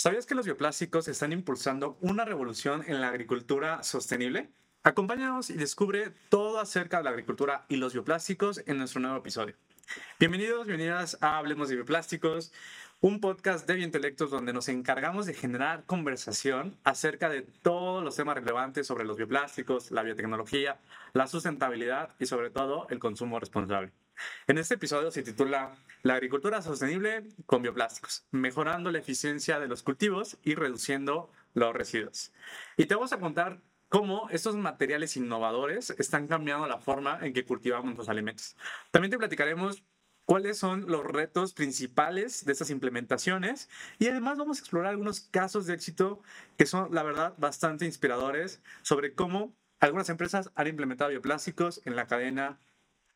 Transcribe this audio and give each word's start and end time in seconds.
¿Sabías 0.00 0.26
que 0.26 0.36
los 0.36 0.46
bioplásticos 0.46 1.08
están 1.08 1.32
impulsando 1.32 1.98
una 2.00 2.24
revolución 2.24 2.84
en 2.86 3.00
la 3.00 3.08
agricultura 3.08 3.82
sostenible? 3.82 4.48
Acompáñanos 4.84 5.50
y 5.50 5.54
descubre 5.54 6.12
todo 6.28 6.60
acerca 6.60 6.98
de 6.98 7.02
la 7.02 7.10
agricultura 7.10 7.66
y 7.68 7.78
los 7.78 7.94
bioplásticos 7.94 8.62
en 8.68 8.78
nuestro 8.78 9.00
nuevo 9.00 9.16
episodio. 9.16 9.56
Bienvenidos, 10.20 10.68
bienvenidas 10.68 11.18
a 11.20 11.36
Hablemos 11.36 11.68
de 11.68 11.74
Bioplásticos, 11.74 12.52
un 13.00 13.20
podcast 13.20 13.66
de 13.66 13.74
biointelectos 13.74 14.30
donde 14.30 14.52
nos 14.52 14.68
encargamos 14.68 15.26
de 15.26 15.34
generar 15.34 15.82
conversación 15.84 16.78
acerca 16.84 17.28
de 17.28 17.42
todos 17.42 18.04
los 18.04 18.14
temas 18.14 18.36
relevantes 18.36 18.86
sobre 18.86 19.04
los 19.04 19.16
bioplásticos, 19.16 19.90
la 19.90 20.04
biotecnología, 20.04 20.78
la 21.12 21.26
sustentabilidad 21.26 22.14
y 22.20 22.26
sobre 22.26 22.50
todo 22.50 22.86
el 22.90 23.00
consumo 23.00 23.40
responsable. 23.40 23.90
En 24.46 24.58
este 24.58 24.74
episodio 24.74 25.10
se 25.10 25.22
titula 25.22 25.76
La 26.02 26.14
agricultura 26.14 26.62
sostenible 26.62 27.28
con 27.46 27.62
bioplásticos, 27.62 28.26
mejorando 28.30 28.90
la 28.90 28.98
eficiencia 28.98 29.58
de 29.58 29.68
los 29.68 29.82
cultivos 29.82 30.38
y 30.42 30.54
reduciendo 30.54 31.30
los 31.54 31.74
residuos. 31.74 32.32
Y 32.76 32.86
te 32.86 32.94
vamos 32.94 33.12
a 33.12 33.20
contar 33.20 33.60
cómo 33.88 34.28
estos 34.30 34.56
materiales 34.56 35.16
innovadores 35.16 35.90
están 35.98 36.26
cambiando 36.26 36.66
la 36.66 36.78
forma 36.78 37.18
en 37.22 37.32
que 37.32 37.44
cultivamos 37.44 37.96
los 37.96 38.08
alimentos. 38.08 38.56
También 38.90 39.10
te 39.10 39.18
platicaremos 39.18 39.82
cuáles 40.24 40.58
son 40.58 40.84
los 40.88 41.04
retos 41.04 41.54
principales 41.54 42.44
de 42.44 42.52
estas 42.52 42.68
implementaciones 42.68 43.70
y 43.98 44.08
además 44.08 44.36
vamos 44.36 44.58
a 44.58 44.60
explorar 44.60 44.90
algunos 44.90 45.20
casos 45.20 45.64
de 45.64 45.72
éxito 45.72 46.20
que 46.58 46.66
son, 46.66 46.94
la 46.94 47.02
verdad, 47.02 47.34
bastante 47.38 47.86
inspiradores 47.86 48.60
sobre 48.82 49.14
cómo 49.14 49.54
algunas 49.80 50.10
empresas 50.10 50.50
han 50.54 50.66
implementado 50.66 51.10
bioplásticos 51.10 51.80
en 51.86 51.96
la 51.96 52.06
cadena 52.06 52.58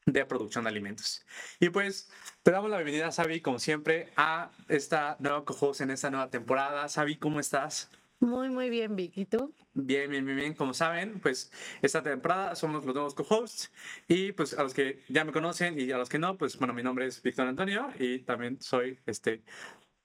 de 0.07 0.25
producción 0.25 0.65
de 0.65 0.71
alimentos. 0.71 1.25
Y 1.61 1.71
pues 1.71 2.11
te 2.43 2.51
damos 2.51 2.71
la 2.71 2.77
bienvenida, 2.79 3.13
Sabi, 3.13 3.41
como 3.41 3.59
siempre, 3.59 4.13
a 4.17 4.51
esta 4.69 5.17
nueva 5.21 5.45
co 5.45 5.73
en 5.79 5.91
esta 5.91 6.11
nueva 6.11 6.31
temporada. 6.31 6.89
Sabi, 6.89 7.17
¿cómo 7.17 7.41
estás? 7.41 7.91
Muy, 8.23 8.51
muy 8.51 8.71
bien, 8.71 8.95
Vicky. 8.95 9.23
¿Y 9.23 9.25
tú? 9.27 9.53
Bien, 9.75 10.09
bien, 10.09 10.25
bien, 10.25 10.37
bien. 10.37 10.55
Como 10.55 10.75
saben, 10.75 11.19
pues 11.19 11.51
esta 11.83 12.05
temporada 12.05 12.55
somos 12.55 12.85
los 12.85 12.95
nuevos 12.95 13.15
co-hosts 13.15 13.73
y 14.07 14.31
pues 14.31 14.57
a 14.57 14.63
los 14.63 14.75
que 14.75 15.03
ya 15.09 15.25
me 15.25 15.33
conocen 15.33 15.79
y 15.79 15.91
a 15.91 15.99
los 15.99 16.09
que 16.09 16.21
no, 16.21 16.39
pues 16.39 16.57
bueno, 16.57 16.73
mi 16.73 16.85
nombre 16.85 17.07
es 17.07 17.21
Víctor 17.21 17.49
Antonio 17.49 17.91
y 17.99 18.21
también 18.21 18.61
soy 18.61 19.01
este 19.07 19.43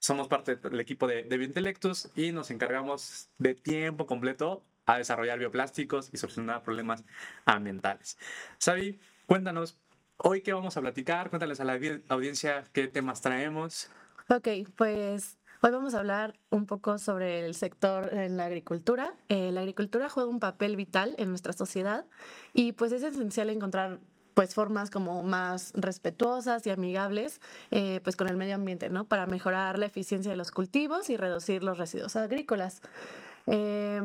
somos 0.00 0.28
parte 0.28 0.56
del 0.56 0.80
equipo 0.80 1.06
de, 1.06 1.24
de 1.24 1.36
Biointelectus 1.38 2.10
y 2.16 2.32
nos 2.32 2.50
encargamos 2.50 3.30
de 3.38 3.54
tiempo 3.54 4.06
completo 4.06 4.64
a 4.86 4.98
desarrollar 4.98 5.38
bioplásticos 5.38 6.10
y 6.12 6.16
solucionar 6.16 6.62
problemas 6.62 7.04
ambientales. 7.44 8.18
Sabi, 8.58 8.98
cuéntanos, 9.26 9.78
Hoy, 10.20 10.40
¿qué 10.40 10.52
vamos 10.52 10.76
a 10.76 10.80
platicar? 10.80 11.30
Cuéntales 11.30 11.60
a 11.60 11.64
la 11.64 11.78
audiencia 12.08 12.64
qué 12.72 12.88
temas 12.88 13.20
traemos. 13.20 13.88
Ok, 14.28 14.48
pues 14.74 15.38
hoy 15.62 15.70
vamos 15.70 15.94
a 15.94 16.00
hablar 16.00 16.40
un 16.50 16.66
poco 16.66 16.98
sobre 16.98 17.46
el 17.46 17.54
sector 17.54 18.12
en 18.12 18.36
la 18.36 18.46
agricultura. 18.46 19.14
Eh, 19.28 19.52
la 19.52 19.60
agricultura 19.60 20.08
juega 20.08 20.28
un 20.28 20.40
papel 20.40 20.74
vital 20.74 21.14
en 21.18 21.28
nuestra 21.28 21.52
sociedad 21.52 22.04
y 22.52 22.72
pues 22.72 22.90
es 22.90 23.04
esencial 23.04 23.48
encontrar 23.48 24.00
pues 24.34 24.56
formas 24.56 24.90
como 24.90 25.22
más 25.22 25.72
respetuosas 25.76 26.66
y 26.66 26.70
amigables 26.70 27.40
eh, 27.70 28.00
pues 28.02 28.16
con 28.16 28.26
el 28.26 28.36
medio 28.36 28.56
ambiente, 28.56 28.90
¿no? 28.90 29.04
Para 29.04 29.26
mejorar 29.26 29.78
la 29.78 29.86
eficiencia 29.86 30.32
de 30.32 30.36
los 30.36 30.50
cultivos 30.50 31.10
y 31.10 31.16
reducir 31.16 31.62
los 31.62 31.78
residuos 31.78 32.16
agrícolas. 32.16 32.82
Eh, 33.46 34.02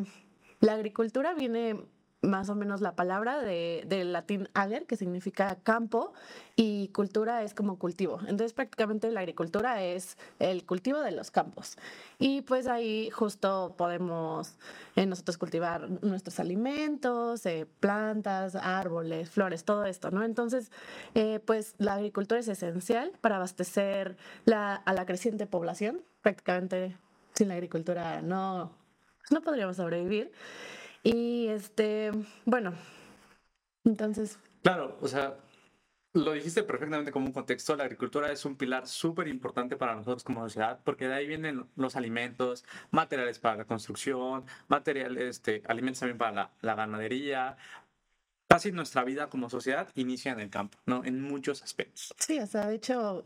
la 0.59 0.73
agricultura 0.73 1.33
viene 1.33 1.83
más 2.23 2.49
o 2.49 2.55
menos 2.55 2.81
la 2.81 2.95
palabra 2.95 3.39
de, 3.39 3.83
del 3.85 4.13
latín 4.13 4.49
ager, 4.53 4.85
que 4.85 4.95
significa 4.95 5.57
campo, 5.63 6.13
y 6.55 6.89
cultura 6.89 7.43
es 7.43 7.53
como 7.53 7.77
cultivo. 7.77 8.19
Entonces 8.21 8.53
prácticamente 8.53 9.11
la 9.11 9.21
agricultura 9.21 9.83
es 9.83 10.17
el 10.39 10.65
cultivo 10.65 10.99
de 10.99 11.11
los 11.11 11.31
campos. 11.31 11.77
Y 12.19 12.41
pues 12.41 12.67
ahí 12.67 13.09
justo 13.09 13.73
podemos 13.77 14.55
eh, 14.95 15.05
nosotros 15.05 15.37
cultivar 15.37 15.89
nuestros 16.03 16.39
alimentos, 16.39 17.45
eh, 17.45 17.67
plantas, 17.79 18.55
árboles, 18.55 19.29
flores, 19.29 19.65
todo 19.65 19.85
esto, 19.85 20.11
¿no? 20.11 20.23
Entonces, 20.23 20.71
eh, 21.15 21.39
pues 21.45 21.75
la 21.77 21.95
agricultura 21.95 22.39
es 22.39 22.47
esencial 22.47 23.11
para 23.21 23.37
abastecer 23.37 24.15
a 24.51 24.93
la 24.93 25.05
creciente 25.05 25.45
población. 25.45 26.01
Prácticamente 26.21 26.95
sin 27.33 27.47
la 27.49 27.55
agricultura 27.55 28.21
no, 28.21 28.71
no 29.31 29.41
podríamos 29.41 29.77
sobrevivir. 29.77 30.31
Y 31.03 31.47
este, 31.47 32.11
bueno, 32.45 32.73
entonces... 33.83 34.39
Claro, 34.61 34.97
o 35.01 35.07
sea, 35.09 35.35
lo 36.13 36.31
dijiste 36.31 36.63
perfectamente 36.63 37.11
como 37.11 37.25
un 37.25 37.33
contexto. 37.33 37.75
La 37.75 37.83
agricultura 37.83 38.31
es 38.31 38.45
un 38.45 38.55
pilar 38.55 38.87
súper 38.87 39.27
importante 39.27 39.75
para 39.75 39.95
nosotros 39.95 40.23
como 40.23 40.41
sociedad, 40.41 40.79
porque 40.83 41.07
de 41.07 41.15
ahí 41.15 41.27
vienen 41.27 41.65
los 41.75 41.95
alimentos, 41.95 42.63
materiales 42.91 43.39
para 43.39 43.57
la 43.57 43.65
construcción, 43.65 44.45
materiales, 44.69 45.23
este, 45.23 45.63
alimentos 45.67 45.99
también 45.99 46.17
para 46.17 46.31
la, 46.31 46.51
la 46.61 46.75
ganadería. 46.75 47.57
Casi 48.47 48.71
nuestra 48.71 49.03
vida 49.03 49.29
como 49.29 49.49
sociedad 49.49 49.89
inicia 49.95 50.31
en 50.31 50.39
el 50.39 50.49
campo, 50.49 50.77
¿no? 50.85 51.03
En 51.03 51.21
muchos 51.21 51.63
aspectos. 51.63 52.13
Sí, 52.19 52.39
o 52.39 52.45
sea, 52.45 52.67
de 52.67 52.75
hecho, 52.75 53.25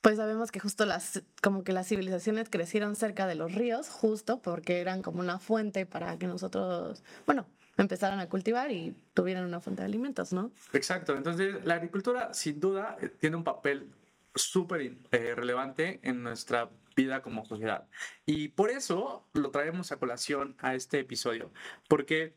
pues 0.00 0.16
sabemos 0.16 0.52
que 0.52 0.60
justo 0.60 0.86
las, 0.86 1.22
como 1.42 1.64
que 1.64 1.72
las 1.72 1.88
civilizaciones 1.88 2.48
crecieron 2.50 2.96
cerca 2.96 3.26
de 3.26 3.34
los 3.34 3.54
ríos, 3.54 3.88
justo 3.88 4.40
porque 4.40 4.80
eran 4.80 5.02
como 5.02 5.20
una 5.20 5.38
fuente 5.38 5.86
para 5.86 6.18
que 6.18 6.26
nosotros, 6.26 7.02
bueno, 7.26 7.46
empezaran 7.76 8.20
a 8.20 8.28
cultivar 8.28 8.70
y 8.70 8.94
tuvieran 9.14 9.44
una 9.44 9.60
fuente 9.60 9.82
de 9.82 9.86
alimentos, 9.86 10.32
¿no? 10.32 10.52
Exacto, 10.72 11.16
entonces 11.16 11.64
la 11.64 11.74
agricultura 11.74 12.32
sin 12.34 12.60
duda 12.60 12.96
eh, 13.00 13.08
tiene 13.08 13.36
un 13.36 13.44
papel 13.44 13.90
súper 14.34 14.94
eh, 15.10 15.34
relevante 15.34 16.00
en 16.02 16.22
nuestra 16.22 16.70
vida 16.94 17.22
como 17.22 17.44
sociedad. 17.44 17.88
Y 18.26 18.48
por 18.48 18.70
eso 18.70 19.26
lo 19.32 19.50
traemos 19.50 19.92
a 19.92 19.96
colación 19.96 20.56
a 20.58 20.74
este 20.74 21.00
episodio, 21.00 21.52
porque 21.88 22.34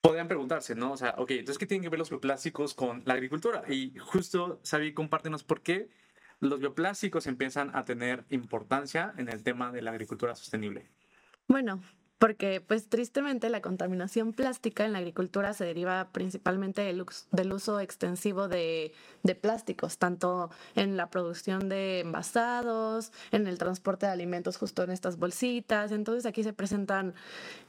podrían 0.00 0.28
preguntarse, 0.28 0.74
¿no? 0.74 0.92
O 0.92 0.96
sea, 0.96 1.14
ok, 1.18 1.30
entonces, 1.32 1.58
¿qué 1.58 1.66
tienen 1.66 1.82
que 1.82 1.90
ver 1.90 1.98
los 1.98 2.10
bioplásticos 2.10 2.74
con 2.74 3.02
la 3.04 3.14
agricultura? 3.14 3.62
Y 3.68 3.98
justo, 3.98 4.60
Xavi, 4.64 4.94
compártenos 4.94 5.44
por 5.44 5.60
qué 5.62 5.90
los 6.40 6.58
bioplásticos 6.58 7.26
empiezan 7.26 7.74
a 7.74 7.84
tener 7.84 8.24
importancia 8.30 9.14
en 9.16 9.28
el 9.28 9.42
tema 9.42 9.70
de 9.70 9.82
la 9.82 9.90
agricultura 9.90 10.34
sostenible? 10.34 10.90
Bueno, 11.46 11.82
porque 12.20 12.60
pues 12.60 12.86
tristemente 12.86 13.48
la 13.48 13.62
contaminación 13.62 14.34
plástica 14.34 14.84
en 14.84 14.92
la 14.92 14.98
agricultura 14.98 15.54
se 15.54 15.64
deriva 15.64 16.10
principalmente 16.12 16.82
del, 16.82 17.52
uso 17.52 17.80
extensivo 17.80 18.46
de, 18.46 18.92
plásticos, 19.40 19.96
tanto 19.96 20.50
en 20.74 20.98
la 20.98 21.08
producción 21.08 21.70
de 21.70 22.00
envasados, 22.00 23.10
en 23.32 23.46
el 23.46 23.56
transporte 23.56 24.04
de 24.04 24.12
alimentos 24.12 24.58
justo 24.58 24.82
en 24.82 24.90
estas 24.90 25.16
bolsitas. 25.16 25.92
Entonces 25.92 26.26
aquí 26.26 26.44
se 26.44 26.52
presentan, 26.52 27.14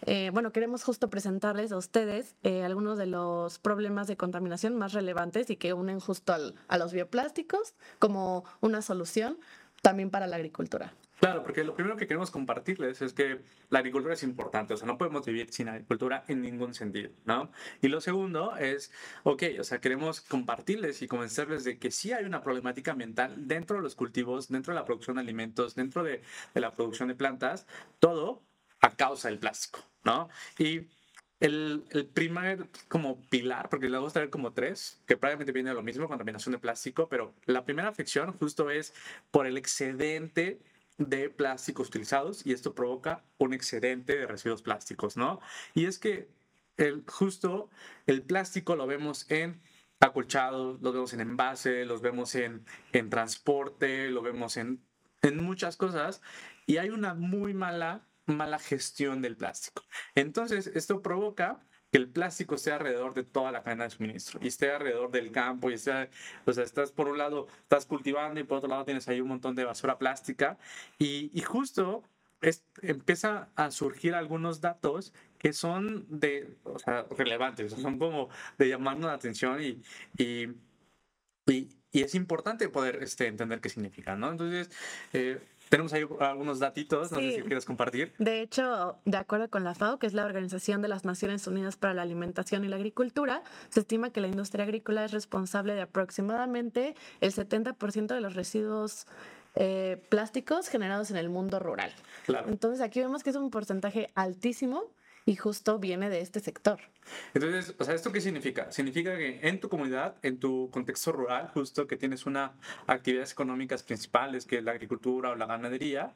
eh, 0.06 0.32
bueno, 0.34 0.52
queremos 0.52 0.84
justo 0.84 1.10
presentarles 1.10 1.72
a 1.72 1.78
ustedes 1.78 2.36
eh, 2.44 2.66
algunos 2.66 2.98
de 2.98 3.06
los 3.06 3.58
problemas 3.58 4.08
de 4.08 4.18
contaminación 4.18 4.76
más 4.76 4.92
relevantes 4.92 5.50
y 5.50 5.56
que 5.56 5.72
unen 5.72 6.02
justo 6.02 6.36
a 6.68 6.78
los 6.78 6.92
bioplásticos 6.92 7.74
como 8.00 8.44
una 8.60 8.82
solución 8.82 9.38
también 9.82 10.10
para 10.10 10.28
la 10.28 10.36
agricultura. 10.36 10.94
Claro, 11.22 11.44
porque 11.44 11.64
lo 11.64 11.76
primero 11.76 11.98
que 11.98 12.08
queremos 12.08 12.32
compartirles 12.32 13.00
es 13.04 13.14
que 13.14 13.42
la 13.70 13.78
agricultura 13.78 14.16
es 14.16 14.24
importante, 14.24 14.74
o 14.74 14.78
sea, 14.78 14.88
no 14.88 14.98
podemos 14.98 15.24
vivir 15.24 15.54
sin 15.54 15.70
agricultura 15.70 16.26
en 16.28 16.42
ningún 16.42 16.74
sentido, 16.74 17.12
¿no? 17.26 17.52
Y 17.80 17.90
lo 17.90 18.02
segundo 18.02 18.58
es, 18.58 18.92
ok, 19.22 19.44
o 19.60 19.64
sea, 19.64 19.80
queremos 19.80 20.22
compartirles 20.22 21.04
y 21.04 21.08
convencerles 21.08 21.64
de 21.64 21.78
que 21.78 21.92
sí 21.92 22.12
hay 22.12 22.26
una 22.26 22.42
problemática 22.42 22.94
ambiental 22.94 23.36
dentro 23.48 23.76
de 23.76 23.84
los 23.84 23.94
cultivos, 23.94 24.48
dentro 24.48 24.74
de 24.74 24.80
la 24.80 24.86
producción 24.86 25.18
de 25.18 25.22
alimentos, 25.22 25.76
dentro 25.76 26.02
de, 26.04 26.24
de 26.56 26.60
la 26.60 26.74
producción 26.74 27.08
de 27.08 27.14
plantas, 27.14 27.68
todo 28.00 28.42
a 28.80 28.90
causa 28.96 29.30
del 29.30 29.38
plástico, 29.38 29.86
¿no? 30.04 30.28
Y 30.58 30.88
el, 31.40 31.84
el, 31.92 32.08
primer 32.08 32.68
como 32.88 33.22
pilar, 33.30 33.70
porque 33.70 33.90
luego 33.90 34.08
a 34.08 34.12
traer 34.12 34.32
como 34.32 34.54
tres, 34.54 35.04
que 35.06 35.18
probablemente 35.18 35.52
viene 35.52 35.70
de 35.70 35.76
lo 35.76 35.84
mismo, 35.84 36.08
contaminación 36.08 36.54
de 36.54 36.60
plástico, 36.60 37.08
pero 37.10 37.36
la 37.46 37.64
primera 37.64 37.90
afección 37.90 38.34
justo 38.34 38.72
es 38.72 38.96
por 39.30 39.46
el 39.46 39.58
excedente 39.58 40.60
de 41.10 41.30
plásticos 41.30 41.88
utilizados 41.88 42.46
y 42.46 42.54
esto 42.54 42.76
provoca 42.76 43.24
un 43.38 43.54
excedente 43.54 44.18
de 44.18 44.28
residuos 44.28 44.62
plásticos, 44.62 45.18
¿no? 45.18 45.40
Y 45.74 45.86
es 45.86 46.00
que 46.00 46.30
el, 46.78 47.04
justo 47.08 47.70
el 48.08 48.24
plástico 48.24 48.76
lo 48.76 48.88
vemos 48.88 49.30
en 49.30 49.62
acolchados, 50.00 50.82
lo 50.82 50.92
vemos 50.92 51.14
en 51.14 51.22
envase, 51.22 51.86
los 51.86 52.02
vemos 52.02 52.36
en, 52.36 52.66
en 52.92 53.10
transporte, 53.10 54.10
lo 54.10 54.22
vemos 54.22 54.58
en, 54.58 54.84
en 55.22 55.44
muchas 55.44 55.78
cosas 55.78 56.22
y 56.66 56.78
hay 56.78 56.90
una 56.90 57.14
muy 57.14 57.54
mala, 57.54 58.08
mala 58.26 58.60
gestión 58.60 59.22
del 59.22 59.38
plástico. 59.38 59.84
Entonces, 60.16 60.68
esto 60.68 61.02
provoca 61.02 61.62
que 61.92 61.98
el 61.98 62.08
plástico 62.08 62.56
esté 62.56 62.72
alrededor 62.72 63.14
de 63.14 63.24
toda 63.24 63.52
la 63.52 63.64
cadena 63.64 63.84
de 63.84 63.90
suministro 63.90 64.40
y 64.42 64.48
esté 64.48 64.72
alrededor 64.72 65.12
del 65.12 65.32
campo 65.32 65.70
y 65.70 65.74
esté, 65.74 66.10
o 66.46 66.54
sea, 66.54 66.64
estás 66.64 66.92
por 66.92 67.10
un 67.10 67.18
lado, 67.18 67.48
estás 67.64 67.86
cultivando 67.86 68.40
y 68.40 68.44
por 68.44 68.60
otro 68.60 68.70
lado 68.70 68.86
tienes 68.86 69.08
ahí 69.08 69.20
un 69.22 69.28
montón 69.28 69.56
de 69.56 69.66
basura 69.66 69.98
plástica 69.98 70.58
y, 70.98 71.32
y 71.34 71.42
justo 71.42 72.04
es, 72.42 72.64
empieza 72.82 73.50
a 73.56 73.72
surgir 73.72 74.16
algunos 74.16 74.62
datos 74.62 75.14
que 75.38 75.54
son 75.54 76.06
de, 76.10 76.56
o 76.64 76.80
sea, 76.80 77.06
relevantes, 77.18 77.74
son 77.74 78.00
como 78.00 78.30
de 78.58 78.70
llamarnos 78.70 79.08
la 79.08 79.14
atención 79.14 79.62
y, 79.62 79.82
y, 80.18 80.48
y, 81.46 81.70
y 81.92 82.02
es 82.04 82.16
importante 82.16 82.70
poder 82.70 83.04
este, 83.04 83.28
entender 83.28 83.60
qué 83.60 83.70
significa, 83.70 84.16
¿no? 84.16 84.32
Entonces, 84.32 84.70
eh, 85.14 85.40
tenemos 85.72 85.94
ahí 85.94 86.06
algunos 86.20 86.60
datitos, 86.60 87.14
no 87.14 87.20
sé 87.20 87.32
si 87.32 87.42
quieres 87.44 87.64
compartir. 87.64 88.14
De 88.20 88.42
hecho, 88.42 88.98
de 89.06 89.16
acuerdo 89.16 89.50
con 89.50 89.64
la 89.64 89.74
FAO, 89.74 90.00
que 90.00 90.06
es 90.06 90.14
la 90.14 90.26
Organización 90.26 90.82
de 90.82 90.90
las 90.90 91.06
Naciones 91.06 91.48
Unidas 91.48 91.78
para 91.78 91.94
la 91.94 92.02
Alimentación 92.02 92.66
y 92.66 92.68
la 92.68 92.76
Agricultura, 92.76 93.42
se 93.70 93.80
estima 93.80 94.10
que 94.10 94.20
la 94.20 94.28
industria 94.28 94.66
agrícola 94.66 95.06
es 95.06 95.14
responsable 95.14 95.74
de 95.74 95.80
aproximadamente 95.80 96.94
el 97.22 97.32
70% 97.32 98.08
de 98.08 98.20
los 98.20 98.36
residuos 98.36 99.08
eh, 99.56 100.04
plásticos 100.10 100.68
generados 100.68 101.10
en 101.10 101.16
el 101.16 101.30
mundo 101.30 101.58
rural. 101.58 101.94
Entonces 102.48 102.82
aquí 102.82 103.00
vemos 103.00 103.24
que 103.24 103.30
es 103.30 103.38
un 103.38 103.50
porcentaje 103.50 104.12
altísimo 104.14 104.84
y 105.32 105.38
justo 105.38 105.80
viene 105.80 106.10
de 106.10 106.20
este 106.20 106.42
sector. 106.42 106.82
Entonces, 107.34 107.74
o 107.80 107.84
sea, 107.86 107.96
¿esto 107.96 108.12
qué 108.12 108.20
significa? 108.20 108.70
Significa 108.70 109.18
que 109.18 109.40
en 109.42 109.62
tu 109.62 109.70
comunidad, 109.70 110.18
en 110.24 110.40
tu 110.40 110.70
contexto 110.72 111.14
rural, 111.14 111.50
justo 111.54 111.88
que 111.88 111.96
tienes 111.96 112.26
una 112.26 112.52
actividades 112.86 113.32
económicas 113.32 113.82
principales, 113.82 114.46
que 114.46 114.58
es 114.58 114.64
la 114.64 114.72
agricultura 114.72 115.30
o 115.30 115.36
la 115.36 115.46
ganadería, 115.46 116.14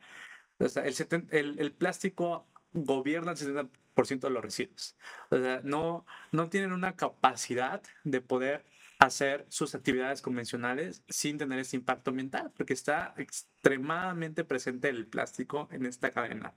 o 0.60 0.68
sea, 0.68 0.84
el, 0.84 0.94
el, 1.32 1.60
el 1.60 1.72
plástico 1.72 2.46
gobierna 2.74 3.32
el 3.32 3.38
70% 3.38 4.20
de 4.20 4.30
los 4.30 4.44
residuos. 4.44 4.98
O 5.30 5.38
sea, 5.38 5.62
no, 5.64 6.06
no 6.34 6.50
tienen 6.50 6.74
una 6.74 6.98
capacidad 6.98 7.82
de 8.04 8.20
poder 8.20 8.66
hacer 9.06 9.46
sus 9.50 9.76
actividades 9.76 10.22
convencionales 10.22 11.04
sin 11.10 11.38
tener 11.38 11.60
ese 11.60 11.78
impacto 11.78 12.12
ambiental, 12.12 12.52
porque 12.56 12.74
está 12.74 13.14
extremadamente 13.18 14.44
presente 14.44 14.90
el 14.90 15.08
plástico 15.08 15.68
en 15.72 15.86
esta 15.86 16.12
cadena, 16.12 16.54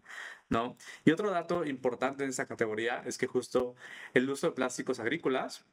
¿no? 0.48 0.76
Y 1.04 1.10
otro 1.10 1.30
dato 1.30 1.64
importante 1.64 2.24
en 2.24 2.30
esta 2.30 2.46
categoría 2.46 3.02
es 3.06 3.18
que 3.18 3.26
justo 3.26 3.74
el 4.14 4.28
uso 4.30 4.48
de 4.48 4.52
plásticos 4.54 5.00
agrícolas 5.00 5.64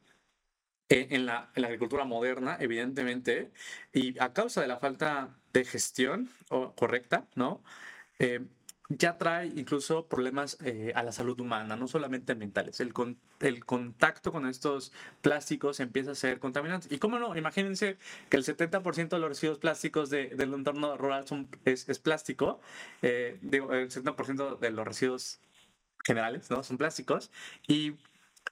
en 0.90 1.26
la, 1.26 1.52
en 1.56 1.62
la, 1.64 1.68
agricultura 1.68 2.06
moderna, 2.06 2.58
evidentemente, 2.60 3.52
y 3.92 4.20
a 4.20 4.34
causa 4.34 4.62
de 4.62 4.68
la 4.68 4.78
falta 4.78 5.36
de 5.52 5.66
gestión 5.66 6.30
correcta, 6.76 7.28
¿no? 7.36 7.64
Eh, 8.20 8.46
ya 8.90 9.18
trae 9.18 9.48
incluso 9.48 10.08
problemas 10.08 10.58
eh, 10.64 10.92
a 10.96 11.04
la 11.04 11.12
salud 11.12 11.40
humana, 11.40 11.76
no 11.76 11.88
solamente 11.88 12.34
ambientales. 12.34 12.80
El, 12.80 12.94
el 13.40 13.66
contacto 13.66 14.32
con 14.32 14.48
estos 14.48 14.92
plásticos 15.22 15.80
empieza 15.80 16.12
a 16.12 16.16
ser 16.16 16.40
contaminante. 16.40 16.94
Y 16.94 17.00
cómo 17.00 17.18
no, 17.18 17.36
imagínense 17.36 17.98
que 18.30 18.38
el 18.38 18.44
70% 18.44 19.10
de 19.10 19.20
los 19.20 19.30
residuos 19.30 19.58
plásticos 19.58 20.10
del 20.10 20.54
entorno 20.54 20.98
rural 20.98 21.28
son, 21.28 21.50
es, 21.66 21.86
plástico, 22.00 22.60
eh, 23.02 23.40
digo, 23.42 23.74
el 23.74 23.90
70% 23.90 24.60
de 24.60 24.72
los 24.72 24.86
residuos 24.86 25.40
generales 26.04 26.50
¿no? 26.52 26.64
son 26.64 26.78
plásticos, 26.78 27.32
y, 27.68 27.96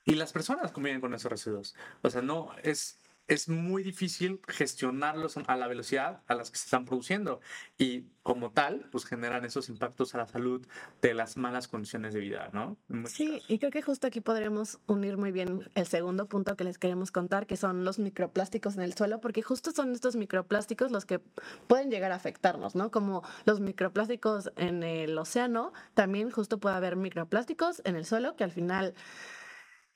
y 0.04 0.14
las 0.14 0.32
personas 0.32 0.72
conviven 0.72 1.00
con 1.00 1.14
esos 1.14 1.30
residuos. 1.30 1.76
O 2.02 2.10
sea, 2.10 2.22
no 2.22 2.50
es 2.62 2.98
es 3.26 3.48
muy 3.48 3.82
difícil 3.82 4.40
gestionarlos 4.48 5.36
a 5.36 5.56
la 5.56 5.66
velocidad 5.66 6.22
a 6.26 6.34
las 6.34 6.50
que 6.50 6.58
se 6.58 6.64
están 6.64 6.84
produciendo 6.84 7.40
y 7.78 8.04
como 8.22 8.50
tal, 8.52 8.88
pues 8.90 9.04
generan 9.04 9.44
esos 9.44 9.68
impactos 9.68 10.14
a 10.14 10.18
la 10.18 10.26
salud 10.26 10.66
de 11.02 11.14
las 11.14 11.36
malas 11.36 11.68
condiciones 11.68 12.14
de 12.14 12.20
vida, 12.20 12.48
¿no? 12.52 12.78
Sí, 13.06 13.42
y 13.48 13.58
creo 13.58 13.70
que 13.70 13.82
justo 13.82 14.06
aquí 14.06 14.20
podremos 14.20 14.78
unir 14.86 15.16
muy 15.18 15.30
bien 15.30 15.70
el 15.74 15.86
segundo 15.86 16.26
punto 16.26 16.56
que 16.56 16.64
les 16.64 16.78
queremos 16.78 17.10
contar, 17.10 17.46
que 17.46 17.56
son 17.56 17.84
los 17.84 17.98
microplásticos 17.98 18.76
en 18.76 18.82
el 18.82 18.94
suelo, 18.94 19.20
porque 19.20 19.42
justo 19.42 19.72
son 19.72 19.92
estos 19.92 20.16
microplásticos 20.16 20.90
los 20.90 21.04
que 21.04 21.18
pueden 21.66 21.90
llegar 21.90 22.12
a 22.12 22.16
afectarnos, 22.16 22.74
¿no? 22.74 22.90
Como 22.90 23.22
los 23.44 23.60
microplásticos 23.60 24.52
en 24.56 24.82
el 24.82 25.16
océano, 25.18 25.72
también 25.92 26.30
justo 26.30 26.58
puede 26.58 26.76
haber 26.76 26.96
microplásticos 26.96 27.82
en 27.84 27.96
el 27.96 28.06
suelo 28.06 28.36
que 28.36 28.44
al 28.44 28.52
final, 28.52 28.94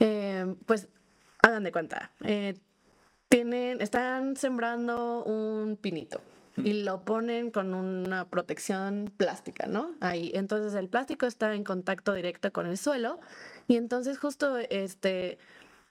eh, 0.00 0.54
pues, 0.66 0.88
hagan 1.42 1.64
de 1.64 1.72
cuenta. 1.72 2.12
Eh, 2.25 2.58
tienen, 3.28 3.80
están 3.80 4.36
sembrando 4.36 5.25
un 5.25 5.76
pinito 5.76 6.20
y 6.56 6.82
lo 6.82 7.04
ponen 7.04 7.50
con 7.50 7.75
una 7.75 8.28
protección 8.28 9.12
plástica, 9.16 9.66
¿no? 9.66 9.92
Ahí. 10.00 10.32
Entonces 10.34 10.75
el 10.75 10.88
plástico 10.88 11.26
está 11.26 11.54
en 11.54 11.62
contacto 11.62 12.12
directo 12.14 12.52
con 12.52 12.66
el 12.66 12.78
suelo 12.78 13.20
y 13.69 13.76
entonces 13.76 14.19
justo 14.19 14.58
este 14.58 15.38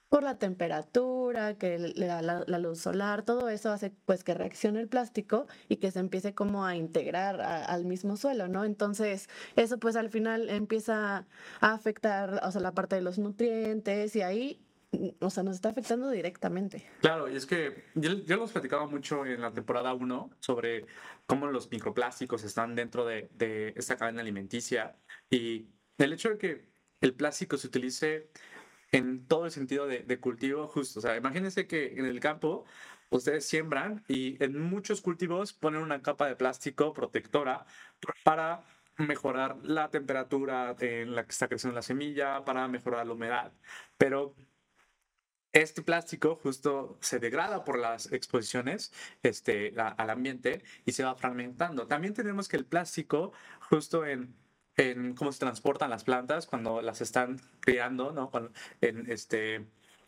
por 0.09 0.23
la 0.23 0.37
temperatura, 0.37 1.55
que 1.55 1.77
la, 1.79 2.21
la, 2.21 2.59
luz 2.59 2.79
solar, 2.79 3.23
todo 3.23 3.49
eso 3.49 3.71
hace 3.71 3.91
pues 4.05 4.23
que 4.23 4.33
reaccione 4.33 4.79
el 4.79 4.87
plástico 4.87 5.47
y 5.67 5.77
que 5.77 5.91
se 5.91 5.99
empiece 5.99 6.33
como 6.33 6.65
a 6.65 6.77
integrar 6.77 7.41
al 7.41 7.83
mismo 7.83 8.15
suelo, 8.15 8.47
¿no? 8.47 8.63
Entonces 8.63 9.27
eso 9.57 9.77
pues 9.79 9.97
al 9.97 10.09
final 10.09 10.49
empieza 10.49 11.25
a 11.59 11.73
afectar, 11.73 12.39
o 12.41 12.51
sea, 12.51 12.61
la 12.61 12.71
parte 12.71 12.95
de 12.95 13.01
los 13.01 13.19
nutrientes 13.19 14.15
y 14.15 14.21
ahí 14.21 14.61
o 15.19 15.29
sea, 15.29 15.43
nos 15.43 15.55
está 15.55 15.69
afectando 15.69 16.09
directamente. 16.09 16.87
Claro, 17.01 17.29
y 17.29 17.35
es 17.35 17.45
que 17.45 17.83
ya, 17.95 18.09
ya 18.25 18.35
lo 18.35 18.41
hemos 18.41 18.51
platicado 18.51 18.87
mucho 18.87 19.25
en 19.25 19.41
la 19.41 19.51
temporada 19.51 19.93
1 19.93 20.29
sobre 20.39 20.85
cómo 21.25 21.47
los 21.47 21.69
microplásticos 21.71 22.43
están 22.43 22.75
dentro 22.75 23.05
de, 23.05 23.29
de, 23.33 23.73
esta 23.75 23.97
cadena 23.97 24.21
alimenticia 24.21 24.95
y 25.29 25.67
el 25.97 26.13
hecho 26.13 26.29
de 26.29 26.37
que 26.37 26.65
el 27.01 27.13
plástico 27.13 27.57
se 27.57 27.67
utilice 27.67 28.29
en 28.91 29.27
todo 29.27 29.45
el 29.45 29.51
sentido 29.51 29.87
de, 29.87 29.99
de 29.99 30.19
cultivo 30.19 30.67
justo. 30.67 30.99
O 30.99 31.01
sea, 31.01 31.17
imagínense 31.17 31.67
que 31.67 31.93
en 31.97 32.05
el 32.05 32.19
campo 32.19 32.65
ustedes 33.09 33.45
siembran 33.45 34.03
y 34.07 34.41
en 34.43 34.59
muchos 34.59 35.01
cultivos 35.01 35.53
ponen 35.53 35.81
una 35.81 36.01
capa 36.01 36.27
de 36.27 36.35
plástico 36.35 36.93
protectora 36.93 37.65
para 38.23 38.63
mejorar 38.97 39.57
la 39.63 39.89
temperatura 39.89 40.75
en 40.79 41.15
la 41.15 41.23
que 41.23 41.31
está 41.31 41.47
creciendo 41.47 41.75
la 41.75 41.81
semilla, 41.81 42.43
para 42.45 42.67
mejorar 42.67 43.05
la 43.05 43.13
humedad. 43.13 43.53
Pero 43.97 44.35
este 45.53 45.81
plástico 45.81 46.35
justo 46.35 46.97
se 47.01 47.19
degrada 47.19 47.63
por 47.63 47.79
las 47.79 48.11
exposiciones 48.11 48.91
este, 49.23 49.73
al 49.77 50.09
ambiente 50.09 50.63
y 50.85 50.91
se 50.91 51.03
va 51.03 51.15
fragmentando. 51.15 51.87
También 51.87 52.13
tenemos 52.13 52.47
que 52.47 52.57
el 52.57 52.65
plástico 52.65 53.31
justo 53.69 54.05
en, 54.05 54.35
en 54.75 55.15
cómo 55.15 55.31
se 55.31 55.39
transportan 55.39 55.89
las 55.89 56.03
plantas 56.03 56.45
cuando 56.45 56.81
las 56.81 57.01
están 57.01 57.41
criando, 57.59 58.11
¿no? 58.11 58.31
en 58.81 59.09
este 59.09 59.67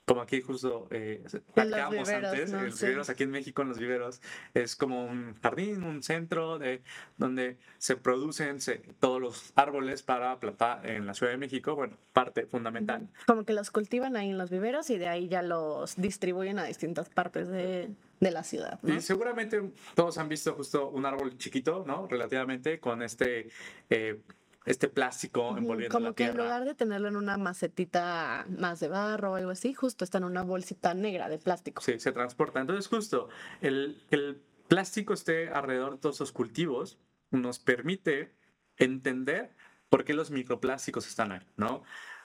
como 0.09 0.21
aquí 0.21 0.41
justo 0.41 0.87
eh, 0.89 1.23
viveros, 1.55 2.09
antes, 2.09 2.51
en 2.51 2.65
los 2.65 2.81
viveros 2.81 3.09
aquí 3.11 3.21
en 3.21 3.29
México, 3.29 3.61
en 3.61 3.69
los 3.69 3.77
viveros, 3.77 4.23
es 4.55 4.75
como 4.75 5.05
un 5.05 5.35
jardín, 5.39 5.83
un 5.83 6.01
centro 6.01 6.57
de, 6.57 6.81
donde 7.17 7.57
se 7.77 7.95
producen 7.95 8.57
todos 8.99 9.21
los 9.21 9.53
árboles 9.53 10.01
para 10.01 10.39
plantar 10.39 10.83
en 10.89 11.05
la 11.05 11.13
Ciudad 11.13 11.31
de 11.31 11.37
México, 11.37 11.75
bueno, 11.75 11.95
parte 12.11 12.47
fundamental. 12.47 13.07
Como 13.27 13.43
que 13.43 13.53
los 13.53 13.69
cultivan 13.69 14.17
ahí 14.17 14.31
en 14.31 14.39
los 14.39 14.49
viveros 14.49 14.89
y 14.89 14.97
de 14.97 15.07
ahí 15.07 15.27
ya 15.27 15.43
los 15.43 15.95
distribuyen 15.95 16.57
a 16.57 16.63
distintas 16.63 17.07
partes 17.09 17.47
de, 17.47 17.91
de 18.19 18.31
la 18.31 18.43
ciudad. 18.43 18.79
Y 18.81 19.01
seguramente 19.01 19.61
todos 19.93 20.17
han 20.17 20.27
visto 20.27 20.55
justo 20.55 20.89
un 20.89 21.05
árbol 21.05 21.37
chiquito, 21.37 21.83
¿no? 21.85 22.07
Relativamente, 22.07 22.79
con 22.79 23.03
este... 23.03 23.49
Eh, 23.91 24.19
este 24.65 24.87
plástico 24.87 25.57
envolviendo 25.57 25.97
Como 25.97 26.13
que 26.13 26.25
en 26.25 26.37
lugar 26.37 26.65
de 26.65 26.75
tenerlo 26.75 27.07
en 27.07 27.15
una 27.15 27.37
macetita 27.37 28.45
más 28.49 28.79
de 28.79 28.87
barro 28.87 29.31
o 29.31 29.35
algo 29.35 29.51
así, 29.51 29.73
justo 29.73 30.03
está 30.03 30.17
en 30.17 30.25
una 30.25 30.43
bolsita 30.43 30.93
negra 30.93 31.29
de 31.29 31.37
plástico. 31.37 31.81
Sí, 31.81 31.99
se 31.99 32.11
transporta. 32.11 32.59
Entonces, 32.59 32.87
justo 32.87 33.29
el, 33.61 34.03
el 34.11 34.41
plástico 34.67 35.13
esté 35.13 35.49
alrededor 35.49 35.93
de 35.93 35.97
todos 35.99 36.15
esos 36.15 36.31
cultivos 36.31 36.99
nos 37.31 37.59
permite 37.59 38.35
entender 38.77 39.55
por 39.89 40.03
qué 40.05 40.13
los 40.13 40.31
microplásticos 40.31 41.07
están 41.07 41.31
ahí, 41.31 41.47
¿no? 41.57 41.83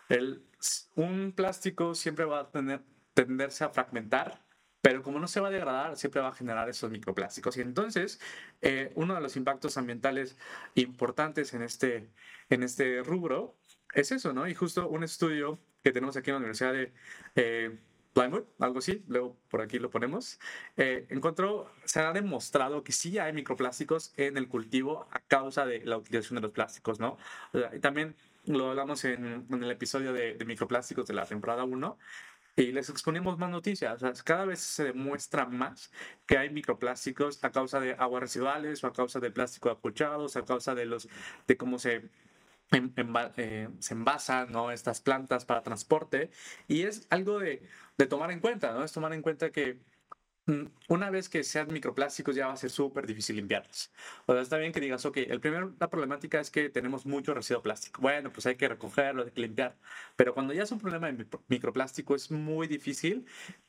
El, 0.09 0.45
un 0.95 1.33
plástico 1.33 1.95
siempre 1.95 2.25
va 2.25 2.41
a 2.41 2.51
tener, 2.51 2.83
tenderse 3.15 3.65
a 3.65 3.71
fragmentar 3.71 4.44
pero 4.85 5.03
como 5.03 5.19
no 5.19 5.27
se 5.29 5.41
va 5.41 5.49
a 5.49 5.51
degradar, 5.51 5.97
siempre 5.97 6.21
va 6.21 6.29
a 6.29 6.35
generar 6.35 6.69
esos 6.69 6.91
microplásticos. 6.91 7.57
Y 7.57 7.63
entonces, 7.63 8.21
eh, 8.61 8.93
uno 8.97 9.15
de 9.15 9.23
los 9.23 9.35
impactos 9.35 9.79
ambientales 9.79 10.37
importantes 10.75 11.55
en 11.55 11.63
este, 11.63 12.11
en 12.51 12.63
este 12.63 13.03
rubro 13.03 13.57
es 13.95 14.13
eso, 14.13 14.35
¿no? 14.35 14.47
Y 14.47 14.55
justo 14.55 14.87
un 14.87 15.03
estudio 15.03 15.59
que 15.83 15.91
tenemos 15.91 16.19
aquí 16.19 16.29
en 16.29 16.35
la 16.35 16.39
Universidad 16.41 16.75
de 16.75 16.93
eh, 17.35 17.79
Plymouth, 18.13 18.47
algo 18.59 18.81
así, 18.81 19.03
luego 19.09 19.39
por 19.49 19.63
aquí 19.63 19.79
lo 19.79 19.89
ponemos, 19.89 20.39
eh, 20.77 21.07
encontró, 21.09 21.73
se 21.87 22.01
ha 22.01 22.13
demostrado 22.13 22.85
que 22.85 22.93
sí 22.93 23.19
hay 23.19 23.33
microplásticos 23.33 24.13
en 24.19 24.37
el 24.37 24.49
cultivo 24.49 25.09
a 25.13 25.21
causa 25.21 25.65
de 25.65 25.83
la 25.87 25.97
utilización 25.97 26.35
de 26.35 26.43
los 26.43 26.51
plásticos, 26.51 27.01
¿no? 27.01 27.17
y 27.75 27.79
también 27.79 28.17
lo 28.45 28.69
hablamos 28.69 29.03
en, 29.07 29.47
en 29.51 29.63
el 29.63 29.71
episodio 29.71 30.13
de, 30.13 30.35
de, 30.35 30.45
microplásticos 30.45 31.07
de 31.07 31.15
la 31.15 31.25
temporada 31.25 31.65
1, 31.65 31.99
y 32.57 32.73
les 32.73 32.89
exponemos 32.89 33.39
más 33.39 33.51
noticias. 33.51 34.03
cada 34.25 34.45
vez 34.45 34.61
se 34.61 34.85
demuestra 34.85 35.47
más 35.47 35.91
que 36.27 36.39
hay 36.39 36.51
microplásticos 36.51 37.43
a 37.43 37.51
causa 37.51 37.81
de 37.81 37.95
aguas 37.95 38.23
residuales 38.23 38.85
o 38.85 38.87
a 38.87 38.93
causa 38.93 39.21
de 39.21 39.31
plástico 39.31 39.71
apuchados, 39.71 40.37
a 40.37 40.45
causa 40.45 40.75
de, 40.75 40.87
los, 40.87 41.09
de 41.47 41.57
cómo 41.57 41.79
se, 41.79 42.11
eh, 42.73 43.69
se 43.81 43.95
envasan 43.95 44.53
¿no? 44.53 44.71
estas 44.71 45.01
plantas 45.01 45.45
para 45.45 45.63
transporte. 45.63 46.31
Y 46.69 46.83
es 46.83 47.07
algo 47.11 47.39
de, 47.41 47.63
de 47.99 48.07
tomar 48.07 48.31
en 48.31 48.41
cuenta, 48.41 48.73
¿no? 48.73 48.85
Es 48.85 48.93
tomar 48.93 49.13
en 49.13 49.23
cuenta 49.23 49.51
que 49.51 49.79
una 50.89 51.11
vez 51.11 51.29
que 51.29 51.43
sean 51.43 51.73
microplásticos 51.73 52.35
ya 52.35 52.47
va 52.47 52.53
a 52.53 52.57
ser 52.57 52.71
súper 52.71 53.07
difícil 53.07 53.37
limpiarlos. 53.37 53.91
O 54.27 54.33
sea, 54.35 54.43
está 54.43 54.59
bien 54.59 54.73
que 54.73 54.81
digas, 54.81 55.05
ok, 55.07 55.17
el 55.17 55.41
primer, 55.41 55.71
la 55.81 55.89
problemática 55.89 56.39
es 56.39 56.51
que 56.51 56.69
tenemos 56.69 57.07
mucho 57.07 57.33
residuo 57.33 57.63
plástico. 57.63 58.03
Bueno, 58.03 58.31
pues 58.31 58.45
hay 58.47 58.57
que 58.57 58.69
recogerlo, 58.69 59.25
hay 59.25 59.31
que 59.31 59.41
limpiar. 59.41 59.77
Pero 60.17 60.35
cuando 60.35 60.53
ya 60.53 60.65
es 60.65 60.73
un 60.73 60.81
problema 60.81 61.11
de 61.11 61.27
microplástico, 61.49 62.15
es 62.15 62.31
muy 62.31 62.67
difícil 62.67 63.25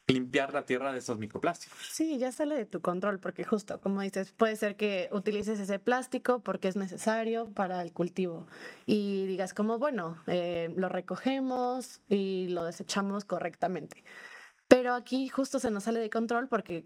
limpiar 0.08 0.54
la 0.54 0.66
tierra 0.66 0.92
de 0.92 1.00
esos 1.00 1.18
microplásticos. 1.18 1.78
Sí, 1.92 2.18
ya 2.18 2.32
sale 2.32 2.56
de 2.56 2.66
tu 2.66 2.82
control, 2.82 3.20
porque 3.20 3.46
justo, 3.46 3.80
como 3.80 4.02
dices, 4.02 4.34
puede 4.34 4.56
ser 4.58 4.76
que 4.76 5.10
utilices 5.12 5.60
ese 5.60 5.80
plástico 5.80 6.42
porque 6.42 6.68
es 6.68 6.76
necesario 6.76 7.50
para 7.52 7.82
el 7.82 7.94
cultivo 7.94 8.48
y 8.86 9.26
digas 9.26 9.54
como, 9.54 9.80
bueno, 9.80 10.22
eh, 10.28 10.74
lo 10.76 10.90
recogemos 10.90 12.02
y 12.10 12.48
lo 12.50 12.66
desechamos 12.66 13.24
correctamente. 13.24 14.04
Pero 14.68 14.94
aquí 14.94 15.30
justo 15.30 15.60
se 15.60 15.72
nos 15.72 15.84
sale 15.84 16.00
de 16.00 16.10
control 16.10 16.48
porque 16.48 16.86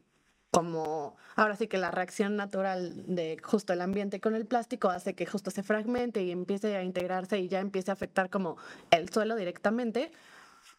como 0.51 1.15
ahora 1.35 1.55
sí 1.55 1.67
que 1.67 1.77
la 1.77 1.91
reacción 1.91 2.35
natural 2.35 3.03
de 3.07 3.37
justo 3.41 3.73
el 3.73 3.81
ambiente 3.81 4.19
con 4.19 4.35
el 4.35 4.45
plástico 4.45 4.89
hace 4.89 5.13
que 5.13 5.25
justo 5.25 5.51
se 5.51 5.63
fragmente 5.63 6.23
y 6.23 6.31
empiece 6.31 6.75
a 6.75 6.83
integrarse 6.83 7.39
y 7.39 7.47
ya 7.47 7.59
empiece 7.59 7.91
a 7.91 7.93
afectar 7.93 8.29
como 8.29 8.57
el 8.89 9.09
suelo 9.09 9.35
directamente, 9.35 10.11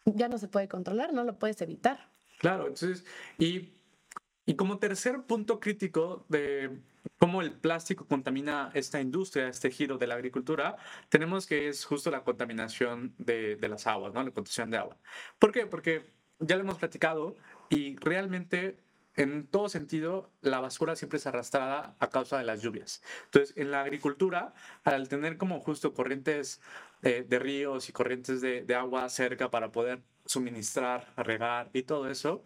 ya 0.05 0.27
no 0.27 0.37
se 0.37 0.47
puede 0.47 0.67
controlar, 0.67 1.13
no 1.13 1.23
lo 1.23 1.39
puedes 1.39 1.61
evitar. 1.61 2.09
Claro, 2.39 2.67
entonces, 2.67 3.05
y, 3.37 3.69
y 4.45 4.55
como 4.55 4.77
tercer 4.79 5.21
punto 5.23 5.59
crítico 5.59 6.25
de 6.27 6.81
cómo 7.17 7.41
el 7.41 7.53
plástico 7.53 8.05
contamina 8.05 8.71
esta 8.73 8.99
industria, 8.99 9.47
este 9.47 9.71
giro 9.71 9.97
de 9.97 10.07
la 10.07 10.15
agricultura, 10.15 10.75
tenemos 11.09 11.45
que 11.45 11.69
es 11.69 11.85
justo 11.85 12.11
la 12.11 12.23
contaminación 12.23 13.13
de, 13.19 13.55
de 13.55 13.69
las 13.69 13.87
aguas, 13.87 14.13
¿no? 14.13 14.19
La 14.19 14.31
contaminación 14.31 14.71
de 14.71 14.77
agua. 14.77 14.97
¿Por 15.39 15.51
qué? 15.51 15.65
Porque 15.65 16.20
ya 16.41 16.55
lo 16.55 16.63
hemos 16.63 16.77
platicado 16.77 17.35
y 17.69 17.95
realmente 17.97 18.77
en 19.15 19.45
todo 19.47 19.67
sentido, 19.67 20.31
la 20.41 20.59
basura 20.59 20.95
siempre 20.95 21.17
es 21.17 21.27
arrastrada 21.27 21.95
a 21.99 22.09
causa 22.09 22.37
de 22.37 22.45
las 22.45 22.61
lluvias. 22.61 23.03
Entonces, 23.25 23.55
en 23.57 23.71
la 23.71 23.81
agricultura, 23.81 24.53
al 24.83 25.09
tener 25.09 25.37
como 25.37 25.59
justo 25.59 25.93
corrientes 25.93 26.61
eh, 27.03 27.25
de 27.27 27.39
ríos 27.39 27.89
y 27.89 27.91
corrientes 27.91 28.41
de, 28.41 28.63
de, 28.63 28.75
agua 28.75 29.09
cerca 29.09 29.51
para 29.51 29.71
poder 29.71 30.01
suministrar, 30.25 31.11
regar 31.17 31.69
y 31.73 31.83
todo 31.83 32.09
eso, 32.09 32.45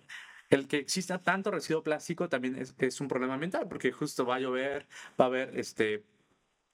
el 0.49 0.67
que 0.67 0.77
exista 0.77 1.21
tanto 1.21 1.51
residuo 1.51 1.83
plástico 1.83 2.29
también 2.29 2.55
es, 2.55 2.73
es, 2.79 3.01
un 3.01 3.07
problema 3.07 3.35
ambiental, 3.35 3.67
porque 3.67 3.91
justo 3.91 4.25
va 4.25 4.35
a 4.35 4.39
llover, 4.39 4.87
va 5.19 5.25
a 5.25 5.27
haber 5.27 5.57
este, 5.59 6.03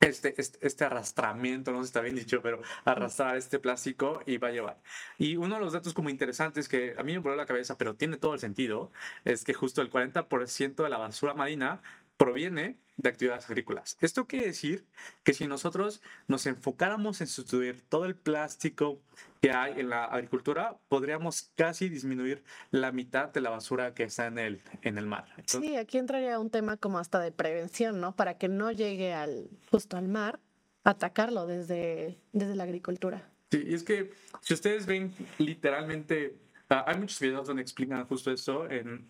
este, 0.01 0.33
este, 0.41 0.65
este, 0.65 0.83
arrastramiento, 0.83 1.71
no 1.71 1.77
sé 1.79 1.83
si 1.83 1.87
está 1.89 2.01
bien 2.01 2.15
dicho, 2.15 2.41
pero 2.41 2.61
arrastrar 2.85 3.37
este 3.37 3.59
plástico 3.59 4.21
y 4.25 4.37
va 4.37 4.49
a 4.49 4.51
llevar. 4.51 4.77
Y 5.17 5.37
uno 5.37 5.55
de 5.55 5.61
los 5.61 5.73
datos 5.73 5.93
como 5.93 6.09
interesantes 6.09 6.67
que 6.67 6.95
a 6.97 7.03
mí 7.03 7.13
me 7.13 7.19
voló 7.19 7.35
la 7.35 7.45
cabeza, 7.45 7.77
pero 7.77 7.95
tiene 7.95 8.17
todo 8.17 8.33
el 8.33 8.39
sentido, 8.39 8.91
es 9.25 9.43
que 9.43 9.53
justo 9.53 9.81
el 9.81 9.91
40% 9.91 10.83
de 10.83 10.89
la 10.89 10.97
basura 10.97 11.33
marina 11.33 11.81
proviene 12.21 12.77
de 12.97 13.09
actividades 13.09 13.49
agrícolas. 13.49 13.97
Esto 13.99 14.27
quiere 14.27 14.45
decir 14.45 14.85
que 15.23 15.33
si 15.33 15.47
nosotros 15.47 16.03
nos 16.27 16.45
enfocáramos 16.45 17.19
en 17.19 17.25
sustituir 17.25 17.81
todo 17.81 18.05
el 18.05 18.15
plástico 18.15 19.01
que 19.41 19.49
hay 19.49 19.79
en 19.79 19.89
la 19.89 20.05
agricultura, 20.05 20.77
podríamos 20.87 21.51
casi 21.55 21.89
disminuir 21.89 22.43
la 22.69 22.91
mitad 22.91 23.29
de 23.29 23.41
la 23.41 23.49
basura 23.49 23.95
que 23.95 24.03
está 24.03 24.27
en 24.27 24.37
el, 24.37 24.61
en 24.83 24.99
el 24.99 25.07
mar. 25.07 25.25
sí, 25.47 25.75
aquí 25.77 25.97
entraría 25.97 26.37
un 26.37 26.51
tema 26.51 26.77
como 26.77 26.99
hasta 26.99 27.19
de 27.19 27.31
prevención, 27.31 27.99
¿no? 27.99 28.15
Para 28.15 28.37
que 28.37 28.47
no 28.47 28.71
llegue 28.71 29.13
al, 29.13 29.49
justo 29.71 29.97
al 29.97 30.07
mar, 30.07 30.39
atacarlo 30.83 31.47
desde, 31.47 32.19
desde 32.33 32.55
la 32.55 32.65
agricultura. 32.65 33.27
Sí, 33.49 33.63
y 33.65 33.73
es 33.73 33.81
que 33.81 34.11
si 34.41 34.53
ustedes 34.53 34.85
ven 34.85 35.11
literalmente, 35.39 36.37
ah, 36.69 36.85
hay 36.85 36.99
muchos 36.99 37.19
videos 37.19 37.47
donde 37.47 37.63
explican 37.63 38.05
justo 38.05 38.31
eso 38.31 38.69
en 38.69 39.09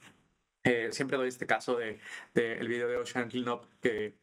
eh, 0.64 0.90
siempre 0.92 1.18
doy 1.18 1.28
este 1.28 1.48
caso 1.48 1.78
de, 1.78 2.00
el 2.34 2.68
video 2.68 2.88
de 2.88 2.98
Ocean 2.98 3.30
Cleanup 3.30 3.66
que, 3.82 4.16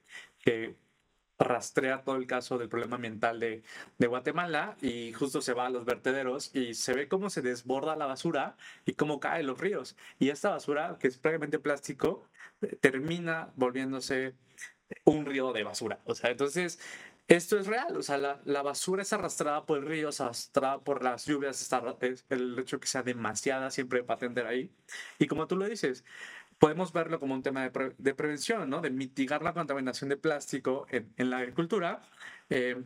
rastrea 1.41 2.03
todo 2.03 2.17
el 2.17 2.27
caso 2.27 2.59
del 2.59 2.69
problema 2.69 2.97
ambiental 2.97 3.39
de, 3.39 3.63
de, 3.97 4.07
Guatemala 4.09 4.77
y 4.83 5.13
justo 5.13 5.41
se 5.41 5.53
va 5.53 5.67
a 5.67 5.71
los 5.71 5.85
vertederos 5.85 6.53
y 6.53 6.75
se 6.75 6.95
ve 6.95 7.07
cómo 7.07 7.31
se 7.31 7.43
desborda 7.43 7.95
la 7.95 8.07
basura 8.07 8.57
y 8.85 8.95
cómo 8.95 9.21
cae 9.21 9.45
los 9.45 9.61
ríos. 9.61 9.97
Y 10.19 10.31
esta 10.31 10.51
basura, 10.51 10.97
que 10.99 11.07
es 11.07 11.17
prácticamente 11.17 11.61
plástico, 11.61 12.25
termina 12.81 13.53
volviéndose 13.55 14.35
un 15.05 15.27
río 15.27 15.53
de 15.53 15.65
basura. 15.65 16.01
O 16.05 16.15
sea, 16.15 16.31
entonces 16.31 16.81
esto 17.29 17.59
es 17.59 17.67
real, 17.67 17.97
o 17.97 18.03
sea, 18.03 18.17
la, 18.19 18.41
la, 18.47 18.63
basura 18.63 19.03
es 19.03 19.13
arrastrada 19.13 19.67
por 19.67 19.79
el 19.79 19.87
río, 19.87 20.09
es 20.09 20.21
arrastrada 20.21 20.81
por 20.81 21.05
las 21.05 21.27
lluvias, 21.27 21.61
está, 21.61 21.83
el 22.31 22.59
hecho 22.59 22.81
que 22.81 22.87
sea 22.87 23.03
demasiada 23.03 23.71
siempre 23.71 24.01
va 24.01 24.15
a 24.15 24.19
tender 24.19 24.47
ahí. 24.47 24.71
Y 25.19 25.27
como 25.27 25.47
tú 25.47 25.57
lo 25.57 25.67
dices, 25.69 26.05
podemos 26.59 26.93
verlo 26.93 27.21
como 27.21 27.35
un 27.35 27.43
tema 27.43 27.69
de, 27.69 27.95
de 27.99 28.15
prevención, 28.15 28.71
¿no? 28.71 28.81
De 28.81 28.91
mitigar 28.91 29.43
la 29.43 29.53
contaminación 29.55 30.09
de 30.09 30.17
plástico 30.17 30.87
en, 30.91 31.13
en 31.19 31.31
la 31.31 31.39
agricultura. 31.39 32.01
Eh, 32.51 32.83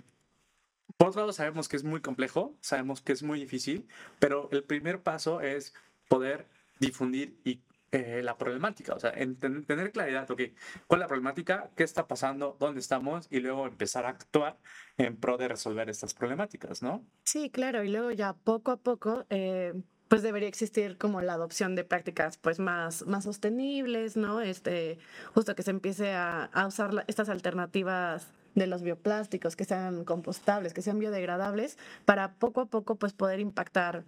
por 0.97 1.09
otro 1.09 1.23
lado, 1.23 1.33
sabemos 1.33 1.69
que 1.69 1.77
es 1.77 1.85
muy 1.85 2.01
complejo, 2.01 2.57
sabemos 2.61 3.01
que 3.01 3.13
es 3.13 3.23
muy 3.23 3.41
difícil, 3.41 3.89
pero 4.19 4.49
el 4.53 4.65
primer 4.65 5.03
paso 5.03 5.41
es 5.41 5.75
poder 6.09 6.47
difundir 6.81 7.39
y 7.45 7.61
eh, 7.93 8.23
la 8.23 8.37
problemática, 8.37 8.95
o 8.95 8.99
sea, 8.99 9.13
en 9.15 9.37
tener 9.37 9.93
claridad, 9.93 10.31
ok, 10.31 10.41
cuál 10.87 11.01
es 11.01 11.05
la 11.05 11.09
problemática, 11.09 11.71
qué 11.77 11.85
está 11.85 12.09
pasando, 12.09 12.57
dónde 12.59 12.81
estamos 12.81 13.29
y 13.31 13.41
luego 13.41 13.67
empezar 13.67 14.07
a 14.07 14.09
actuar 14.09 14.59
en 14.97 15.17
pro 15.17 15.37
de 15.37 15.49
resolver 15.49 15.89
estas 15.91 16.15
problemáticas, 16.15 16.83
¿no? 16.83 17.05
Sí, 17.25 17.51
claro, 17.51 17.85
y 17.85 17.89
luego 17.89 18.11
ya 18.11 18.33
poco 18.33 18.71
a 18.71 18.79
poco, 18.79 19.27
eh, 19.31 19.75
pues 20.09 20.23
debería 20.23 20.49
existir 20.49 20.99
como 20.99 21.21
la 21.21 21.35
adopción 21.35 21.75
de 21.75 21.85
prácticas 21.85 22.39
pues 22.39 22.59
más, 22.59 23.07
más 23.07 23.25
sostenibles, 23.25 24.17
¿no? 24.17 24.41
Este, 24.41 24.99
justo 25.35 25.55
que 25.55 25.63
se 25.63 25.71
empiece 25.71 26.15
a 26.15 26.65
usar 26.67 27.05
estas 27.07 27.29
alternativas 27.29 28.33
de 28.55 28.67
los 28.67 28.83
bioplásticos, 28.83 29.57
que 29.57 29.65
sean 29.65 30.05
compostables, 30.05 30.75
que 30.75 30.83
sean 30.83 30.99
biodegradables, 30.99 31.79
para 32.05 32.35
poco 32.35 32.63
a 32.63 32.67
poco 32.67 32.97
pues 32.97 33.13
poder 33.13 33.41
impactar, 33.41 34.05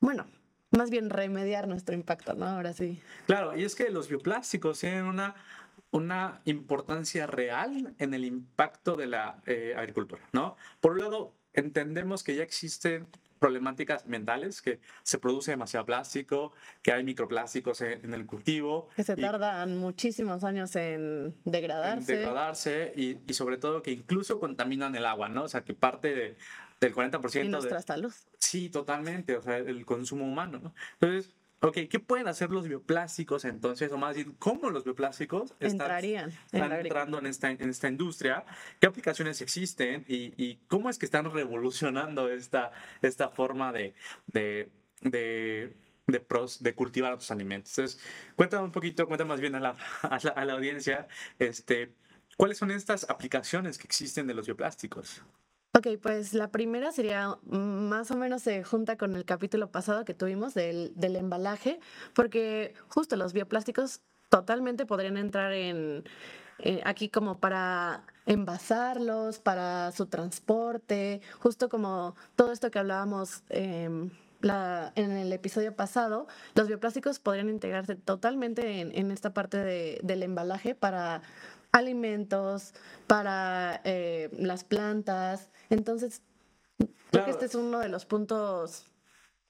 bueno, 0.00 0.26
más 0.72 0.90
bien 0.90 1.10
remediar 1.10 1.68
nuestro 1.68 1.94
impacto, 1.94 2.34
¿no? 2.34 2.46
Ahora 2.46 2.72
sí. 2.72 3.00
Claro, 3.26 3.56
y 3.56 3.64
es 3.64 3.74
que 3.74 3.90
los 3.90 4.08
bioplásticos 4.08 4.80
tienen 4.80 5.04
una, 5.04 5.34
una 5.90 6.40
importancia 6.44 7.26
real 7.26 7.94
en 7.98 8.14
el 8.14 8.24
impacto 8.24 8.96
de 8.96 9.06
la 9.06 9.42
eh, 9.46 9.74
agricultura, 9.76 10.22
¿no? 10.32 10.56
Por 10.80 10.92
un 10.92 10.98
lado, 10.98 11.34
entendemos 11.52 12.22
que 12.24 12.34
ya 12.34 12.42
existen 12.42 13.06
problemáticas 13.38 14.04
ambientales, 14.04 14.62
que 14.62 14.78
se 15.02 15.18
produce 15.18 15.50
demasiado 15.50 15.84
plástico, 15.84 16.52
que 16.80 16.92
hay 16.92 17.02
microplásticos 17.02 17.80
en, 17.80 18.14
el 18.14 18.24
cultivo. 18.24 18.88
Que 18.94 19.02
se 19.02 19.16
tardan 19.16 19.78
muchísimos 19.78 20.44
años 20.44 20.76
en 20.76 21.34
degradarse. 21.44 22.12
En 22.12 22.18
degradarse 22.20 22.92
y, 22.94 23.18
y, 23.26 23.34
sobre 23.34 23.58
todo 23.58 23.82
que 23.82 23.90
incluso 23.90 24.38
contaminan 24.38 24.94
el 24.94 25.04
agua, 25.04 25.28
¿no? 25.28 25.42
O 25.42 25.48
sea, 25.48 25.64
que 25.64 25.74
parte 25.74 26.14
de, 26.14 26.36
del 26.82 26.94
40%. 26.94 27.44
Y 27.44 27.48
nuestra 27.48 27.78
de, 27.78 27.82
salud. 27.82 28.12
Sí, 28.38 28.68
totalmente, 28.68 29.36
o 29.36 29.42
sea, 29.42 29.56
el 29.58 29.86
consumo 29.86 30.24
humano, 30.24 30.58
¿no? 30.62 30.74
Entonces, 30.94 31.32
ok, 31.60 31.78
¿qué 31.88 32.00
pueden 32.00 32.26
hacer 32.26 32.50
los 32.50 32.66
bioplásticos 32.66 33.44
entonces? 33.44 33.90
O 33.92 33.98
más 33.98 34.16
bien, 34.16 34.34
¿cómo 34.38 34.68
los 34.68 34.84
bioplásticos 34.84 35.54
Entrarían 35.60 36.30
están, 36.30 36.62
están 36.62 36.80
entrando 36.80 37.18
en 37.20 37.26
esta, 37.26 37.50
en 37.50 37.70
esta 37.70 37.88
industria? 37.88 38.44
¿Qué 38.80 38.86
aplicaciones 38.88 39.40
existen? 39.40 40.04
Y, 40.08 40.34
y 40.36 40.56
cómo 40.66 40.90
es 40.90 40.98
que 40.98 41.06
están 41.06 41.32
revolucionando 41.32 42.28
esta, 42.28 42.72
esta 43.00 43.28
forma 43.28 43.72
de, 43.72 43.94
de, 44.26 44.68
de 45.02 45.76
de, 46.08 46.18
pros, 46.18 46.62
de 46.62 46.74
cultivar 46.74 47.12
otros 47.12 47.30
alimentos. 47.30 47.78
Entonces, 47.78 48.02
cuéntame 48.34 48.64
un 48.64 48.72
poquito, 48.72 49.06
cuéntame 49.06 49.28
más 49.28 49.40
bien 49.40 49.54
a 49.54 49.60
la, 49.60 49.76
a 50.02 50.18
la, 50.20 50.30
a 50.30 50.44
la 50.44 50.52
audiencia, 50.54 51.06
este, 51.38 51.94
¿cuáles 52.36 52.58
son 52.58 52.72
estas 52.72 53.08
aplicaciones 53.08 53.78
que 53.78 53.84
existen 53.84 54.26
de 54.26 54.34
los 54.34 54.46
bioplásticos? 54.46 55.22
Ok, 55.74 55.88
pues 56.02 56.34
la 56.34 56.50
primera 56.50 56.92
sería 56.92 57.38
más 57.44 58.10
o 58.10 58.16
menos 58.16 58.42
se 58.42 58.62
junta 58.62 58.98
con 58.98 59.16
el 59.16 59.24
capítulo 59.24 59.70
pasado 59.70 60.04
que 60.04 60.12
tuvimos 60.12 60.52
del, 60.52 60.92
del 60.96 61.16
embalaje, 61.16 61.80
porque 62.14 62.74
justo 62.88 63.16
los 63.16 63.32
bioplásticos 63.32 64.02
totalmente 64.28 64.84
podrían 64.84 65.16
entrar 65.16 65.54
en, 65.54 66.04
eh, 66.58 66.82
aquí 66.84 67.08
como 67.08 67.40
para 67.40 68.04
envasarlos, 68.26 69.38
para 69.38 69.92
su 69.92 70.04
transporte, 70.06 71.22
justo 71.38 71.70
como 71.70 72.16
todo 72.36 72.52
esto 72.52 72.70
que 72.70 72.78
hablábamos 72.78 73.42
eh, 73.48 74.10
la, 74.42 74.92
en 74.94 75.12
el 75.12 75.32
episodio 75.32 75.74
pasado, 75.74 76.26
los 76.54 76.68
bioplásticos 76.68 77.18
podrían 77.18 77.48
integrarse 77.48 77.96
totalmente 77.96 78.82
en, 78.82 78.92
en 78.94 79.10
esta 79.10 79.32
parte 79.32 79.56
de, 79.56 80.00
del 80.02 80.22
embalaje 80.22 80.74
para 80.74 81.22
alimentos, 81.72 82.74
para 83.06 83.80
eh, 83.84 84.28
las 84.32 84.62
plantas. 84.62 85.50
Entonces, 85.72 86.20
creo 86.76 86.90
claro. 87.10 87.24
que 87.24 87.30
este 87.32 87.46
es 87.46 87.54
uno 87.54 87.78
de 87.78 87.88
los 87.88 88.04
puntos 88.04 88.86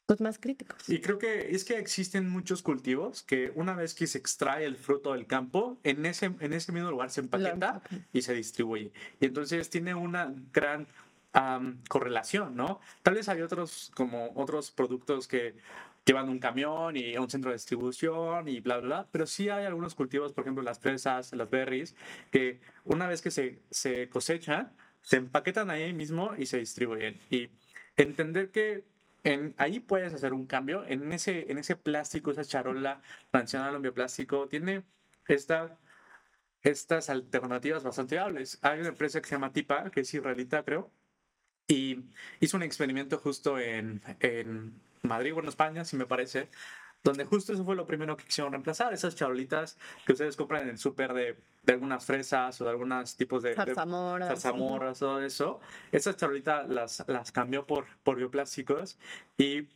pues, 0.07 0.21
más 0.21 0.38
críticos. 0.38 0.88
Y 0.88 1.00
creo 1.00 1.19
que 1.19 1.50
es 1.50 1.64
que 1.64 1.79
existen 1.79 2.29
muchos 2.29 2.62
cultivos 2.62 3.25
que 3.25 3.52
una 3.57 3.75
vez 3.75 3.93
que 3.95 4.07
se 4.07 4.19
extrae 4.19 4.64
el 4.64 4.76
fruto 4.76 5.14
del 5.14 5.26
campo, 5.26 5.79
en 5.83 6.07
ese, 6.07 6.26
en 6.26 6.52
ese 6.52 6.71
mismo 6.71 6.91
lugar 6.91 7.11
se 7.11 7.23
empaqueta 7.23 7.83
y 8.12 8.23
se 8.23 8.35
distribuye. 8.35 8.93
Y 9.21 9.26
entonces 9.26 9.69
tiene 9.69 9.97
una 9.97 10.33
gran 10.52 10.87
um, 11.35 11.79
correlación, 11.88 12.55
¿no? 12.55 12.81
Tal 13.02 13.14
vez 13.14 13.29
hay 13.29 13.43
otros 13.43 13.91
como 13.97 14.31
otros 14.37 14.71
productos 14.71 15.26
que 15.26 15.57
llevan 16.05 16.29
un 16.29 16.38
camión 16.38 16.97
y 16.97 17.17
un 17.17 17.31
centro 17.31 17.50
de 17.50 17.57
distribución 17.57 18.47
y 18.47 18.61
bla, 18.61 18.79
bla, 18.79 18.87
bla. 18.87 19.09
Pero 19.11 19.26
sí 19.26 19.49
hay 19.49 19.64
algunos 19.64 19.97
cultivos, 19.97 20.33
por 20.33 20.45
ejemplo, 20.45 20.62
las 20.62 20.79
fresas, 20.79 21.33
las 21.33 21.50
berries, 21.50 21.97
que 22.31 22.61
una 22.85 23.09
vez 23.09 23.23
que 23.23 23.33
se, 23.33 23.61
se 23.71 24.09
cosechan, 24.09 24.73
se 25.02 25.16
empaquetan 25.16 25.71
ahí 25.71 25.92
mismo 25.92 26.35
y 26.37 26.47
se 26.47 26.59
distribuyen. 26.59 27.21
Y 27.30 27.50
entender 27.97 28.50
que 28.50 28.85
en, 29.25 29.54
ahí 29.59 29.80
puedes 29.80 30.12
hacer 30.14 30.32
un 30.32 30.47
cambio. 30.47 30.85
En 30.87 31.12
ese, 31.12 31.50
en 31.50 31.59
ese 31.59 31.76
plástico, 31.76 32.30
esa 32.30 32.44
charola 32.44 33.02
tradicional 33.30 33.75
en 33.75 33.82
bioplástico, 33.82 34.49
tiene 34.49 34.82
esta, 35.28 35.78
estas 36.62 37.11
alternativas 37.11 37.85
bastante 37.85 38.16
viables. 38.16 38.59
Hay 38.62 38.80
una 38.80 38.88
empresa 38.88 39.21
que 39.21 39.28
se 39.28 39.35
llama 39.35 39.52
Tipa, 39.52 39.90
que 39.90 40.00
es 40.00 40.14
israelita, 40.14 40.64
creo, 40.64 40.90
y 41.68 42.04
hizo 42.40 42.56
un 42.56 42.62
experimento 42.62 43.18
justo 43.18 43.59
en, 43.59 44.02
en 44.21 44.80
Madrid, 45.02 45.32
bueno, 45.32 45.49
España, 45.49 45.85
si 45.85 45.97
me 45.97 46.06
parece, 46.06 46.49
donde 47.02 47.25
justo 47.25 47.52
eso 47.52 47.64
fue 47.64 47.75
lo 47.75 47.87
primero 47.87 48.16
que 48.16 48.25
quisieron 48.25 48.52
reemplazar, 48.52 48.92
esas 48.92 49.14
charolitas 49.14 49.76
que 50.06 50.12
ustedes 50.12 50.37
compran 50.37 50.62
en 50.62 50.71
el 50.71 50.78
súper 50.78 51.12
de, 51.12 51.37
de, 51.62 51.73
algunas 51.73 52.04
fresas 52.04 52.61
o 52.61 52.64
de 52.64 52.71
algunos 52.71 53.16
tipos 53.16 53.42
de 53.42 53.54
zarzamoras, 53.54 54.28
de, 54.28 54.35
zarzamoras 54.37 54.99
todo 54.99 55.21
eso. 55.21 55.61
Esas 55.90 56.16
charolitas 56.16 56.68
las, 56.68 57.04
las 57.09 57.32
cambió 57.32 57.66
por, 57.66 57.87
por 58.04 58.16
bioplásticos 58.16 58.99
y 59.37 59.68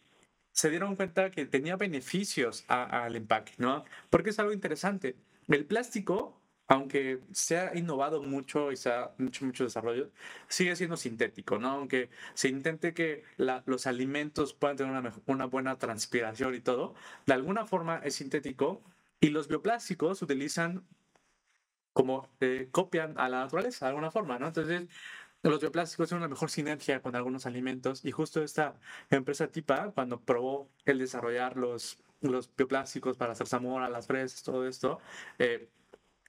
se 0.53 0.71
dieron 0.71 0.97
cuenta 0.97 1.31
que 1.31 1.45
tenía 1.47 1.77
beneficios 1.77 2.65
al 2.69 3.15
empaque, 3.17 3.53
¿no? 3.59 3.85
Porque 4.09 4.31
es 4.31 4.39
algo 4.39 4.53
interesante. 4.53 5.17
El 5.49 5.67
plástico 5.67 6.36
aunque 6.69 7.21
se 7.33 7.59
ha 7.59 7.77
innovado 7.77 8.23
mucho 8.23 8.73
y 8.73 8.77
se 8.77 8.91
ha 8.91 9.13
hecho 9.19 9.45
mucho 9.45 9.65
desarrollo, 9.65 10.11
sigue 10.49 10.75
siendo 10.77 10.97
sintético, 10.97 11.59
¿no? 11.59 11.71
Aunque 11.71 12.11
se 12.35 12.49
intente 12.49 12.95
que 12.95 13.25
los 13.67 13.87
alimentos 13.87 14.55
puedan 14.55 14.77
tener 14.77 14.93
una, 14.93 15.13
una, 15.27 15.47
buena 15.47 15.79
transpiración 15.79 16.55
y 16.55 16.61
todo, 16.61 16.95
de 17.27 17.35
alguna 17.35 17.67
forma 17.67 18.01
es 18.05 18.17
sintético 18.17 18.83
y 19.21 19.31
los 19.31 19.49
bioplásticos 19.49 20.23
utilizan 20.23 20.85
como 21.93 22.29
eh, 22.41 22.69
copian 22.73 23.19
a 23.19 23.29
la 23.29 23.41
naturaleza 23.41 23.87
de 23.87 23.91
alguna 23.91 24.11
forma, 24.11 24.39
¿no? 24.39 24.49
Entonces, 24.49 24.87
los 25.43 25.61
bioplásticos 25.61 26.09
tienen 26.09 26.25
una 26.25 26.29
mejor 26.29 26.51
sinergia 26.51 27.01
con 27.01 27.17
algunos 27.17 27.47
alimentos 27.47 28.05
y 28.05 28.11
justo 28.11 28.43
esta 28.43 28.75
empresa 29.11 29.49
TIPA, 29.49 29.93
cuando 29.93 30.21
probó 30.21 30.69
el 30.85 30.99
desarrollar 30.99 31.57
los, 31.57 31.99
los 32.21 32.55
bioplásticos 32.55 33.17
para 33.17 33.33
hacer 33.33 33.47
zamora, 33.47 33.89
las 33.89 34.07
fresas, 34.09 34.43
todo 34.43 34.67
esto, 34.67 35.01
eh, 35.39 35.69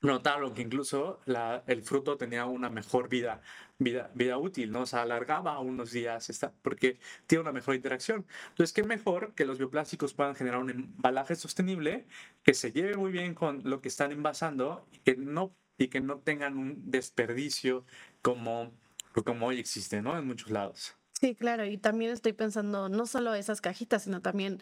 notaron 0.02 0.54
que 0.54 0.62
incluso 0.62 1.20
el 1.66 1.82
fruto 1.82 2.18
tenía 2.18 2.46
una 2.46 2.70
mejor 2.70 3.10
vida, 3.10 3.42
vida, 3.80 4.12
vida 4.14 4.38
útil, 4.38 4.72
¿no? 4.72 4.82
O 4.82 4.86
sea, 4.86 5.02
alargaba 5.02 5.60
unos 5.60 5.92
días 5.92 6.30
esta, 6.30 6.54
porque 6.62 7.00
tiene 7.26 7.42
una 7.42 7.52
mejor 7.52 7.76
interacción. 7.76 8.26
Entonces, 8.50 8.74
qué 8.74 8.84
mejor 8.84 9.34
que 9.34 9.46
los 9.46 9.58
bioplásticos 9.58 10.14
puedan 10.14 10.36
generar 10.36 10.60
un 10.60 10.70
embalaje 10.70 11.36
sostenible 11.36 12.06
que 12.44 12.54
se 12.54 12.72
lleve 12.72 12.96
muy 12.96 13.12
bien 13.12 13.34
con 13.34 13.62
lo 13.64 13.82
que 13.82 13.88
están 13.88 14.12
envasando 14.12 14.88
y 14.92 15.00
que 15.00 15.16
no, 15.16 15.56
y 15.78 15.88
que 15.88 16.02
no 16.02 16.20
tengan 16.20 16.58
un 16.58 16.92
desperdicio 16.92 17.86
como, 18.22 18.72
como 19.26 19.48
hoy 19.48 19.60
existe, 19.60 20.02
¿no? 20.02 20.18
En 20.18 20.28
muchos 20.28 20.52
lados. 20.52 20.96
Sí, 21.20 21.34
claro, 21.34 21.66
y 21.66 21.80
también 21.80 22.12
estoy 22.12 22.34
pensando 22.34 22.90
no 22.90 23.08
solo 23.08 23.34
esas 23.34 23.60
cajitas, 23.60 24.04
sino 24.04 24.22
también 24.22 24.62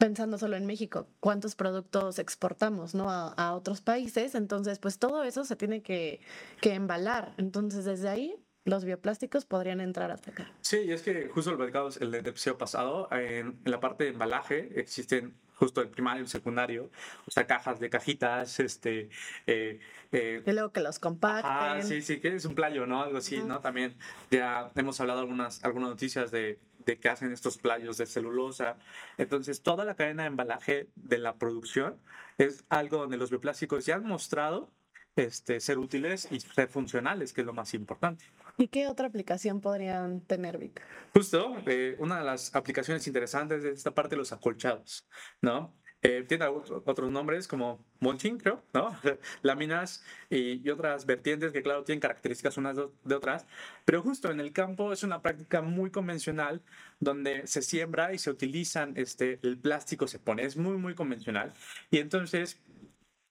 pensando 0.00 0.38
solo 0.38 0.56
en 0.56 0.64
México, 0.64 1.06
cuántos 1.20 1.54
productos 1.54 2.18
exportamos 2.18 2.94
¿no? 2.94 3.10
a, 3.10 3.52
otros 3.52 3.82
países, 3.82 4.34
entonces 4.34 4.78
pues 4.78 4.98
todo 4.98 5.24
eso 5.24 5.44
se 5.44 5.56
tiene 5.56 5.82
que, 5.82 6.20
que, 6.62 6.72
embalar, 6.72 7.34
entonces 7.36 7.84
desde 7.84 8.08
ahí 8.08 8.34
los 8.64 8.86
bioplásticos 8.86 9.44
podrían 9.44 9.78
entrar 9.78 10.10
hasta 10.10 10.30
acá. 10.30 10.50
Sí, 10.62 10.78
y 10.86 10.92
es 10.92 11.02
que 11.02 11.28
justo 11.28 11.50
el 11.50 11.58
mercado, 11.58 11.90
el 12.00 12.14
episodio 12.14 12.56
pasado, 12.56 13.08
en, 13.12 13.58
en 13.62 13.70
la 13.70 13.78
parte 13.78 14.04
de 14.04 14.10
embalaje 14.10 14.80
existen 14.80 15.34
justo 15.60 15.82
el 15.82 15.88
primario 15.88 16.22
y 16.22 16.24
el 16.24 16.30
secundario, 16.30 16.90
o 17.26 17.30
sea, 17.30 17.46
cajas 17.46 17.78
de 17.78 17.90
cajitas, 17.90 18.58
este... 18.58 19.10
Eh, 19.46 19.80
eh, 20.12 20.42
y 20.46 20.52
luego 20.52 20.72
que 20.72 20.80
los 20.80 20.98
comparten. 20.98 21.50
Ah, 21.52 21.82
sí, 21.82 22.00
sí, 22.00 22.20
que 22.20 22.34
es 22.34 22.46
un 22.46 22.54
playo, 22.54 22.86
¿no? 22.86 23.02
Algo 23.02 23.18
así, 23.18 23.42
¿no? 23.42 23.60
También 23.60 23.94
ya 24.30 24.70
hemos 24.74 24.98
hablado 25.00 25.20
algunas, 25.20 25.62
algunas 25.62 25.90
noticias 25.90 26.30
de, 26.30 26.58
de 26.84 26.98
que 26.98 27.08
hacen 27.08 27.32
estos 27.32 27.58
playos 27.58 27.96
de 27.98 28.06
celulosa. 28.06 28.76
Entonces, 29.18 29.62
toda 29.62 29.84
la 29.84 29.94
cadena 29.94 30.24
de 30.24 30.28
embalaje 30.28 30.88
de 30.96 31.18
la 31.18 31.36
producción 31.36 31.98
es 32.38 32.64
algo 32.68 32.98
donde 32.98 33.16
los 33.16 33.30
bioplásticos 33.30 33.86
ya 33.86 33.96
han 33.96 34.04
mostrado 34.04 34.70
este, 35.16 35.60
ser 35.60 35.78
útiles 35.78 36.28
y 36.30 36.40
ser 36.40 36.68
funcionales, 36.68 37.32
que 37.32 37.40
es 37.42 37.46
lo 37.46 37.52
más 37.52 37.74
importante. 37.74 38.24
¿Y 38.56 38.68
qué 38.68 38.86
otra 38.86 39.06
aplicación 39.06 39.60
podrían 39.60 40.20
tener, 40.20 40.58
Vic? 40.58 40.82
Justo, 41.14 41.56
eh, 41.66 41.96
una 41.98 42.18
de 42.18 42.24
las 42.24 42.54
aplicaciones 42.54 43.06
interesantes 43.06 43.64
es 43.64 43.78
esta 43.78 43.92
parte 43.92 44.10
de 44.10 44.18
los 44.18 44.32
acolchados, 44.32 45.06
¿no? 45.40 45.74
Eh, 46.02 46.24
tiene 46.26 46.46
otros 46.46 47.10
nombres 47.10 47.46
como 47.46 47.84
mulching, 48.00 48.38
creo, 48.38 48.62
¿no? 48.72 48.96
Láminas 49.42 50.02
y, 50.30 50.66
y, 50.66 50.70
otras 50.70 51.04
vertientes 51.04 51.52
que, 51.52 51.62
claro, 51.62 51.84
tienen 51.84 52.00
características 52.00 52.56
unas 52.56 52.76
de 53.04 53.14
otras, 53.14 53.46
pero 53.84 54.02
justo 54.02 54.30
en 54.30 54.40
el 54.40 54.52
campo 54.52 54.94
es 54.94 55.02
una 55.02 55.20
práctica 55.20 55.60
muy 55.60 55.90
convencional 55.90 56.62
donde 57.00 57.46
se 57.46 57.60
siembra 57.60 58.14
y 58.14 58.18
se 58.18 58.30
utilizan, 58.30 58.94
este, 58.96 59.40
el 59.42 59.58
plástico 59.58 60.06
se 60.08 60.18
pone, 60.18 60.44
es 60.44 60.56
muy, 60.56 60.78
muy 60.78 60.94
convencional. 60.94 61.52
Y 61.90 61.98
entonces 61.98 62.58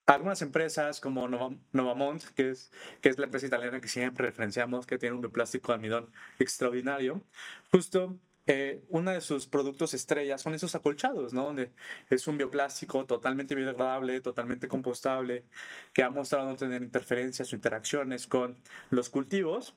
algunas 0.05 0.41
empresas 0.41 0.99
como 0.99 1.27
Novamont, 1.27 2.23
que 2.36 2.51
es, 2.51 2.71
que 3.01 3.10
es 3.10 3.17
la 3.17 3.25
empresa 3.25 3.47
italiana 3.47 3.82
que 3.82 3.88
siempre 3.88 4.27
referenciamos, 4.27 4.86
que 4.86 4.97
tiene 4.97 5.15
un 5.15 5.21
plástico 5.32 5.71
de 5.71 5.75
almidón 5.75 6.12
extraordinario, 6.39 7.23
justo 7.71 8.17
eh, 8.51 8.83
uno 8.89 9.12
de 9.12 9.21
sus 9.21 9.45
productos 9.45 9.93
estrellas 9.93 10.41
son 10.41 10.55
esos 10.55 10.73
acolchados, 10.73 11.33
¿no? 11.33 11.43
Donde 11.45 11.71
es 12.09 12.27
un 12.27 12.35
bioplástico 12.35 13.05
totalmente 13.05 13.53
biodegradable, 13.53 14.21
totalmente 14.21 14.67
compostable, 14.67 15.45
que 15.93 16.01
ha 16.01 16.09
mostrado 16.09 16.49
no 16.49 16.55
tener 16.55 16.81
interferencias 16.81 17.53
o 17.53 17.55
interacciones 17.55 18.25
con 18.25 18.57
los 18.89 19.12
cultivos 19.12 19.75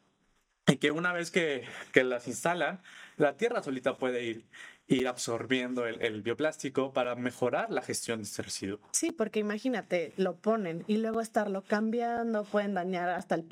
y 0.66 0.77
que 0.77 0.90
una 0.90 1.12
vez 1.12 1.31
que, 1.31 1.64
que 1.92 2.05
las 2.05 2.29
instalan, 2.29 2.81
la 3.16 3.37
tierra 3.37 3.62
solita 3.62 3.96
puede 3.96 4.25
ir 4.25 4.44
ir 4.88 5.09
absorbiendo 5.09 5.87
el, 5.87 6.22
bioplástico 6.22 6.92
para 6.92 7.14
mejorar 7.14 7.70
la 7.70 7.83
gestión 7.83 8.18
de 8.18 8.25
este 8.25 8.42
residuo. 8.42 8.79
Sí, 8.92 9.12
porque 9.12 9.40
imagínate, 9.40 10.12
lo 10.16 10.37
ponen 10.37 10.85
y 10.87 10.98
luego 10.98 11.20
estarlo 11.20 11.62
cambiando, 11.62 12.44
pueden 12.44 12.75
dañar 12.75 13.09
hasta 13.09 13.37
el, 13.37 13.46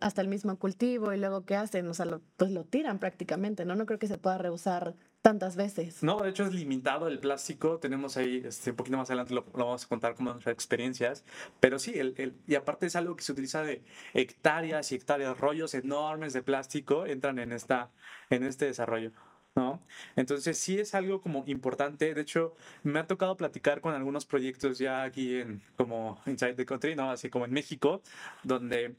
hasta 0.00 0.20
el, 0.20 0.28
mismo 0.28 0.58
cultivo 0.58 1.12
y 1.12 1.18
luego 1.18 1.44
¿qué 1.44 1.56
hacen? 1.56 1.86
O 1.88 1.94
sea, 1.94 2.06
pues 2.36 2.50
lo 2.50 2.64
tiran 2.64 2.98
prácticamente, 2.98 3.64
¿no? 3.64 3.74
No 3.74 3.86
creo 3.86 3.98
que 3.98 4.08
se 4.08 4.18
pueda 4.18 4.38
reusar 4.38 4.94
tantas 5.24 5.56
veces. 5.56 6.02
No, 6.02 6.20
de 6.20 6.28
hecho 6.28 6.44
es 6.44 6.52
limitado 6.52 7.08
el 7.08 7.18
plástico. 7.18 7.78
Tenemos 7.78 8.18
ahí, 8.18 8.42
este, 8.44 8.72
un 8.72 8.76
poquito 8.76 8.98
más 8.98 9.08
adelante 9.08 9.32
lo, 9.32 9.42
vamos 9.54 9.82
a 9.82 9.88
contar 9.88 10.14
como 10.14 10.30
nuestras 10.30 10.52
experiencias. 10.52 11.24
Pero 11.60 11.78
sí, 11.78 11.98
el, 11.98 12.14
el, 12.18 12.34
y 12.46 12.56
aparte 12.56 12.84
es 12.84 12.94
algo 12.94 13.16
que 13.16 13.24
se 13.24 13.32
utiliza 13.32 13.62
de 13.62 13.82
hectáreas 14.12 14.92
y 14.92 14.96
hectáreas, 14.96 15.40
rollos 15.40 15.72
enormes 15.72 16.34
de 16.34 16.42
plástico 16.42 17.06
entran 17.06 17.38
en, 17.38 17.52
esta, 17.52 17.90
en 18.28 18.44
este 18.44 18.66
desarrollo. 18.66 19.12
¿no? 19.54 19.80
Entonces 20.14 20.58
sí 20.58 20.78
es 20.78 20.94
algo 20.94 21.22
como 21.22 21.44
importante. 21.46 22.12
De 22.12 22.20
hecho, 22.20 22.54
me 22.82 22.98
ha 22.98 23.06
tocado 23.06 23.34
platicar 23.38 23.80
con 23.80 23.94
algunos 23.94 24.26
proyectos 24.26 24.78
ya 24.78 25.04
aquí 25.04 25.36
en 25.36 25.62
como 25.78 26.20
Inside 26.26 26.52
the 26.52 26.66
Country, 26.66 26.96
¿no? 26.96 27.10
Así 27.10 27.30
como 27.30 27.46
en 27.46 27.52
México, 27.52 28.02
donde 28.42 28.94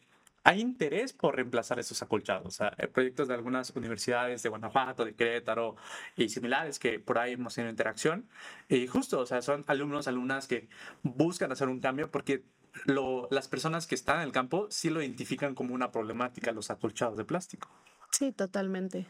hay 0.45 0.61
interés 0.61 1.11
por 1.11 1.35
reemplazar 1.35 1.79
esos 1.79 2.01
acolchados. 2.03 2.45
O 2.45 2.51
sea, 2.51 2.71
proyectos 2.93 3.27
de 3.27 3.33
algunas 3.33 3.71
universidades 3.71 4.43
de 4.43 4.49
Guanajuato, 4.49 5.03
de 5.03 5.15
Querétaro 5.15 5.75
y 6.15 6.29
similares 6.29 6.77
que 6.77 6.99
por 6.99 7.17
ahí 7.17 7.33
hemos 7.33 7.55
tenido 7.55 7.71
interacción. 7.71 8.29
Y 8.69 8.85
justo, 8.87 9.19
o 9.19 9.25
sea, 9.25 9.41
son 9.41 9.65
alumnos, 9.67 10.07
alumnas 10.07 10.47
que 10.47 10.69
buscan 11.01 11.51
hacer 11.51 11.67
un 11.67 11.79
cambio 11.79 12.11
porque 12.11 12.43
las 12.85 13.47
personas 13.47 13.87
que 13.87 13.95
están 13.95 14.17
en 14.17 14.23
el 14.23 14.31
campo 14.31 14.67
sí 14.69 14.91
lo 14.91 15.01
identifican 15.01 15.55
como 15.55 15.73
una 15.73 15.91
problemática, 15.91 16.51
los 16.51 16.69
acolchados 16.69 17.17
de 17.17 17.25
plástico. 17.25 17.67
Sí, 18.11 18.31
totalmente 18.31 19.07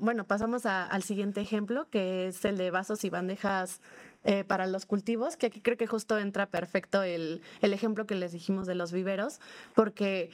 bueno, 0.00 0.24
pasamos 0.24 0.66
al 0.66 1.02
siguiente 1.02 1.40
ejemplo, 1.40 1.88
que 1.90 2.26
es 2.28 2.44
el 2.44 2.56
de 2.56 2.70
vasos 2.70 3.04
y 3.04 3.10
bandejas 3.10 3.80
eh, 4.24 4.44
para 4.44 4.66
los 4.66 4.86
cultivos, 4.86 5.36
que 5.36 5.46
aquí 5.46 5.60
creo 5.60 5.76
que 5.76 5.86
justo 5.86 6.18
entra 6.18 6.46
perfecto 6.46 7.02
el, 7.02 7.42
el, 7.60 7.72
ejemplo 7.72 8.06
que 8.06 8.14
les 8.14 8.32
dijimos 8.32 8.66
de 8.66 8.74
los 8.74 8.92
viveros, 8.92 9.40
porque 9.74 10.30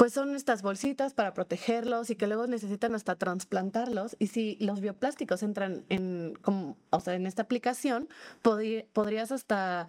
pues 0.00 0.14
son 0.14 0.34
estas 0.34 0.62
bolsitas 0.62 1.12
para 1.12 1.34
protegerlos 1.34 2.08
y 2.08 2.16
que 2.16 2.26
luego 2.26 2.46
necesitan 2.46 2.94
hasta 2.94 3.16
trasplantarlos. 3.16 4.16
Y 4.18 4.28
si 4.28 4.56
los 4.58 4.80
bioplásticos 4.80 5.42
entran 5.42 5.84
en, 5.90 6.38
como, 6.40 6.78
o 6.88 7.00
sea, 7.00 7.12
en 7.12 7.26
esta 7.26 7.42
aplicación, 7.42 8.08
podrías 8.40 9.30
hasta, 9.30 9.88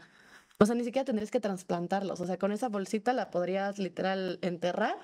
o 0.57 0.65
sea, 0.65 0.75
ni 0.75 0.83
siquiera 0.83 1.05
tendrías 1.05 1.31
que 1.31 1.39
trasplantarlos. 1.39 2.19
O 2.19 2.25
sea, 2.25 2.37
con 2.37 2.51
esa 2.51 2.67
bolsita 2.67 3.13
la 3.13 3.31
podrías 3.31 3.79
literal 3.79 4.37
enterrar 4.41 4.95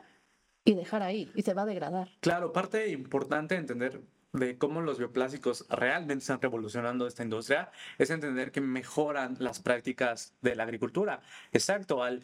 y 0.65 0.73
dejar 0.73 1.03
ahí 1.03 1.31
y 1.35 1.43
se 1.43 1.53
va 1.53 1.61
a 1.61 1.65
degradar. 1.65 2.09
Claro, 2.19 2.51
parte 2.51 2.89
importante 2.89 3.55
de 3.55 3.61
entender 3.61 4.01
de 4.39 4.57
cómo 4.57 4.81
los 4.81 4.97
bioplásticos 4.97 5.65
realmente 5.69 6.21
están 6.21 6.41
revolucionando 6.41 7.07
esta 7.07 7.23
industria 7.23 7.71
es 7.97 8.09
entender 8.09 8.51
que 8.51 8.61
mejoran 8.61 9.37
las 9.39 9.59
prácticas 9.59 10.33
de 10.41 10.55
la 10.55 10.63
agricultura. 10.63 11.21
Exacto, 11.51 12.03
al, 12.03 12.23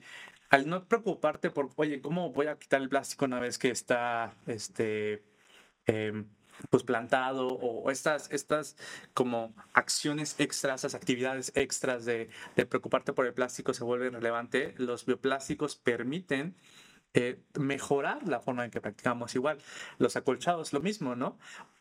al 0.49 0.67
no 0.67 0.85
preocuparte 0.85 1.49
por, 1.49 1.69
oye, 1.75 2.01
¿cómo 2.01 2.31
voy 2.31 2.47
a 2.47 2.57
quitar 2.57 2.81
el 2.81 2.89
plástico 2.89 3.25
una 3.25 3.39
vez 3.39 3.57
que 3.57 3.69
está 3.69 4.33
este, 4.47 5.23
em, 5.85 6.27
pues 6.69 6.83
plantado 6.83 7.47
o 7.47 7.89
estas, 7.91 8.31
estas 8.31 8.77
como 9.13 9.53
acciones 9.73 10.39
extras, 10.39 10.81
esas 10.81 10.95
actividades 10.95 11.51
extras 11.55 12.05
de, 12.05 12.29
de 12.55 12.65
preocuparte 12.65 13.13
por 13.13 13.25
el 13.25 13.33
plástico 13.33 13.73
se 13.73 13.83
vuelven 13.83 14.13
relevantes, 14.13 14.77
los 14.79 15.05
bioplásticos 15.05 15.75
permiten 15.75 16.55
eh, 17.15 17.39
mejorar 17.59 18.27
la 18.27 18.39
forma 18.39 18.65
en 18.65 18.71
que 18.71 18.81
practicamos. 18.81 19.35
Igual, 19.35 19.59
los 19.99 20.15
acolchados, 20.15 20.73
lo 20.73 20.79
mismo, 20.79 21.15
¿no? 21.15 21.37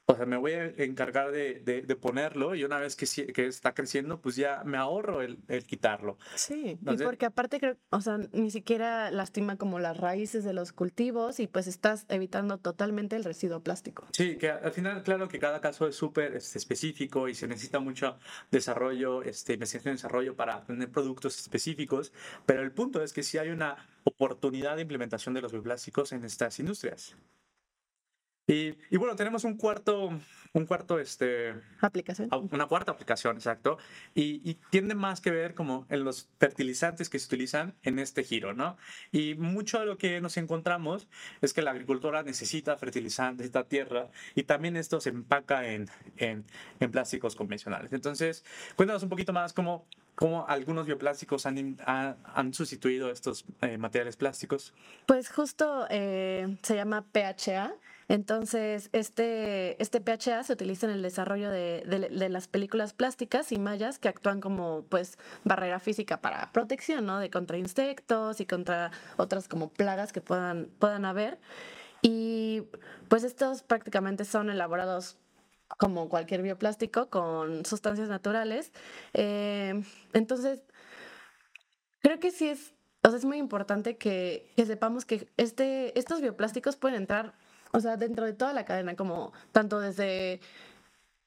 O 0.07 0.17
sea, 0.17 0.27
me 0.27 0.37
voy 0.37 0.53
a 0.53 0.67
encargar 0.79 1.31
de, 1.31 1.61
de, 1.61 1.97
ponerlo 1.97 2.57
y 2.57 2.65
una 2.65 2.79
vez 2.79 2.97
que, 2.97 3.33
que, 3.33 3.47
está 3.47 3.73
creciendo, 3.73 4.21
pues 4.21 4.35
ya 4.35 4.63
me 4.65 4.77
ahorro 4.77 5.23
el, 5.23 5.39
el 5.47 5.65
quitarlo. 5.65 6.19
Sí, 6.35 6.77
y 6.81 6.97
porque 6.97 7.27
aparte 7.27 7.61
creo, 7.61 7.77
o 7.91 8.01
sea, 8.01 8.19
ni 8.33 8.51
siquiera 8.51 9.13
lastima 9.13 9.57
como 9.57 9.79
las 9.79 9.97
raíces 9.97 10.43
de 10.43 10.55
los 10.55 10.73
cultivos 10.73 11.39
y 11.39 11.47
pues 11.47 11.69
estás 11.69 12.05
evitando 12.09 12.59
totalmente 12.59 13.15
el 13.15 13.23
residuo 13.23 13.61
plástico. 13.61 14.09
Sí, 14.13 14.37
que 14.37 14.51
al 14.51 14.73
final, 14.73 15.05
claro 15.05 15.29
que 15.29 15.39
cada 15.39 15.61
caso 15.61 15.87
es 15.87 15.95
súper 15.95 16.35
este, 16.35 16.59
específico 16.59 17.29
y 17.29 17.37
se 17.37 17.47
necesita 17.47 17.79
mucho 17.79 18.19
desarrollo, 18.51 19.23
este, 19.23 19.55
investigación 19.55 19.95
y 19.95 19.97
desarrollo 19.99 20.35
para 20.35 20.65
tener 20.65 20.91
productos 20.91 21.39
específicos, 21.39 22.13
pero 22.45 22.63
el 22.63 22.73
punto 22.73 23.03
es 23.03 23.13
que 23.13 23.23
si 23.23 23.39
hay 23.39 23.51
una 23.51 23.77
oportunidad 24.03 24.75
de 24.77 24.83
implementación 24.83 25.33
de 25.35 25.43
los 25.43 25.53
bioplásticos 25.53 26.13
en 26.13 26.25
estas 26.25 26.59
industrias. 26.59 27.17
Y, 28.53 28.77
y, 28.91 28.97
bueno, 28.99 29.17
tenemos 29.17 29.45
un 29.45 29.57
cuarto, 29.57 30.11
un 30.53 30.67
cuarto, 30.67 30.99
este... 30.99 31.55
Aplicación. 31.81 32.29
Una 32.51 32.67
cuarta 32.67 32.93
aplicación, 32.93 33.37
exacto. 33.37 33.79
Y, 34.15 34.43
y, 34.49 34.59
tiende 34.71 34.95
más 34.95 35.23
que 35.23 35.31
ver 35.31 35.55
como 35.55 35.87
en 35.89 36.05
los 36.05 36.29
fertilizantes 36.39 37.09
que 37.09 37.19
se 37.19 37.27
utilizan 37.27 37.75
en 37.83 37.99
este 37.99 38.25
giro, 38.25 38.53
¿no? 38.53 38.77
Y 39.11 39.37
mucho 39.37 39.81
de 39.81 39.87
lo 39.87 39.97
que 39.97 40.21
nos 40.21 40.37
encontramos 40.37 41.09
es 41.41 41.55
que 41.55 41.63
la 41.63 41.71
agricultura 41.71 42.23
necesita 42.23 42.77
fertilizantes, 42.77 43.39
necesita 43.39 43.65
tierra, 43.65 44.11
y 44.35 44.43
también 44.43 44.77
esto 44.77 45.01
se 45.01 45.09
empaca 45.09 45.67
en, 45.69 45.89
en, 46.19 46.45
en 46.79 46.91
plásticos 46.91 47.35
convencionales. 47.35 47.93
Entonces, 47.95 48.45
cuéntanos 48.77 49.03
un 49.03 49.09
poquito 49.09 49.33
más 49.33 49.55
cómo, 49.55 49.87
cómo 50.15 50.47
algunos 50.47 50.87
bioplásticos 50.87 51.47
han, 51.47 51.79
han, 51.87 52.53
sustituido 52.53 53.11
estos 53.11 53.47
eh, 53.63 53.79
materiales 53.79 54.17
plásticos. 54.17 54.75
Pues 55.07 55.31
justo 55.31 55.87
eh, 55.89 56.59
se 56.63 56.77
llama 56.77 57.05
PHA 57.13 57.75
entonces, 58.13 58.91
este, 58.93 59.83
este 59.83 60.03
PHA 60.03 60.43
se 60.45 60.53
utiliza 60.53 60.87
en 60.87 60.93
el 60.93 61.01
desarrollo 61.01 61.51
de, 61.51 61.83
de, 61.87 62.29
las 62.29 62.47
películas 62.47 62.93
plásticas 62.93 63.53
y 63.53 63.59
mallas 63.59 63.99
que 63.99 64.09
actúan 64.09 64.43
como 64.43 64.85
pues 64.91 65.17
barrera 65.45 65.81
física 65.81 66.21
para 66.21 66.53
protección, 66.53 67.07
¿no? 67.07 67.19
De 67.19 67.31
contra 67.31 67.57
insectos 67.57 68.43
y 68.43 68.45
contra 68.45 68.91
otras 69.17 69.49
como 69.49 69.71
plagas 69.71 70.13
que 70.13 70.21
puedan, 70.21 70.69
puedan 70.79 71.07
haber. 71.07 71.39
Y 72.03 72.65
pues 73.09 73.25
estos 73.25 73.63
prácticamente 73.63 74.27
son 74.27 74.51
elaborados 74.51 75.17
como 75.79 76.11
cualquier 76.11 76.43
bioplástico 76.43 77.09
con 77.09 77.65
sustancias 77.65 78.11
naturales. 78.11 78.73
Eh, 79.15 79.83
entonces, 80.13 80.61
creo 82.03 82.21
que 82.21 82.31
sí 82.31 82.47
es, 82.51 82.75
es 83.03 83.25
muy 83.25 83.39
importante 83.39 83.97
que, 83.97 84.53
que 84.55 84.67
sepamos 84.67 85.07
que 85.07 85.29
este, 85.39 85.99
estos 85.99 86.21
bioplásticos 86.21 86.77
pueden 86.77 86.99
entrar 86.99 87.41
o 87.73 87.81
sea, 87.81 87.97
dentro 87.97 88.25
de 88.25 88.33
toda 88.33 88.53
la 88.53 88.65
cadena, 88.65 88.97
como 88.97 89.33
tanto 89.53 89.81
desde 89.81 90.41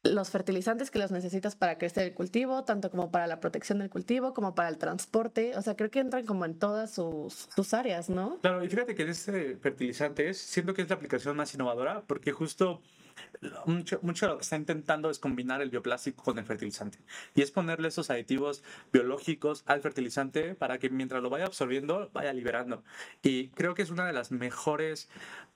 los 0.03 0.29
fertilizantes 0.29 0.91
que 0.91 0.99
los 0.99 1.11
necesitas 1.11 1.55
para 1.55 1.77
crecer 1.77 2.07
el 2.07 2.13
cultivo, 2.13 2.63
tanto 2.63 2.91
como 2.91 3.11
para 3.11 3.27
la 3.27 3.39
protección 3.39 3.79
del 3.79 3.89
cultivo, 3.89 4.33
como 4.33 4.55
para 4.55 4.69
el 4.69 4.77
transporte. 4.77 5.55
O 5.57 5.61
sea, 5.61 5.75
creo 5.75 5.89
que 5.89 5.99
entran 5.99 6.25
como 6.25 6.45
en 6.45 6.57
todas 6.57 6.93
sus, 6.93 7.49
sus 7.55 7.73
áreas, 7.73 8.09
¿no? 8.09 8.39
Claro, 8.41 8.63
y 8.63 8.69
fíjate 8.69 8.95
que 8.95 9.03
en 9.03 9.09
este 9.09 9.57
fertilizante 9.57 10.29
es, 10.29 10.37
siento 10.37 10.73
que 10.73 10.83
es 10.83 10.89
la 10.89 10.95
aplicación 10.95 11.35
más 11.35 11.53
innovadora 11.53 12.03
porque 12.05 12.31
justo 12.31 12.81
mucho, 13.65 13.99
mucho 14.01 14.27
lo 14.27 14.37
que 14.37 14.43
está 14.43 14.55
intentando 14.55 15.09
es 15.09 15.19
combinar 15.19 15.61
el 15.61 15.69
bioplástico 15.69 16.23
con 16.23 16.37
el 16.37 16.45
fertilizante. 16.45 16.99
Y 17.33 17.41
es 17.41 17.51
ponerle 17.51 17.87
esos 17.87 18.09
aditivos 18.09 18.63
biológicos 18.91 19.63
al 19.65 19.81
fertilizante 19.81 20.55
para 20.55 20.77
que 20.77 20.89
mientras 20.89 21.23
lo 21.23 21.29
vaya 21.29 21.45
absorbiendo, 21.45 22.09
vaya 22.13 22.33
liberando. 22.33 22.83
Y 23.21 23.49
creo 23.49 23.73
que 23.73 23.81
es 23.81 23.89
una 23.89 24.05
de 24.05 24.13
las 24.13 24.31
mejores 24.31 25.09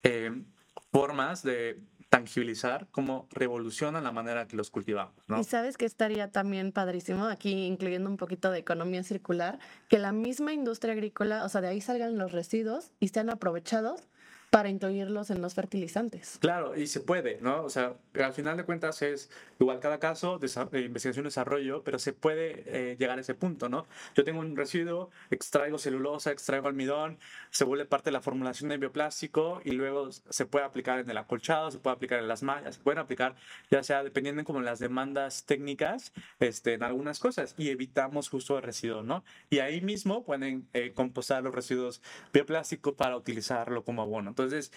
eh, 0.04 0.44
formas 0.92 1.44
de 1.44 1.80
tangibilizar 2.10 2.88
cómo 2.92 3.28
revolucionan 3.30 4.04
la 4.04 4.12
manera 4.12 4.48
que 4.48 4.56
los 4.56 4.72
cultivamos. 4.72 5.14
¿no? 5.28 5.40
Y 5.40 5.44
sabes 5.44 5.78
que 5.78 5.86
estaría 5.86 6.32
también 6.32 6.72
padrísimo, 6.72 7.26
aquí 7.26 7.66
incluyendo 7.66 8.10
un 8.10 8.18
poquito 8.18 8.50
de 8.52 8.60
economía 8.60 9.04
circular, 9.04 9.60
que 9.88 10.00
la 10.00 10.12
misma 10.12 10.54
industria 10.54 10.94
agrícola, 10.94 11.46
o 11.46 11.50
sea, 11.50 11.62
de 11.62 11.68
ahí 11.68 11.82
salgan 11.82 12.18
los 12.18 12.32
residuos 12.32 12.92
y 13.00 13.10
sean 13.10 13.30
aprovechados 13.30 14.08
para 14.50 14.70
incluirlos 14.70 15.30
en 15.30 15.42
los 15.42 15.54
fertilizantes. 15.54 16.38
Claro, 16.40 16.76
y 16.76 16.88
se 16.88 17.02
puede, 17.02 17.40
¿no? 17.42 17.64
O 17.64 17.70
sea, 17.70 17.94
al 18.16 18.34
final 18.34 18.58
de 18.58 18.64
cuentas 18.64 19.02
es 19.02 19.30
igual 19.60 19.80
cada 19.80 20.00
caso 20.00 20.40
de 20.40 20.82
investigación 20.82 21.26
y 21.26 21.28
desarrollo, 21.28 21.84
pero 21.84 22.00
se 22.00 22.14
puede 22.14 22.64
eh, 22.66 22.96
llegar 22.98 23.18
a 23.18 23.22
ese 23.22 23.36
punto, 23.36 23.70
¿no? 23.70 23.88
Yo 24.16 24.24
tengo 24.24 24.40
un 24.40 24.56
residuo, 24.56 25.12
extraigo 25.30 25.78
celulosa, 25.78 26.32
extraigo 26.32 26.68
almidón, 26.68 27.20
se 27.52 27.64
vuelve 27.64 27.86
parte 27.86 28.06
de 28.06 28.14
la 28.14 28.22
formulación 28.22 28.70
de 28.70 28.78
bioplástico 28.78 29.62
y 29.64 29.72
luego 29.72 30.12
se 30.12 30.46
puede 30.46 30.66
aplicar 30.66 31.00
en 31.00 31.10
el 31.10 31.18
acolchado, 31.18 31.70
se 31.70 31.78
puede 31.78 31.96
aplicar 31.96 32.20
en 32.20 32.28
las 32.28 32.42
mallas, 32.42 32.76
se 32.76 32.82
pueden 32.82 33.00
aplicar 33.00 33.36
ya 33.70 33.84
sea 33.84 34.04
dependiendo 34.04 34.44
como 34.44 34.62
las 34.62 34.80
demandas 34.80 35.46
técnicas 35.46 36.14
este, 36.40 36.74
en 36.74 36.84
algunas 36.84 37.20
cosas 37.20 37.54
y 37.58 37.70
evitamos 37.70 38.30
justo 38.30 38.58
el 38.58 38.64
residuo, 38.64 39.04
¿no? 39.04 39.24
Y 39.50 39.60
ahí 39.60 39.82
mismo 39.82 40.24
pueden 40.24 40.68
eh, 40.74 40.94
compostar 40.94 41.44
los 41.44 41.54
residuos 41.54 42.02
bioplásticos 42.34 42.94
para 42.94 43.16
utilizarlo 43.16 43.84
como 43.84 44.02
abono. 44.02 44.34
Entonces, 44.44 44.72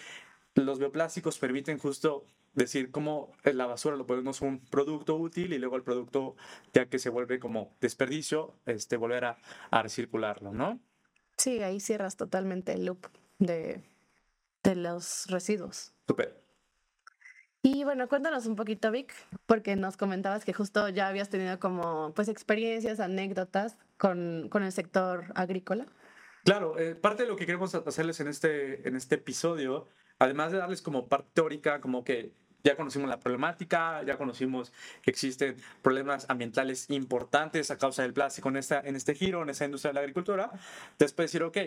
los 0.55 0.79
bioplásticos 0.79 1.39
permiten 1.39 1.79
justo 1.79 2.25
decir 2.53 2.91
cómo 2.91 3.31
la 3.43 3.65
basura 3.65 3.95
lo 3.95 4.05
ponemos 4.05 4.41
un 4.41 4.59
producto 4.59 5.15
útil 5.15 5.53
y 5.53 5.57
luego 5.57 5.75
el 5.75 5.83
producto, 5.83 6.35
ya 6.73 6.87
que 6.87 6.99
se 6.99 7.09
vuelve 7.09 7.39
como 7.39 7.75
desperdicio, 7.81 8.53
este, 8.65 8.97
volver 8.97 9.25
a, 9.25 9.37
a 9.71 9.81
recircularlo, 9.81 10.53
¿no? 10.53 10.79
Sí, 11.37 11.63
ahí 11.63 11.79
cierras 11.79 12.15
totalmente 12.15 12.73
el 12.73 12.85
loop 12.85 13.07
de, 13.39 13.81
de 14.63 14.75
los 14.75 15.25
residuos. 15.27 15.93
Súper. 16.07 16.43
Y 17.65 17.85
bueno, 17.85 18.09
cuéntanos 18.09 18.45
un 18.45 18.57
poquito, 18.57 18.91
Vic, 18.91 19.13
porque 19.45 19.77
nos 19.77 19.95
comentabas 19.95 20.43
que 20.43 20.51
justo 20.51 20.89
ya 20.89 21.07
habías 21.07 21.29
tenido 21.29 21.59
como 21.59 22.13
pues 22.13 22.27
experiencias, 22.27 22.99
anécdotas 22.99 23.77
con, 23.97 24.49
con 24.49 24.63
el 24.63 24.71
sector 24.73 25.31
agrícola. 25.33 25.87
Claro, 26.43 26.77
eh, 26.77 26.95
parte 26.95 27.23
de 27.23 27.29
lo 27.29 27.35
que 27.35 27.45
queremos 27.45 27.73
hacerles 27.73 28.19
en 28.19 28.27
este, 28.27 28.87
en 28.87 28.95
este 28.95 29.15
episodio, 29.15 29.87
además 30.19 30.51
de 30.51 30.57
darles 30.57 30.81
como 30.81 31.07
parte 31.07 31.29
teórica, 31.33 31.79
como 31.79 32.03
que 32.03 32.33
ya 32.63 32.75
conocimos 32.75 33.09
la 33.09 33.19
problemática, 33.19 34.03
ya 34.03 34.17
conocimos 34.17 34.71
que 35.01 35.11
existen 35.11 35.57
problemas 35.81 36.25
ambientales 36.29 36.89
importantes 36.89 37.71
a 37.71 37.77
causa 37.77 38.03
del 38.03 38.13
plástico 38.13 38.49
en, 38.49 38.57
esta, 38.57 38.79
este 38.79 39.15
giro, 39.15 39.41
en 39.41 39.49
esa 39.49 39.65
industria 39.65 39.89
de 39.89 39.95
la 39.95 39.99
agricultura. 40.01 40.51
Después 40.97 41.31
decir, 41.31 41.43
ok, 41.43 41.57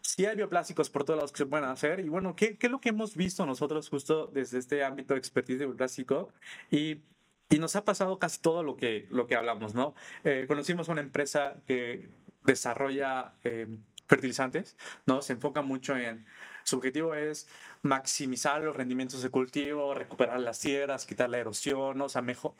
sí 0.00 0.26
hay 0.26 0.36
bioplásticos 0.36 0.90
por 0.90 1.04
todos 1.04 1.18
lados 1.18 1.32
que 1.32 1.38
se 1.38 1.46
pueden 1.46 1.66
hacer. 1.66 2.00
Y 2.00 2.08
bueno, 2.08 2.34
¿qué, 2.34 2.56
qué 2.56 2.66
es 2.66 2.70
lo 2.70 2.80
que 2.80 2.90
hemos 2.90 3.14
visto 3.16 3.44
nosotros 3.46 3.88
justo 3.88 4.26
desde 4.26 4.58
este 4.58 4.84
ámbito 4.84 5.14
de 5.14 5.18
expertise 5.18 5.58
de 5.58 5.66
bioplástico? 5.66 6.32
Y 6.70 7.02
y 7.50 7.58
nos 7.58 7.76
ha 7.76 7.84
pasado 7.84 8.18
casi 8.18 8.40
todo 8.40 8.62
lo 8.62 8.76
que, 8.76 9.06
lo 9.10 9.26
que 9.26 9.34
hablamos, 9.34 9.74
¿no? 9.74 9.94
Eh, 10.24 10.44
conocimos 10.46 10.88
una 10.88 11.00
empresa 11.00 11.62
que 11.66 12.10
desarrolla 12.44 13.34
eh, 13.42 13.66
fertilizantes, 14.08 14.76
¿no? 15.06 15.22
Se 15.22 15.34
enfoca 15.34 15.62
mucho 15.62 15.96
en, 15.96 16.26
su 16.68 16.76
objetivo 16.76 17.14
es 17.14 17.48
maximizar 17.82 18.62
los 18.62 18.76
rendimientos 18.76 19.22
de 19.22 19.30
cultivo, 19.30 19.94
recuperar 19.94 20.38
las 20.40 20.60
tierras, 20.60 21.06
quitar 21.06 21.30
la 21.30 21.38
erosión, 21.38 22.00
o 22.00 22.08
sea, 22.10 22.20
mejor, 22.20 22.54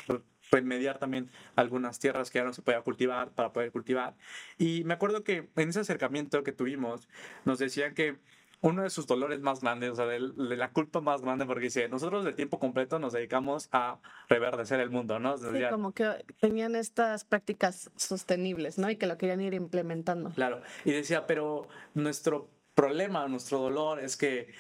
remediar 0.51 0.99
también 0.99 1.31
algunas 1.57 1.99
tierras 1.99 2.31
que 2.31 2.39
ya 2.39 2.45
no 2.45 2.55
se 2.55 2.63
podía 2.63 2.81
cultivar 2.81 3.31
para 3.33 3.53
poder 3.53 3.71
cultivar. 3.71 4.17
Y 4.57 4.83
me 4.85 4.95
acuerdo 4.95 5.25
que 5.25 5.51
en 5.57 5.69
ese 5.69 5.81
acercamiento 5.81 6.43
que 6.43 6.53
tuvimos, 6.53 7.09
nos 7.45 7.59
decían 7.59 7.95
que 7.95 8.17
uno 8.61 8.83
de 8.83 8.91
sus 8.91 9.07
dolores 9.07 9.41
más 9.41 9.61
grandes, 9.61 9.91
o 9.91 9.95
sea, 9.95 10.07
de, 10.07 10.21
la 10.21 10.71
culpa 10.73 11.01
más 11.01 11.23
grande, 11.23 11.47
porque 11.47 11.65
dice, 11.65 11.89
nosotros 11.89 12.25
de 12.25 12.33
tiempo 12.33 12.59
completo 12.59 12.99
nos 12.99 13.13
dedicamos 13.13 13.69
a 13.73 13.99
reverdecer 14.29 14.81
el 14.81 14.91
mundo, 14.91 15.19
¿no? 15.19 15.37
Sí, 15.37 15.47
como 15.71 15.93
que 15.93 16.25
tenían 16.41 16.75
estas 16.75 17.25
prácticas 17.25 17.91
sostenibles, 17.97 18.79
¿no? 18.79 18.91
Y 18.91 18.97
que 18.97 19.07
lo 19.07 19.17
querían 19.17 19.41
ir 19.41 19.55
implementando. 19.55 20.31
Claro, 20.31 20.63
y 20.85 20.91
decía, 20.91 21.27
pero 21.27 21.69
nuestro 21.95 22.49
problema, 22.75 23.27
nuestro 23.29 23.59
dolor 23.59 24.01
es 24.01 24.17
que 24.17 24.53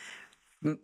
mm, 0.61 0.75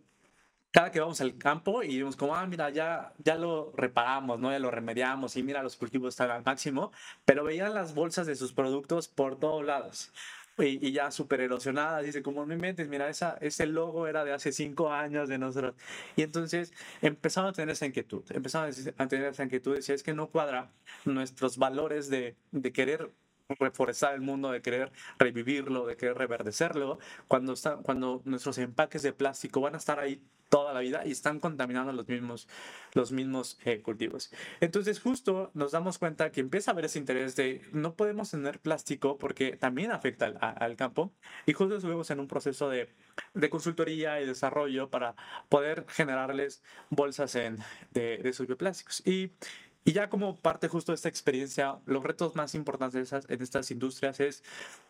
cada 0.71 0.91
que 0.91 0.99
vamos 0.99 1.21
al 1.21 1.37
campo 1.37 1.83
y 1.83 1.97
vemos 1.97 2.17
como, 2.17 2.35
ah, 2.35 2.45
mira, 2.45 2.69
ya, 2.69 3.13
ya 3.19 3.35
lo 3.35 3.71
reparamos, 3.77 4.39
¿no? 4.41 4.51
Ya 4.51 4.59
lo 4.59 4.71
remediamos 4.71 5.37
y 5.37 5.43
mira, 5.43 5.63
los 5.63 5.77
cultivos 5.77 6.15
están 6.15 6.31
al 6.31 6.43
máximo, 6.43 6.91
pero 7.23 7.45
veían 7.45 7.73
las 7.73 7.95
bolsas 7.95 8.27
de 8.27 8.35
sus 8.35 8.51
productos 8.51 9.07
por 9.07 9.39
todos 9.39 9.63
lados 9.63 10.11
y, 10.57 10.91
ya 10.91 11.11
súper 11.11 11.41
erosionada. 11.41 12.01
Dice, 12.01 12.21
como 12.21 12.45
no 12.45 12.55
mentes, 12.55 12.87
mira, 12.87 13.09
esa, 13.09 13.37
ese 13.41 13.65
logo 13.65 14.07
era 14.07 14.23
de 14.23 14.33
hace 14.33 14.51
cinco 14.51 14.91
años 14.91 15.27
de 15.29 15.37
nosotros. 15.37 15.75
Y 16.15 16.21
entonces 16.23 16.73
empezaron 17.01 17.49
a 17.49 17.53
tener 17.53 17.69
esa 17.73 17.85
inquietud, 17.85 18.23
empezaron 18.29 18.71
a 18.97 19.07
tener 19.07 19.27
esa 19.27 19.43
inquietud, 19.43 19.75
decía, 19.75 19.95
es 19.95 20.03
que 20.03 20.13
no 20.13 20.29
cuadra 20.29 20.71
nuestros 21.05 21.57
valores 21.57 22.09
de, 22.09 22.35
de 22.51 22.71
querer 22.71 23.11
reforestar 23.59 24.13
el 24.13 24.21
mundo, 24.21 24.51
de 24.51 24.61
querer 24.61 24.91
revivirlo, 25.19 25.85
de 25.85 25.97
querer 25.97 26.17
reverdecerlo, 26.17 26.99
cuando, 27.27 27.53
está, 27.53 27.77
cuando 27.77 28.21
nuestros 28.25 28.57
empaques 28.57 29.03
de 29.03 29.13
plástico 29.13 29.61
van 29.61 29.75
a 29.75 29.77
estar 29.77 29.99
ahí 29.99 30.21
toda 30.49 30.73
la 30.73 30.79
vida 30.79 31.05
y 31.05 31.11
están 31.11 31.39
contaminando 31.39 31.91
los 31.91 32.07
mismos, 32.07 32.47
los 32.93 33.11
mismos 33.11 33.59
eh, 33.65 33.81
cultivos. 33.81 34.31
Entonces 34.61 34.99
justo 34.99 35.51
nos 35.53 35.71
damos 35.71 35.97
cuenta 35.97 36.31
que 36.31 36.39
empieza 36.39 36.71
a 36.71 36.73
haber 36.73 36.85
ese 36.85 36.99
interés 36.99 37.35
de 37.35 37.61
no 37.71 37.95
podemos 37.95 38.31
tener 38.31 38.59
plástico 38.59 39.17
porque 39.17 39.57
también 39.57 39.91
afecta 39.91 40.27
al, 40.27 40.37
al 40.41 40.75
campo 40.75 41.11
y 41.45 41.53
justo 41.53 41.75
estuvimos 41.75 42.09
en 42.11 42.19
un 42.19 42.27
proceso 42.27 42.69
de, 42.69 42.89
de, 43.33 43.49
consultoría 43.49 44.21
y 44.21 44.25
desarrollo 44.25 44.89
para 44.89 45.15
poder 45.49 45.85
generarles 45.89 46.63
bolsas 46.89 47.35
en, 47.35 47.57
de, 47.91 48.17
de 48.17 48.45
bioplásticos. 48.45 49.05
Y 49.05 49.31
y 49.87 49.93
ya 49.93 50.09
como 50.09 50.35
parte 50.35 50.67
justo 50.67 50.91
de 50.91 50.95
esta 50.95 51.09
experiencia, 51.09 51.77
los 51.85 52.03
retos 52.03 52.35
más 52.35 52.55
importantes 52.55 53.13
en 53.13 53.41
estas 53.41 53.69
industrias 53.69 54.19
es 54.19 54.43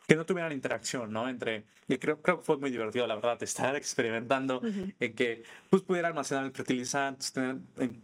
que 0.08 0.16
no 0.16 0.26
tuvieran 0.26 0.54
interacción, 0.54 1.12
¿no? 1.12 1.28
Entre, 1.28 1.66
y 1.90 1.98
creo, 1.98 2.22
creo 2.22 2.38
que 2.38 2.46
fue 2.46 2.58
muy 2.58 2.72
divertido, 2.72 3.06
la 3.06 3.16
verdad, 3.16 3.44
estar 3.44 3.76
experimentando 3.76 4.62
en 4.64 5.14
que 5.14 5.44
pues 5.70 5.82
pudiera 5.82 6.08
almacenar 6.08 6.46
el 6.46 6.52
fertilizante, 6.52 7.26
tener 7.34 7.58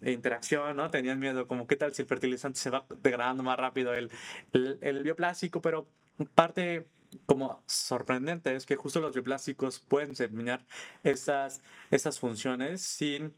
interacción, 0.04 0.75
¿no? 0.75 0.91
Tenían 0.91 1.17
miedo, 1.17 1.47
como 1.47 1.65
qué 1.65 1.77
tal 1.77 1.93
si 1.93 2.01
el 2.01 2.10
fertilizante 2.10 2.60
se 2.60 2.69
va 2.69 2.86
degradando 3.01 3.41
más 3.41 3.58
rápido 3.58 3.93
el, 3.93 4.12
el, 4.51 4.77
el 4.82 5.01
bioplástico, 5.01 5.62
pero 5.62 5.88
parte 6.36 6.86
como 7.25 7.63
sorprendente 7.67 8.54
es 8.54 8.65
que 8.65 8.75
justo 8.75 8.99
los 8.99 9.13
bioplásticos 9.13 9.80
pueden 9.80 10.10
determinar 10.10 10.65
estas, 11.04 11.62
estas 11.89 12.19
funciones 12.19 12.82
sin, 12.82 13.34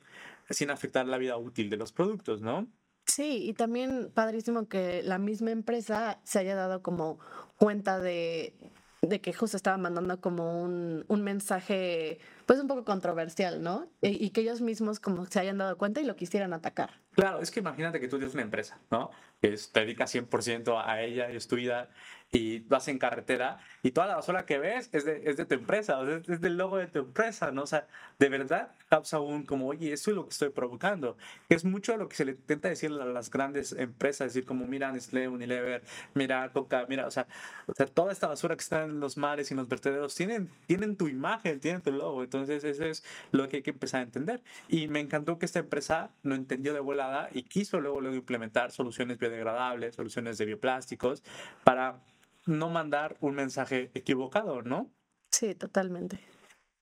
sin 0.49 0.71
afectar 0.71 1.05
la 1.07 1.19
vida 1.19 1.37
útil 1.37 1.69
de 1.69 1.77
los 1.77 1.91
productos, 1.91 2.41
¿no? 2.41 2.67
Sí, 3.05 3.49
y 3.49 3.53
también 3.53 4.11
padrísimo 4.13 4.67
que 4.67 5.03
la 5.03 5.17
misma 5.17 5.51
empresa 5.51 6.19
se 6.23 6.39
haya 6.39 6.55
dado 6.55 6.81
como 6.81 7.19
cuenta 7.57 7.99
de, 7.99 8.53
de 9.01 9.19
que 9.19 9.33
justo 9.33 9.57
estaba 9.57 9.77
mandando 9.77 10.19
como 10.21 10.63
un, 10.63 11.03
un, 11.07 11.21
mensaje 11.21 12.19
pues 12.45 12.59
un 12.59 12.67
poco 12.67 12.85
controversial, 12.85 13.61
¿no? 13.61 13.87
Y, 14.01 14.23
y, 14.23 14.29
que 14.29 14.41
ellos 14.41 14.61
mismos 14.61 14.99
como 14.99 15.25
se 15.25 15.39
hayan 15.39 15.57
dado 15.57 15.77
cuenta 15.77 15.99
y 15.99 16.05
lo 16.05 16.15
quisieran 16.15 16.53
atacar. 16.53 17.01
Claro, 17.11 17.41
es 17.41 17.51
que 17.51 17.59
imagínate 17.59 17.99
que 17.99 18.07
tú 18.07 18.17
tienes 18.17 18.33
una 18.33 18.43
empresa, 18.43 18.79
¿no? 18.89 19.11
Que 19.41 19.55
te 19.71 19.79
dedicas 19.81 20.15
100% 20.15 20.81
a 20.85 21.01
ella 21.01 21.29
es 21.29 21.47
tu 21.47 21.57
vida 21.57 21.89
y 22.33 22.59
vas 22.61 22.87
en 22.87 22.97
carretera 22.97 23.59
y 23.83 23.91
toda 23.91 24.07
la 24.07 24.15
basura 24.15 24.45
que 24.45 24.57
ves 24.57 24.89
es 24.91 25.05
de, 25.05 25.21
es 25.25 25.37
de 25.37 25.45
tu 25.45 25.53
empresa, 25.53 25.99
es 26.27 26.41
del 26.41 26.57
logo 26.57 26.77
de 26.77 26.87
tu 26.87 26.99
empresa, 26.99 27.51
¿no? 27.51 27.61
O 27.61 27.67
sea, 27.67 27.87
de 28.17 28.27
verdad 28.27 28.71
causa 28.89 29.19
un 29.19 29.43
como, 29.43 29.67
oye, 29.67 29.93
eso 29.93 30.09
es 30.09 30.15
lo 30.15 30.23
que 30.23 30.31
estoy 30.31 30.49
provocando. 30.49 31.15
Es 31.47 31.63
mucho 31.63 31.95
lo 31.95 32.09
que 32.09 32.15
se 32.15 32.25
le 32.25 32.31
intenta 32.31 32.69
decir 32.69 32.91
a 32.91 33.05
las 33.05 33.29
grandes 33.29 33.73
empresas, 33.73 34.33
decir 34.33 34.45
como, 34.45 34.65
mira 34.65 34.91
Nestlé, 34.91 35.27
Unilever, 35.27 35.83
mira 36.15 36.51
Coca, 36.51 36.85
mira, 36.89 37.05
o 37.05 37.11
sea, 37.11 37.27
o 37.67 37.73
sea, 37.73 37.85
toda 37.85 38.11
esta 38.11 38.27
basura 38.27 38.55
que 38.55 38.61
está 38.61 38.83
en 38.83 38.99
los 38.99 39.15
mares 39.15 39.51
y 39.51 39.53
en 39.53 39.59
los 39.59 39.67
vertederos 39.67 40.15
tienen, 40.15 40.49
tienen 40.65 40.97
tu 40.97 41.07
imagen, 41.07 41.59
tienen 41.59 41.81
tu 41.81 41.91
logo. 41.91 42.23
Entonces, 42.23 42.63
eso 42.63 42.85
es 42.85 43.03
lo 43.31 43.47
que 43.47 43.57
hay 43.57 43.63
que 43.63 43.71
empezar 43.71 43.99
a 43.99 44.03
entender. 44.03 44.41
Y 44.67 44.87
me 44.87 44.99
encantó 44.99 45.37
que 45.37 45.45
esta 45.45 45.59
empresa 45.59 46.09
lo 46.23 46.33
entendió 46.33 46.73
de 46.73 46.79
volada 46.79 47.29
y 47.31 47.43
quiso 47.43 47.79
luego, 47.79 48.01
luego 48.01 48.15
implementar 48.15 48.71
soluciones 48.71 49.19
biodegradables, 49.19 49.95
soluciones 49.95 50.37
de 50.39 50.45
bioplásticos 50.45 51.23
para 51.63 51.99
no 52.45 52.69
mandar 52.69 53.17
un 53.19 53.35
mensaje 53.35 53.91
equivocado, 53.93 54.61
¿no? 54.61 54.91
Sí, 55.31 55.55
totalmente. 55.55 56.19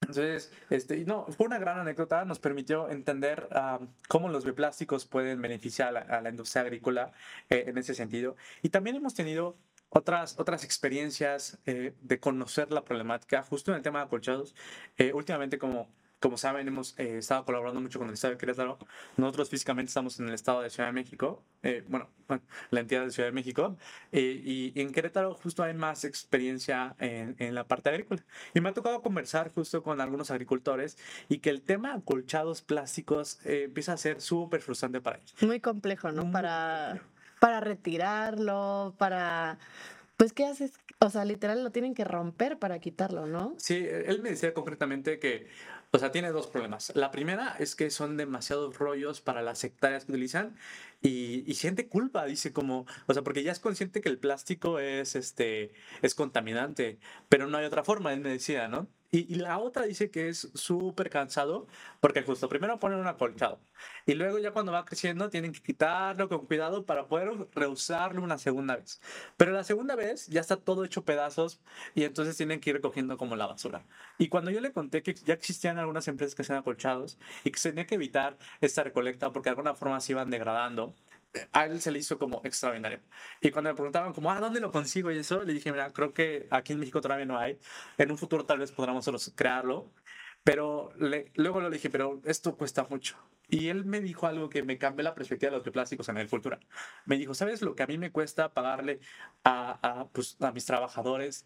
Entonces, 0.02 0.52
este, 0.70 1.06
no, 1.06 1.28
fue 1.28 1.46
una 1.46 1.60
gran 1.60 1.78
anécdota, 1.78 2.26
nos 2.26 2.40
permitió 2.40 2.90
entender 2.90 3.48
uh, 3.52 3.86
cómo 4.08 4.30
los 4.30 4.44
bioplásticos 4.44 5.06
pueden 5.06 5.42
beneficiar 5.42 5.90
a 5.90 5.92
la, 5.92 6.00
a 6.00 6.22
la 6.22 6.30
industria 6.30 6.64
agrícola 6.64 7.14
eh, 7.50 7.66
en 7.68 7.78
ese 7.78 7.94
sentido. 7.94 8.36
Y 8.64 8.70
también 8.70 8.96
hemos 8.96 9.14
tenido 9.14 9.58
otras, 9.94 10.40
otras 10.40 10.64
experiencias 10.64 11.60
eh, 11.66 11.94
de 12.02 12.20
conocer 12.20 12.72
la 12.72 12.84
problemática, 12.84 13.44
justo 13.44 13.72
en 13.72 13.78
el 13.78 13.84
tema 13.84 14.00
de 14.00 14.06
acolchados. 14.06 14.56
Eh, 14.98 15.12
últimamente, 15.14 15.60
como 15.60 15.90
como 16.22 16.38
saben, 16.38 16.68
hemos 16.68 16.98
eh, 16.98 17.18
estado 17.18 17.44
colaborando 17.44 17.82
mucho 17.82 18.00
con 18.00 18.08
el 18.08 18.14
Estado 18.14 18.36
de 18.36 18.38
Querétaro. 18.38 18.78
Nosotros 19.18 19.50
físicamente 19.50 19.90
estamos 19.90 20.20
en 20.20 20.28
el 20.28 20.34
Estado 20.34 20.62
de 20.62 20.70
Ciudad 20.70 20.88
de 20.90 20.94
México, 20.94 21.44
eh, 21.64 21.84
bueno, 21.88 22.08
la 22.70 22.80
entidad 22.80 23.04
de 23.04 23.12
Ciudad 23.12 23.30
de 23.30 23.34
México, 23.34 23.76
eh, 24.12 24.42
y, 24.44 24.80
en 24.80 24.92
Querétaro 24.92 25.34
justo 25.34 25.64
hay 25.64 25.74
más 25.74 26.06
experiencia 26.06 26.96
en, 27.00 27.36
en, 27.40 27.56
la 27.56 27.66
parte 27.66 27.90
agrícola. 27.90 28.24
Y 28.54 28.62
me 28.62 28.70
ha 28.70 28.74
tocado 28.74 29.02
conversar 29.02 29.52
justo 29.52 29.82
con 29.84 30.00
algunos 30.00 30.32
agricultores 30.32 30.98
y 31.28 31.40
que 31.40 31.50
el 31.50 31.62
tema 31.62 31.94
acolchados 31.96 32.62
plásticos 32.62 33.40
eh, 33.46 33.64
empieza 33.66 33.94
a 33.94 33.98
ser 33.98 34.22
súper 34.22 34.62
frustrante 34.62 35.02
para 35.02 35.18
ellos. 35.18 35.34
Muy 35.42 35.60
complejo, 35.60 36.12
¿no? 36.12 36.24
Muy 36.24 36.34
para, 36.34 36.88
complejo. 36.90 37.06
para 37.40 37.60
retirarlo, 37.60 38.94
para... 38.98 39.58
Pues, 40.18 40.34
¿qué 40.34 40.46
haces? 40.46 40.74
O 41.00 41.10
sea, 41.10 41.26
literal 41.26 41.64
lo 41.64 41.72
tienen 41.72 41.96
que 41.96 42.04
romper 42.04 42.60
para 42.60 42.78
quitarlo, 42.78 43.26
¿no? 43.26 43.56
Sí, 43.58 43.88
él 43.90 44.22
me 44.22 44.30
decía 44.30 44.54
concretamente 44.54 45.18
que 45.18 45.48
o 45.92 46.00
sea, 46.00 46.12
tiene 46.12 46.32
dos 46.32 46.48
problemas. 46.48 46.94
La 46.96 47.12
primera 47.12 47.56
es 47.60 47.76
que 47.76 47.90
son 47.90 48.16
demasiados 48.16 48.78
rollos 48.78 49.20
para 49.22 49.42
las 49.42 49.64
hectáreas 49.64 50.06
que 50.06 50.14
utilizan 50.14 50.56
y, 51.02 51.54
siente 51.54 51.88
culpa, 51.90 52.26
dice 52.26 52.54
como, 52.54 52.86
o 53.08 53.14
sea, 53.14 53.24
porque 53.24 53.44
ya 53.44 53.52
es 53.52 53.60
consciente 53.60 54.02
que 54.02 54.10
el 54.10 54.18
plástico 54.18 54.80
es, 54.80 55.16
este, 55.16 55.74
es 56.02 56.16
contaminante, 56.16 57.00
pero 57.28 57.48
no 57.48 57.58
hay 57.58 57.66
otra 57.66 57.84
forma, 57.84 58.14
él 58.14 58.22
me 58.22 58.30
decía, 58.30 58.68
¿no? 58.70 58.88
Y, 59.12 59.32
y 59.34 59.36
la 59.36 59.60
otra 59.60 59.86
dice 59.86 60.10
que 60.10 60.30
es 60.30 60.50
súper 60.54 61.10
cansado 61.10 61.68
porque 62.00 62.24
justo 62.24 62.48
primero 62.50 62.80
ponen 62.80 63.00
un 63.00 63.08
acolchado 63.08 63.60
y 64.06 64.14
luego 64.14 64.40
ya 64.40 64.52
cuando 64.52 64.72
va 64.72 64.86
creciendo 64.86 65.30
tienen 65.30 65.52
que 65.52 65.62
quitarlo 65.62 66.30
con 66.30 66.46
cuidado 66.46 66.86
para 66.86 67.08
poder 67.08 67.48
reusarlo 67.54 68.22
una 68.24 68.38
segunda 68.38 68.76
vez. 68.76 69.02
Pero 69.38 69.52
la 69.52 69.64
segunda 69.64 69.96
vez 69.96 70.28
ya 70.28 70.42
está 70.42 70.58
todo 70.58 70.84
hecho 70.86 71.04
pedazos 71.06 71.62
y 71.96 72.04
entonces 72.04 72.38
tienen 72.38 72.60
que 72.60 72.72
ir 72.72 72.78
recogiendo 72.78 73.18
como 73.18 73.36
la 73.36 73.48
basura. 73.48 73.86
Y 74.18 74.30
cuando 74.30 74.52
yo 74.52 74.62
le 74.62 74.72
conté 74.72 75.04
que 75.04 75.14
ya 75.14 75.34
existían 75.34 75.78
algunas 75.78 76.08
empresas 76.08 76.36
que 76.36 76.42
hacían 76.44 76.60
acolchados 76.60 77.18
y 77.44 77.52
que 77.52 77.60
se 77.60 77.70
tenía 77.70 77.86
que 77.88 77.96
evitar 77.96 78.38
esta 78.62 78.84
recolecta 78.84 79.32
porque 79.32 79.50
de 79.50 79.52
alguna 79.52 79.76
forma 79.76 80.00
se 80.00 80.14
iban 80.14 80.30
degradando, 80.30 80.96
a 81.52 81.66
él 81.66 81.82
se 81.82 81.92
le 81.92 82.00
hizo 82.00 82.18
como 82.18 82.42
extraordinario. 82.44 83.00
Y 83.42 83.52
cuando 83.52 83.70
me 83.70 83.76
preguntaban 83.76 84.14
como, 84.14 84.32
ah, 84.32 84.40
¿dónde 84.40 84.60
lo 84.60 84.72
consigo? 84.72 85.12
Y 85.12 85.18
eso, 85.18 85.44
le 85.44 85.54
dije, 85.54 85.72
mira, 85.72 85.92
creo 85.92 86.14
que 86.14 86.48
aquí 86.52 86.74
en 86.74 86.80
México 86.80 87.02
todavía 87.02 87.26
no 87.26 87.38
hay. 87.38 87.60
En 87.98 88.12
un 88.12 88.18
futuro 88.18 88.46
tal 88.46 88.60
vez 88.60 88.72
podamos 88.72 89.32
crearlo. 89.36 89.92
Pero 90.44 90.92
le, 90.98 91.32
luego 91.36 91.62
le 91.62 91.70
dije, 91.70 91.90
pero 91.90 92.20
esto 92.26 92.58
cuesta 92.58 92.88
mucho. 92.90 93.16
Y 93.48 93.68
él 93.68 93.86
me 93.86 94.02
dijo 94.02 94.28
algo 94.28 94.50
que 94.50 94.64
me 94.64 94.78
cambió 94.78 95.04
la 95.04 95.14
perspectiva 95.14 95.52
de 95.52 95.58
los 95.58 95.64
bioplásticos 95.64 96.08
en 96.10 96.16
la 96.16 96.22
agricultura. 96.22 96.60
Me 97.06 97.18
dijo, 97.18 97.34
¿sabes 97.34 97.62
lo 97.62 97.76
que 97.76 97.84
a 97.84 97.88
mí 97.88 97.98
me 97.98 98.12
cuesta 98.12 98.54
pagarle 98.54 99.02
a, 99.44 100.00
a, 100.02 100.08
pues, 100.08 100.38
a 100.42 100.52
mis 100.52 100.66
trabajadores 100.66 101.46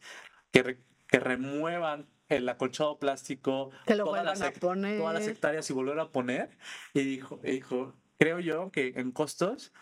que, 0.51 0.63
re, 0.63 0.81
que 1.07 1.19
remuevan 1.19 2.07
el 2.29 2.47
acolchado 2.47 2.99
plástico, 2.99 3.71
que 3.85 3.95
lo 3.95 4.05
todas, 4.05 4.39
las, 4.39 4.51
poner. 4.59 4.97
todas 4.99 5.13
las 5.13 5.27
hectáreas 5.27 5.69
y 5.69 5.73
volver 5.73 5.99
a 5.99 6.09
poner? 6.09 6.57
Y 6.93 7.01
dijo, 7.01 7.39
y 7.43 7.51
dijo 7.51 7.93
creo 8.17 8.39
yo 8.39 8.71
que 8.71 8.93
en 8.95 9.11
costos 9.11 9.73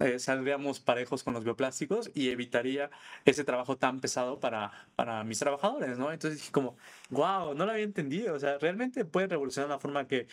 eh, 0.00 0.18
saldríamos 0.18 0.80
parejos 0.80 1.22
con 1.22 1.34
los 1.34 1.44
bioplásticos 1.44 2.10
y 2.14 2.30
evitaría 2.30 2.90
ese 3.24 3.44
trabajo 3.44 3.78
tan 3.78 4.00
pesado 4.00 4.40
para, 4.40 4.72
para 4.96 5.22
mis 5.22 5.38
trabajadores, 5.38 5.98
¿no? 5.98 6.10
Entonces 6.10 6.40
dije 6.40 6.50
como, 6.50 6.76
wow, 7.10 7.54
no 7.54 7.64
lo 7.64 7.70
había 7.70 7.84
entendido, 7.84 8.34
o 8.34 8.38
sea, 8.40 8.58
realmente 8.58 9.04
puede 9.04 9.28
revolucionar 9.28 9.70
la 9.70 9.78
forma 9.78 10.08
que 10.08 10.26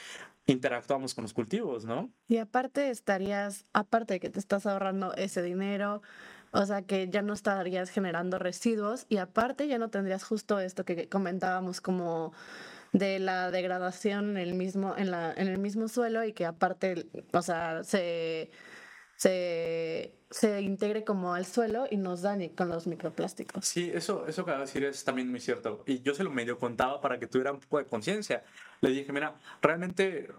interactuamos 0.47 1.13
con 1.13 1.23
los 1.23 1.33
cultivos, 1.33 1.85
¿no? 1.85 2.11
Y 2.27 2.37
aparte 2.37 2.89
estarías, 2.89 3.67
aparte 3.71 4.15
de 4.15 4.19
que 4.19 4.31
te 4.31 4.39
estás 4.39 4.65
ahorrando 4.65 5.13
ese 5.13 5.43
dinero, 5.43 6.01
o 6.49 6.65
sea 6.65 6.81
que 6.81 7.07
ya 7.09 7.21
no 7.21 7.33
estarías 7.33 7.91
generando 7.91 8.39
residuos 8.39 9.05
y 9.09 9.17
aparte 9.17 9.67
ya 9.67 9.77
no 9.77 9.89
tendrías 9.89 10.23
justo 10.23 10.59
esto 10.59 10.85
que 10.85 11.07
comentábamos 11.07 11.81
como 11.81 12.33
de 12.91 13.19
la 13.19 13.51
degradación 13.51 14.31
en 14.31 14.37
el 14.37 14.53
mismo, 14.53 14.95
en 14.97 15.11
la, 15.11 15.33
en 15.33 15.47
el 15.47 15.59
mismo 15.59 15.87
suelo 15.87 16.23
y 16.23 16.33
que 16.33 16.45
aparte, 16.45 17.07
o 17.33 17.41
sea, 17.41 17.83
se, 17.83 18.51
se, 19.15 20.13
se 20.29 20.61
integre 20.61 21.03
como 21.03 21.33
al 21.33 21.45
suelo 21.45 21.85
y 21.89 21.97
nos 21.97 22.21
dañe 22.21 22.53
con 22.53 22.69
los 22.69 22.87
microplásticos. 22.87 23.65
Sí, 23.65 23.91
eso, 23.93 24.27
eso 24.27 24.45
que 24.45 24.51
decir 24.51 24.83
es 24.83 25.03
también 25.03 25.29
muy 25.29 25.39
cierto. 25.39 25.83
Y 25.85 26.01
yo 26.01 26.13
se 26.13 26.23
lo 26.23 26.31
medio 26.31 26.57
contaba 26.57 26.99
para 26.99 27.19
que 27.19 27.27
tuviera 27.27 27.51
un 27.51 27.59
poco 27.59 27.77
de 27.77 27.85
conciencia. 27.85 28.43
Le 28.81 28.89
dije, 28.89 29.13
mira, 29.13 29.35
realmente 29.61 30.29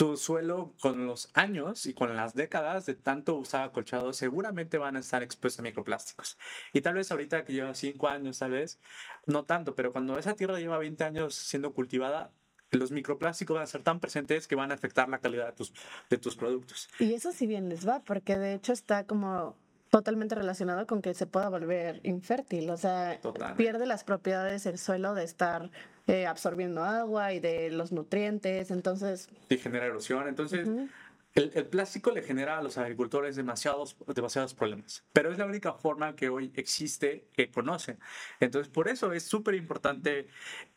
tu 0.00 0.16
suelo 0.16 0.72
con 0.80 1.06
los 1.06 1.30
años 1.34 1.84
y 1.84 1.92
con 1.92 2.16
las 2.16 2.32
décadas 2.32 2.86
de 2.86 2.94
tanto 2.94 3.36
usar 3.36 3.64
acolchado 3.64 4.14
seguramente 4.14 4.78
van 4.78 4.96
a 4.96 5.00
estar 5.00 5.22
expuestos 5.22 5.60
a 5.60 5.62
microplásticos. 5.62 6.38
Y 6.72 6.80
tal 6.80 6.94
vez 6.94 7.10
ahorita 7.10 7.44
que 7.44 7.52
lleva 7.52 7.74
5 7.74 8.08
años, 8.08 8.38
tal 8.38 8.52
vez, 8.52 8.80
no 9.26 9.44
tanto, 9.44 9.74
pero 9.74 9.92
cuando 9.92 10.18
esa 10.18 10.32
tierra 10.32 10.58
lleva 10.58 10.78
20 10.78 11.04
años 11.04 11.34
siendo 11.34 11.74
cultivada, 11.74 12.32
los 12.70 12.92
microplásticos 12.92 13.56
van 13.56 13.64
a 13.64 13.66
ser 13.66 13.82
tan 13.82 14.00
presentes 14.00 14.48
que 14.48 14.54
van 14.54 14.70
a 14.70 14.74
afectar 14.74 15.06
la 15.10 15.18
calidad 15.18 15.48
de 15.48 15.52
tus, 15.52 15.74
de 16.08 16.16
tus 16.16 16.34
productos. 16.34 16.88
Y 16.98 17.12
eso 17.12 17.30
sí 17.30 17.46
bien 17.46 17.68
les 17.68 17.86
va, 17.86 18.02
porque 18.02 18.38
de 18.38 18.54
hecho 18.54 18.72
está 18.72 19.04
como 19.04 19.54
totalmente 19.90 20.36
relacionado 20.36 20.86
con 20.86 21.02
que 21.02 21.12
se 21.14 21.26
pueda 21.26 21.48
volver 21.48 22.00
infértil, 22.04 22.70
o 22.70 22.76
sea, 22.76 23.18
Total. 23.20 23.56
pierde 23.56 23.86
las 23.86 24.04
propiedades 24.04 24.64
del 24.64 24.78
suelo 24.78 25.14
de 25.14 25.24
estar 25.24 25.70
eh, 26.06 26.26
absorbiendo 26.26 26.84
agua 26.84 27.32
y 27.32 27.40
de 27.40 27.70
los 27.70 27.92
nutrientes, 27.92 28.70
entonces... 28.70 29.28
Y 29.48 29.58
genera 29.58 29.86
erosión, 29.86 30.28
entonces... 30.28 30.66
Uh 30.66 30.70
-huh. 30.70 30.88
el, 31.34 31.50
el, 31.54 31.66
plástico 31.66 32.12
le 32.12 32.22
genera 32.22 32.58
a 32.58 32.62
los 32.62 32.78
agricultores 32.78 33.34
demasiados, 33.34 33.96
demasiados 34.14 34.54
problemas, 34.54 35.04
pero 35.12 35.32
es 35.32 35.38
la 35.38 35.46
única 35.46 35.72
forma 35.72 36.14
que 36.14 36.28
hoy 36.28 36.52
existe 36.54 37.26
que 37.32 37.50
conocen. 37.50 37.98
Entonces, 38.38 38.72
por 38.72 38.88
eso 38.88 39.12
es 39.12 39.24
súper 39.24 39.56
importante 39.56 40.28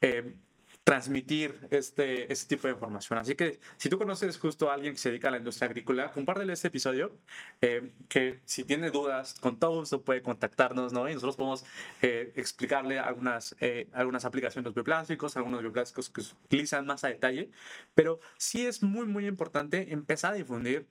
eh, 0.01 0.35
transmitir 0.83 1.67
este, 1.71 2.31
este 2.31 2.55
tipo 2.55 2.67
de 2.67 2.73
información. 2.73 3.17
Así 3.17 3.35
que 3.35 3.59
si 3.77 3.89
tú 3.89 3.97
conoces 3.97 4.37
justo 4.37 4.69
a 4.69 4.73
alguien 4.73 4.93
que 4.93 4.99
se 4.99 5.09
dedica 5.09 5.29
a 5.29 5.31
la 5.31 5.37
industria 5.37 5.67
agrícola, 5.67 6.11
compártele 6.11 6.51
este 6.51 6.67
episodio, 6.67 7.17
eh, 7.61 7.93
que 8.09 8.41
si 8.45 8.65
tiene 8.65 8.91
dudas, 8.91 9.35
con 9.39 9.57
todo 9.57 9.79
gusto 9.79 10.01
puede 10.01 10.21
contactarnos, 10.21 10.91
¿no? 10.91 11.09
Y 11.09 11.13
nosotros 11.13 11.37
podemos 11.37 11.65
eh, 12.01 12.33
explicarle 12.35 12.99
algunas, 12.99 13.55
eh, 13.61 13.87
algunas 13.93 14.25
aplicaciones 14.25 14.73
bioplásticos, 14.73 15.37
algunos 15.37 15.61
bioplásticos 15.61 16.09
que 16.09 16.21
se 16.21 16.35
utilizan 16.45 16.85
más 16.85 17.03
a 17.05 17.07
detalle, 17.07 17.49
pero 17.95 18.19
sí 18.37 18.65
es 18.65 18.83
muy, 18.83 19.05
muy 19.05 19.25
importante 19.25 19.93
empezar 19.93 20.33
a 20.33 20.35
difundir 20.35 20.87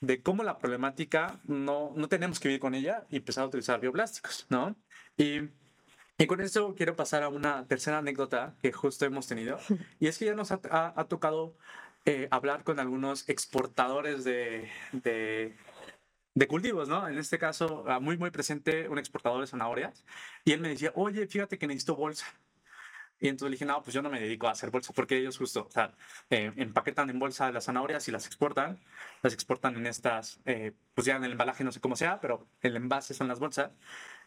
de 0.00 0.22
cómo 0.22 0.42
la 0.42 0.58
problemática 0.58 1.40
no, 1.44 1.92
no 1.94 2.08
tenemos 2.08 2.40
que 2.40 2.48
vivir 2.48 2.60
con 2.60 2.74
ella 2.74 3.06
y 3.10 3.16
empezar 3.18 3.44
a 3.44 3.46
utilizar 3.46 3.80
bioplásticos, 3.80 4.46
¿no? 4.50 4.76
Y 5.16 5.42
y 6.18 6.26
con 6.26 6.40
esto 6.40 6.74
quiero 6.74 6.96
pasar 6.96 7.22
a 7.22 7.28
una 7.28 7.66
tercera 7.66 7.98
anécdota 7.98 8.56
que 8.62 8.72
justo 8.72 9.04
hemos 9.04 9.26
tenido. 9.26 9.58
Y 10.00 10.08
es 10.08 10.18
que 10.18 10.26
ya 10.26 10.34
nos 10.34 10.52
ha, 10.52 10.60
ha, 10.70 11.04
tocado 11.08 11.56
eh, 12.04 12.28
hablar 12.30 12.64
con 12.64 12.80
algunos 12.80 13.28
exportadores 13.28 14.24
de, 14.24 14.70
de, 14.92 15.56
de, 16.34 16.48
cultivos, 16.48 16.88
¿no? 16.88 17.08
En 17.08 17.18
este 17.18 17.38
caso, 17.38 17.84
muy, 18.00 18.16
muy 18.16 18.30
presente 18.30 18.88
un 18.88 18.98
exportador 18.98 19.40
de 19.40 19.46
zanahorias. 19.46 20.04
Y 20.44 20.52
él 20.52 20.60
me 20.60 20.68
decía, 20.68 20.92
oye, 20.94 21.26
fíjate 21.26 21.58
que 21.58 21.66
necesito 21.66 21.96
bolsa. 21.96 22.26
Y 23.18 23.28
entonces 23.28 23.52
dije, 23.52 23.64
no, 23.64 23.82
pues 23.82 23.94
yo 23.94 24.02
no 24.02 24.10
me 24.10 24.20
dedico 24.20 24.46
a 24.46 24.50
hacer 24.50 24.70
bolsa, 24.70 24.92
porque 24.92 25.16
ellos 25.16 25.38
justo, 25.38 25.66
o 25.66 25.70
sea, 25.70 25.94
eh, 26.28 26.52
empaquetan 26.56 27.08
en 27.08 27.18
bolsa 27.18 27.50
las 27.50 27.64
zanahorias 27.64 28.06
y 28.08 28.12
las 28.12 28.26
exportan. 28.26 28.78
Las 29.22 29.32
exportan 29.32 29.76
en 29.76 29.86
estas, 29.86 30.38
eh, 30.44 30.72
pues 30.94 31.06
ya 31.06 31.16
en 31.16 31.24
el 31.24 31.32
embalaje, 31.32 31.64
no 31.64 31.72
sé 31.72 31.80
cómo 31.80 31.96
sea, 31.96 32.20
pero 32.20 32.46
el 32.60 32.76
envase 32.76 33.14
son 33.14 33.28
las 33.28 33.38
bolsas. 33.38 33.70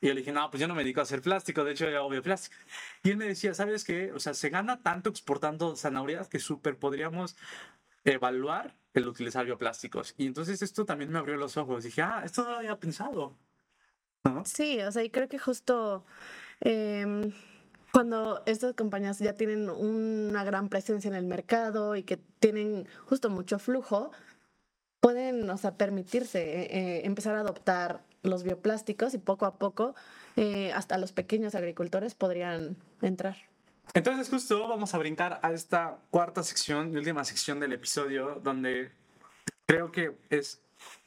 Y 0.02 0.08
yo 0.08 0.13
le 0.13 0.21
dije, 0.21 0.32
no, 0.32 0.49
pues 0.49 0.60
yo 0.60 0.67
no 0.67 0.73
me 0.73 0.82
dedico 0.84 1.02
a 1.02 1.04
hacer 1.04 1.21
plástico, 1.21 1.63
de 1.63 1.73
hecho 1.73 1.88
yo 1.88 1.97
hago 1.97 2.10
bioplástico. 2.10 2.56
Y 3.04 3.12
él 3.12 3.17
me 3.17 3.25
decía, 3.25 3.54
¿sabes 3.54 3.84
qué? 3.84 4.12
O 4.12 4.19
sea, 4.19 4.34
se 4.34 4.49
gana 4.49 4.82
tanto 4.82 5.10
exportando 5.10 5.75
zanahorias 5.75 6.28
que 6.28 6.39
súper 6.39 6.78
podríamos 6.78 7.36
evaluar 8.06 8.75
el 8.95 9.08
utilizar 9.08 9.45
bioplásticos. 9.45 10.15
Y 10.17 10.25
entonces 10.25 10.63
esto 10.63 10.86
también 10.86 11.12
me 11.12 11.19
abrió 11.19 11.38
los 11.38 11.58
ojos. 11.58 11.84
Dije, 11.84 12.02
ah, 12.02 12.23
esto 12.25 12.43
no 12.43 12.52
lo 12.52 12.58
había 12.58 12.80
pensado. 12.80 13.38
Sí, 14.45 14.82
o 14.82 14.91
sea, 14.91 15.04
y 15.04 15.12
creo 15.12 15.28
que 15.28 15.38
justo... 15.38 16.06
Eh 16.62 17.32
cuando 17.91 18.43
estas 18.45 18.73
compañías 18.75 19.19
ya 19.19 19.34
tienen 19.34 19.69
una 19.69 20.43
gran 20.43 20.69
presencia 20.69 21.08
en 21.08 21.15
el 21.15 21.25
mercado 21.25 21.95
y 21.95 22.04
que 22.04 22.17
tienen 22.39 22.88
justo 23.06 23.30
mucho 23.30 23.60
flujo, 23.60 24.12
pueden, 24.99 25.49
o 25.49 25.58
sea, 25.58 25.75
permitirse 25.75 26.39
eh, 26.39 26.67
eh, 26.71 27.02
empezar 27.06 27.36
a 27.36 27.41
adoptar 27.41 28.04
los 28.21 28.43
bioplásticos 28.43 29.13
y 29.13 29.17
poco 29.17 29.45
a 29.45 29.58
poco 29.58 29.95
eh, 30.36 30.71
hasta 30.73 30.97
los 30.97 31.13
pequeños 31.13 31.56
agricultores 31.56 32.15
podrían 32.15 32.75
entrar. 33.02 33.38
Entonces 33.93 34.30
justo 34.30 34.67
vamos 34.67 34.93
a 34.93 34.97
brincar 34.97 35.39
a 35.41 35.52
esta 35.52 35.97
cuarta 36.12 36.43
sección, 36.43 36.95
última 36.95 37.23
sección 37.23 37.60
del 37.60 37.73
episodio, 37.73 38.39
donde 38.43 38.91
creo 39.65 39.91
que 39.91 40.17
es 40.30 40.62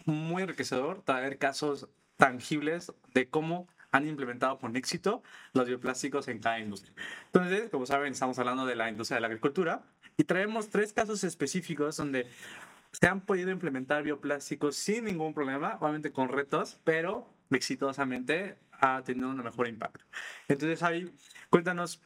muy 0.04 0.42
enriquecedor 0.42 1.02
traer 1.02 1.38
casos 1.38 1.88
tangibles 2.16 2.92
de 3.14 3.28
cómo 3.28 3.68
han 3.92 4.08
implementado 4.08 4.58
con 4.58 4.74
éxito 4.74 5.22
los 5.52 5.66
bioplásticos 5.66 6.26
en 6.28 6.40
cada 6.40 6.58
industria. 6.58 6.92
Entonces, 7.26 7.70
como 7.70 7.86
saben, 7.86 8.12
estamos 8.12 8.38
hablando 8.38 8.66
de 8.66 8.74
la 8.74 8.88
industria 8.88 9.16
de 9.16 9.20
la 9.20 9.26
agricultura 9.28 9.82
y 10.16 10.24
traemos 10.24 10.70
tres 10.70 10.92
casos 10.92 11.22
específicos 11.24 11.96
donde 11.96 12.26
se 12.92 13.06
han 13.06 13.20
podido 13.20 13.50
implementar 13.50 14.02
bioplásticos 14.02 14.76
sin 14.76 15.04
ningún 15.04 15.34
problema, 15.34 15.78
obviamente 15.80 16.10
con 16.10 16.28
retos, 16.28 16.78
pero 16.84 17.28
exitosamente 17.50 18.58
ha 18.72 19.02
tenido 19.04 19.28
un 19.28 19.36
mejor 19.36 19.68
impacto. 19.68 20.04
Entonces, 20.48 20.82
ahí, 20.82 21.14
cuéntanos 21.50 22.02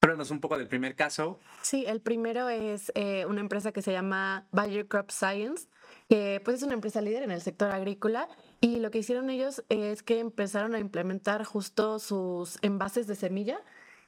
Háblanos 0.00 0.30
un 0.30 0.40
poco 0.40 0.56
del 0.56 0.68
primer 0.68 0.94
caso. 0.94 1.38
Sí, 1.60 1.84
el 1.86 2.00
primero 2.00 2.48
es 2.48 2.92
eh, 2.94 3.26
una 3.26 3.40
empresa 3.40 3.72
que 3.72 3.82
se 3.82 3.92
llama 3.92 4.46
Bayer 4.52 4.86
Crop 4.86 5.10
Science, 5.10 5.68
que 6.08 6.40
pues 6.44 6.58
es 6.58 6.62
una 6.62 6.74
empresa 6.74 7.00
líder 7.00 7.24
en 7.24 7.30
el 7.30 7.42
sector 7.42 7.70
agrícola 7.70 8.28
y 8.60 8.76
lo 8.80 8.90
que 8.90 8.98
hicieron 8.98 9.30
ellos 9.30 9.64
es 9.68 10.02
que 10.02 10.18
empezaron 10.18 10.74
a 10.74 10.78
implementar 10.78 11.44
justo 11.44 11.98
sus 11.98 12.58
envases 12.62 13.06
de 13.06 13.14
semilla 13.14 13.60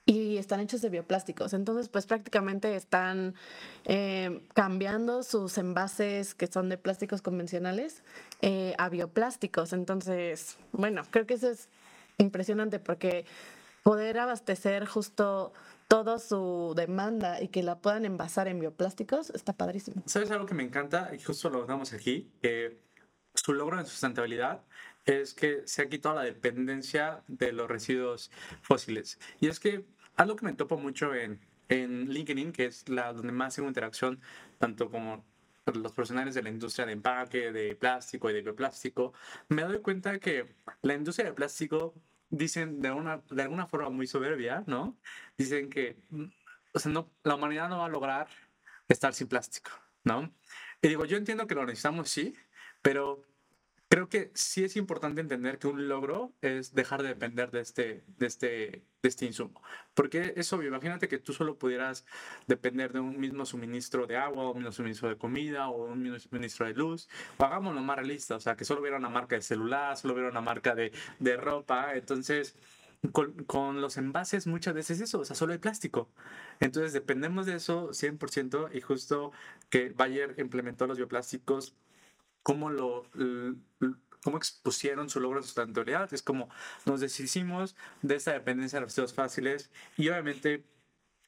y 0.06 0.38
están 0.38 0.60
hechos 0.60 0.82
de 0.82 0.88
bioplásticos. 0.88 1.52
Entonces, 1.52 1.88
pues 1.88 2.06
prácticamente 2.06 2.74
están 2.74 3.34
eh, 3.84 4.44
cambiando 4.54 5.22
sus 5.22 5.56
envases 5.58 6.34
que 6.34 6.48
son 6.48 6.68
de 6.68 6.78
plásticos 6.78 7.22
convencionales 7.22 8.02
eh, 8.40 8.74
a 8.78 8.88
bioplásticos. 8.88 9.72
Entonces, 9.72 10.56
bueno, 10.72 11.02
creo 11.10 11.26
que 11.26 11.34
eso 11.34 11.50
es 11.50 11.68
impresionante 12.18 12.80
porque 12.80 13.24
poder 13.84 14.18
abastecer 14.18 14.84
justo 14.86 15.52
toda 15.86 16.18
su 16.18 16.72
demanda 16.76 17.40
y 17.40 17.48
que 17.48 17.62
la 17.62 17.78
puedan 17.78 18.04
envasar 18.04 18.48
en 18.48 18.60
bioplásticos 18.60 19.30
está 19.30 19.52
padrísimo. 19.52 20.02
¿Sabes 20.06 20.30
algo 20.30 20.46
que 20.46 20.54
me 20.54 20.62
encanta? 20.62 21.10
Y 21.14 21.20
justo 21.20 21.50
lo 21.50 21.66
damos 21.66 21.92
aquí 21.92 22.30
su 23.50 23.54
logro 23.54 23.80
en 23.80 23.86
sustentabilidad 23.86 24.62
es 25.04 25.34
que 25.34 25.62
se 25.66 25.82
ha 25.82 25.88
quitado 25.88 26.14
la 26.14 26.22
dependencia 26.22 27.24
de 27.26 27.50
los 27.50 27.68
residuos 27.68 28.30
fósiles. 28.62 29.18
Y 29.40 29.48
es 29.48 29.58
que 29.58 29.84
algo 30.14 30.36
que 30.36 30.44
me 30.44 30.52
topo 30.52 30.78
mucho 30.78 31.12
en, 31.16 31.40
en 31.68 32.10
LinkedIn, 32.10 32.52
que 32.52 32.66
es 32.66 32.88
la 32.88 33.12
donde 33.12 33.32
más 33.32 33.56
tengo 33.56 33.66
interacción, 33.66 34.20
tanto 34.58 34.88
como 34.88 35.24
los 35.66 35.92
profesionales 35.92 36.36
de 36.36 36.44
la 36.44 36.50
industria 36.50 36.86
de 36.86 36.92
empaque, 36.92 37.50
de 37.50 37.74
plástico 37.74 38.30
y 38.30 38.34
de 38.34 38.42
bioplástico, 38.42 39.14
me 39.48 39.62
doy 39.62 39.80
cuenta 39.80 40.20
que 40.20 40.54
la 40.82 40.94
industria 40.94 41.26
de 41.26 41.32
plástico 41.32 41.94
dicen 42.28 42.80
de, 42.80 42.92
una, 42.92 43.20
de 43.30 43.42
alguna 43.42 43.66
forma 43.66 43.90
muy 43.90 44.06
soberbia, 44.06 44.62
¿no? 44.68 44.96
Dicen 45.36 45.70
que 45.70 45.96
o 46.72 46.78
sea, 46.78 46.92
no, 46.92 47.10
la 47.24 47.34
humanidad 47.34 47.68
no 47.68 47.78
va 47.78 47.86
a 47.86 47.88
lograr 47.88 48.28
estar 48.86 49.12
sin 49.12 49.26
plástico, 49.26 49.72
¿no? 50.04 50.32
Y 50.80 50.86
digo, 50.86 51.04
yo 51.04 51.16
entiendo 51.16 51.48
que 51.48 51.56
lo 51.56 51.66
necesitamos, 51.66 52.08
sí, 52.10 52.36
pero 52.80 53.24
creo 53.90 54.08
que 54.08 54.30
sí 54.34 54.62
es 54.62 54.76
importante 54.76 55.20
entender 55.20 55.58
que 55.58 55.66
un 55.66 55.88
logro 55.88 56.32
es 56.42 56.74
dejar 56.74 57.02
de 57.02 57.08
depender 57.08 57.50
de 57.50 57.60
este, 57.60 58.04
de 58.18 58.26
este, 58.26 58.46
de 59.02 59.08
este 59.08 59.26
insumo. 59.26 59.60
Porque 59.94 60.32
es 60.36 60.52
obvio, 60.52 60.68
imagínate 60.68 61.08
que 61.08 61.18
tú 61.18 61.32
solo 61.32 61.58
pudieras 61.58 62.06
depender 62.46 62.92
de 62.92 63.00
un 63.00 63.18
mismo 63.18 63.44
suministro 63.44 64.06
de 64.06 64.16
agua, 64.16 64.44
o 64.44 64.50
un 64.52 64.58
mismo 64.58 64.70
suministro 64.70 65.08
de 65.08 65.16
comida, 65.16 65.68
o 65.70 65.86
un 65.90 66.00
mismo 66.00 66.20
suministro 66.20 66.66
de 66.66 66.74
luz. 66.74 67.08
O 67.38 67.44
hagámoslo 67.44 67.80
más 67.80 67.96
realista, 67.96 68.36
o 68.36 68.40
sea, 68.40 68.54
que 68.54 68.64
solo 68.64 68.80
hubiera 68.80 68.96
una 68.96 69.08
marca 69.08 69.34
de 69.34 69.42
celular, 69.42 69.96
solo 69.96 70.14
hubiera 70.14 70.30
una 70.30 70.40
marca 70.40 70.76
de, 70.76 70.92
de 71.18 71.36
ropa. 71.36 71.96
Entonces, 71.96 72.54
con, 73.10 73.32
con, 73.44 73.80
los 73.80 73.96
envases 73.96 74.46
muchas 74.46 74.72
veces 74.72 75.00
eso, 75.00 75.18
o 75.18 75.24
sea, 75.24 75.34
solo 75.34 75.52
hay 75.52 75.58
plástico. 75.58 76.08
Entonces 76.60 76.92
dependemos 76.92 77.44
de 77.46 77.56
eso 77.56 77.88
100% 77.90 78.70
y 78.72 78.80
justo 78.82 79.32
que 79.68 79.90
Bayer 79.90 80.36
implementó 80.38 80.86
los 80.86 80.96
bioplásticos 80.96 81.74
cómo 82.42 82.70
lo, 82.70 83.06
cómo 84.22 84.36
expusieron 84.36 85.08
su 85.10 85.20
logro 85.20 85.40
de 85.40 85.46
sustentabilidad. 85.46 86.12
Es 86.12 86.22
como 86.22 86.48
nos 86.86 87.00
deshicimos 87.00 87.76
de 88.02 88.16
esta 88.16 88.32
dependencia 88.32 88.78
de 88.78 88.82
los 88.82 88.90
residuos 88.90 89.14
fáciles 89.14 89.70
y 89.96 90.08
obviamente 90.08 90.64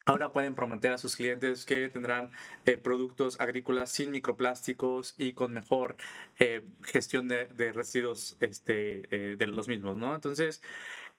Ahora 0.04 0.32
pueden 0.32 0.54
prometer 0.54 0.92
a 0.92 0.98
sus 0.98 1.14
clientes 1.14 1.64
que 1.64 1.88
tendrán 1.88 2.32
eh, 2.64 2.76
productos 2.76 3.40
agrícolas 3.40 3.90
sin 3.90 4.10
microplásticos 4.10 5.14
y 5.16 5.32
con 5.32 5.52
mejor 5.52 5.96
eh, 6.40 6.62
gestión 6.82 7.28
de, 7.28 7.46
de, 7.46 7.72
residuos 7.72 8.36
este, 8.40 9.02
eh, 9.14 9.36
de 9.36 9.46
los 9.46 9.68
mismos, 9.68 9.96
¿no? 9.96 10.12
Entonces, 10.14 10.60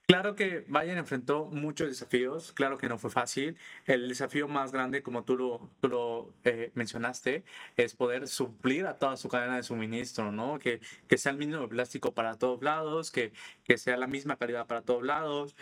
Claro 0.05 0.35
que 0.35 0.65
Bayern 0.67 0.97
enfrentó 0.99 1.45
muchos 1.45 1.87
desafíos, 1.87 2.51
claro 2.51 2.77
que 2.77 2.89
no 2.89 2.97
fue 2.97 3.09
fácil. 3.09 3.57
El 3.85 4.09
desafío 4.09 4.49
más 4.49 4.73
grande, 4.73 5.01
como 5.01 5.23
tú 5.23 5.37
lo, 5.37 5.71
tú 5.79 5.87
lo 5.87 6.33
eh, 6.43 6.71
mencionaste, 6.75 7.45
es 7.77 7.95
poder 7.95 8.27
suplir 8.27 8.85
a 8.85 8.97
toda 8.99 9.15
su 9.15 9.29
cadena 9.29 9.55
de 9.55 9.63
suministro, 9.63 10.31
¿no? 10.31 10.59
Que, 10.59 10.81
que 11.07 11.17
sea 11.17 11.31
el 11.31 11.37
mismo 11.37 11.69
plástico 11.69 12.13
para 12.13 12.37
todos 12.37 12.61
lados, 12.61 13.11
que, 13.11 13.31
que 13.63 13.77
sea 13.77 13.95
la 13.95 14.07
misma 14.07 14.35
calidad 14.35 14.67
para 14.67 14.81
todos 14.81 15.03
lados, 15.03 15.55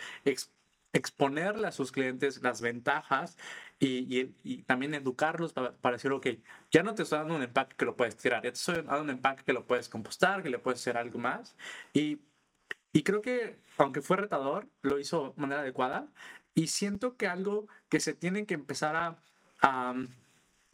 exponerle 0.92 1.68
a 1.68 1.72
sus 1.72 1.92
clientes 1.92 2.42
las 2.42 2.60
ventajas 2.60 3.38
y, 3.78 4.18
y, 4.18 4.34
y 4.42 4.62
también 4.64 4.94
educarlos 4.94 5.52
para, 5.52 5.72
para, 5.76 5.96
decir, 5.96 6.10
ok, 6.12 6.26
ya 6.70 6.82
no 6.82 6.94
te 6.94 7.04
estoy 7.04 7.18
dando 7.20 7.36
un 7.36 7.42
empaque 7.42 7.76
que 7.76 7.84
lo 7.84 7.96
puedes 7.96 8.16
tirar, 8.16 8.42
ya 8.42 8.50
te 8.52 8.58
estoy 8.58 8.74
dando 8.76 9.02
un 9.02 9.10
empaque 9.10 9.44
que 9.44 9.52
lo 9.52 9.66
puedes 9.66 9.88
compostar, 9.88 10.42
que 10.42 10.50
le 10.50 10.58
puedes 10.58 10.80
hacer 10.80 10.96
algo 10.98 11.18
más. 11.18 11.56
Y 11.94 12.20
y 12.92 13.02
creo 13.02 13.22
que, 13.22 13.58
aunque 13.78 14.02
fue 14.02 14.16
retador, 14.16 14.68
lo 14.82 14.98
hizo 14.98 15.32
de 15.36 15.40
manera 15.40 15.62
adecuada. 15.62 16.08
Y 16.54 16.66
siento 16.66 17.16
que 17.16 17.26
algo 17.26 17.66
que 17.88 18.00
se 18.00 18.12
tiene 18.12 18.44
que 18.44 18.54
empezar 18.54 18.96
a, 18.96 19.18
a 19.62 19.94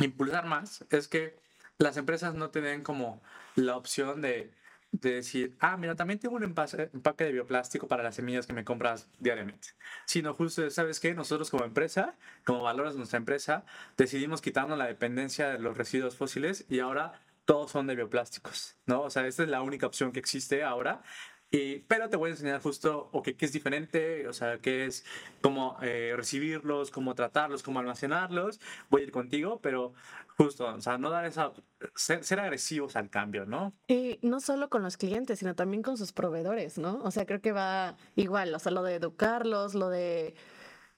impulsar 0.01 0.47
más 0.47 0.85
es 0.91 1.07
que 1.07 1.37
las 1.79 1.97
empresas 1.97 2.35
no 2.35 2.51
tienen 2.51 2.83
como 2.83 3.23
la 3.55 3.77
opción 3.77 4.21
de, 4.21 4.51
de, 4.91 5.15
decir, 5.15 5.57
ah, 5.61 5.77
mira, 5.77 5.95
también 5.95 6.19
tengo 6.19 6.35
un 6.35 6.43
empaque, 6.43 6.91
empaque 6.93 7.25
de 7.25 7.33
bioplástico 7.33 7.87
para 7.87 8.03
las 8.03 8.17
semillas 8.17 8.47
que 8.47 8.53
me 8.53 8.65
compras 8.65 9.09
diariamente. 9.21 9.69
Sino 10.05 10.35
justo, 10.35 10.69
¿sabes 10.71 10.99
qué? 10.99 11.15
Nosotros 11.15 11.51
como 11.51 11.65
empresa, 11.65 12.17
como 12.45 12.63
valores 12.63 12.95
de 12.95 12.99
nuestra 12.99 13.19
empresa, 13.19 13.65
decidimos 13.97 14.43
quitarnos 14.43 14.77
la 14.77 14.87
dependencia 14.87 15.51
de 15.51 15.59
los 15.61 15.77
residuos 15.77 16.17
fósiles 16.17 16.67
y 16.69 16.81
ahora 16.81 17.21
todos 17.45 17.71
son 17.71 17.87
de 17.87 17.95
bioplásticos, 17.95 18.77
¿no? 18.87 19.03
O 19.03 19.11
sea, 19.11 19.27
esta 19.27 19.43
es 19.43 19.49
la 19.49 19.63
única 19.63 19.87
opción 19.87 20.13
que 20.13 20.19
existe 20.21 20.63
ahora. 20.65 21.03
Y, 21.51 21.79
pero 21.81 22.11
te 22.11 22.17
voy 22.17 22.29
a 22.29 22.33
enseñar 22.33 22.61
justo, 22.61 23.09
okay, 23.13 23.33
qué 23.33 23.47
es 23.47 23.53
diferente, 23.53 24.29
o 24.29 24.35
sea, 24.35 24.59
qué 24.59 24.85
es 24.85 25.07
cómo 25.41 25.79
eh, 25.81 26.13
recibirlos, 26.15 26.91
cómo 26.91 27.15
tratarlos, 27.15 27.63
cómo 27.63 27.79
almacenarlos. 27.79 28.61
Voy 28.91 29.01
a 29.01 29.05
ir 29.05 29.13
contigo, 29.13 29.59
pero 29.63 29.95
justo, 30.37 30.67
o 30.67 30.81
sea, 30.81 30.99
no 30.99 31.09
dar 31.09 31.25
esa, 31.25 31.53
ser, 31.95 32.39
agresivos 32.39 32.97
al 32.97 33.09
cambio, 33.09 33.47
¿no? 33.47 33.73
Y 33.87 34.19
no 34.23 34.41
solo 34.41 34.69
con 34.69 34.83
los 34.83 34.99
clientes, 34.99 35.39
sino 35.39 35.55
también 35.55 35.83
con 35.83 35.97
sus 35.97 36.13
proveedores, 36.13 36.77
¿no? 36.77 37.01
O 37.03 37.11
sea, 37.11 37.25
creo 37.25 37.41
que 37.41 37.53
va 37.53 37.97
igual, 38.15 38.55
o 38.55 38.59
sea, 38.59 38.71
lo 38.71 38.83
de 38.83 38.97
educarlos, 38.97 39.75
lo 39.75 39.89
de, 39.89 40.35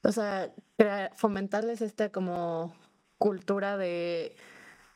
o 0.03 0.11
sea, 0.11 0.53
fomentarles 1.17 1.81
esta 1.81 2.11
como 2.11 2.75
cultura 3.19 3.77
de, 3.77 4.35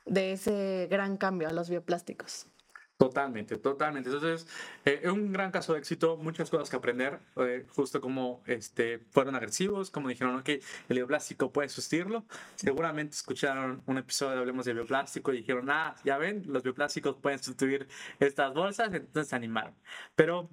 de 0.04 0.32
ese 0.32 0.88
gran 0.90 1.16
cambio 1.16 1.48
a 1.48 1.52
los 1.52 1.70
bioplásticos. 1.70 2.48
Totalmente, 2.96 3.58
totalmente. 3.58 4.08
Entonces, 4.08 4.46
eh, 4.84 5.00
es 5.02 5.10
un 5.10 5.32
gran 5.32 5.50
caso 5.50 5.72
de 5.72 5.80
éxito, 5.80 6.16
muchas 6.16 6.48
cosas 6.48 6.70
que 6.70 6.76
aprender, 6.76 7.18
eh, 7.36 7.66
justo 7.70 8.00
como 8.00 8.40
este, 8.46 9.00
fueron 9.10 9.34
agresivos, 9.34 9.90
como 9.90 10.08
dijeron, 10.08 10.36
ok, 10.36 10.48
el 10.48 10.62
bioplástico 10.96 11.52
puede 11.52 11.68
sustituirlo. 11.68 12.24
Seguramente 12.54 13.16
escucharon 13.16 13.82
un 13.86 13.98
episodio 13.98 14.34
de 14.34 14.38
Hablemos 14.40 14.64
de 14.64 14.74
Bioplástico 14.74 15.32
y 15.32 15.38
dijeron, 15.38 15.68
ah, 15.70 15.96
ya 16.04 16.18
ven, 16.18 16.44
los 16.46 16.62
bioplásticos 16.62 17.16
pueden 17.16 17.40
sustituir 17.40 17.88
estas 18.20 18.54
bolsas, 18.54 18.94
entonces 18.94 19.28
se 19.28 19.36
animaron. 19.36 19.74
Pero 20.14 20.48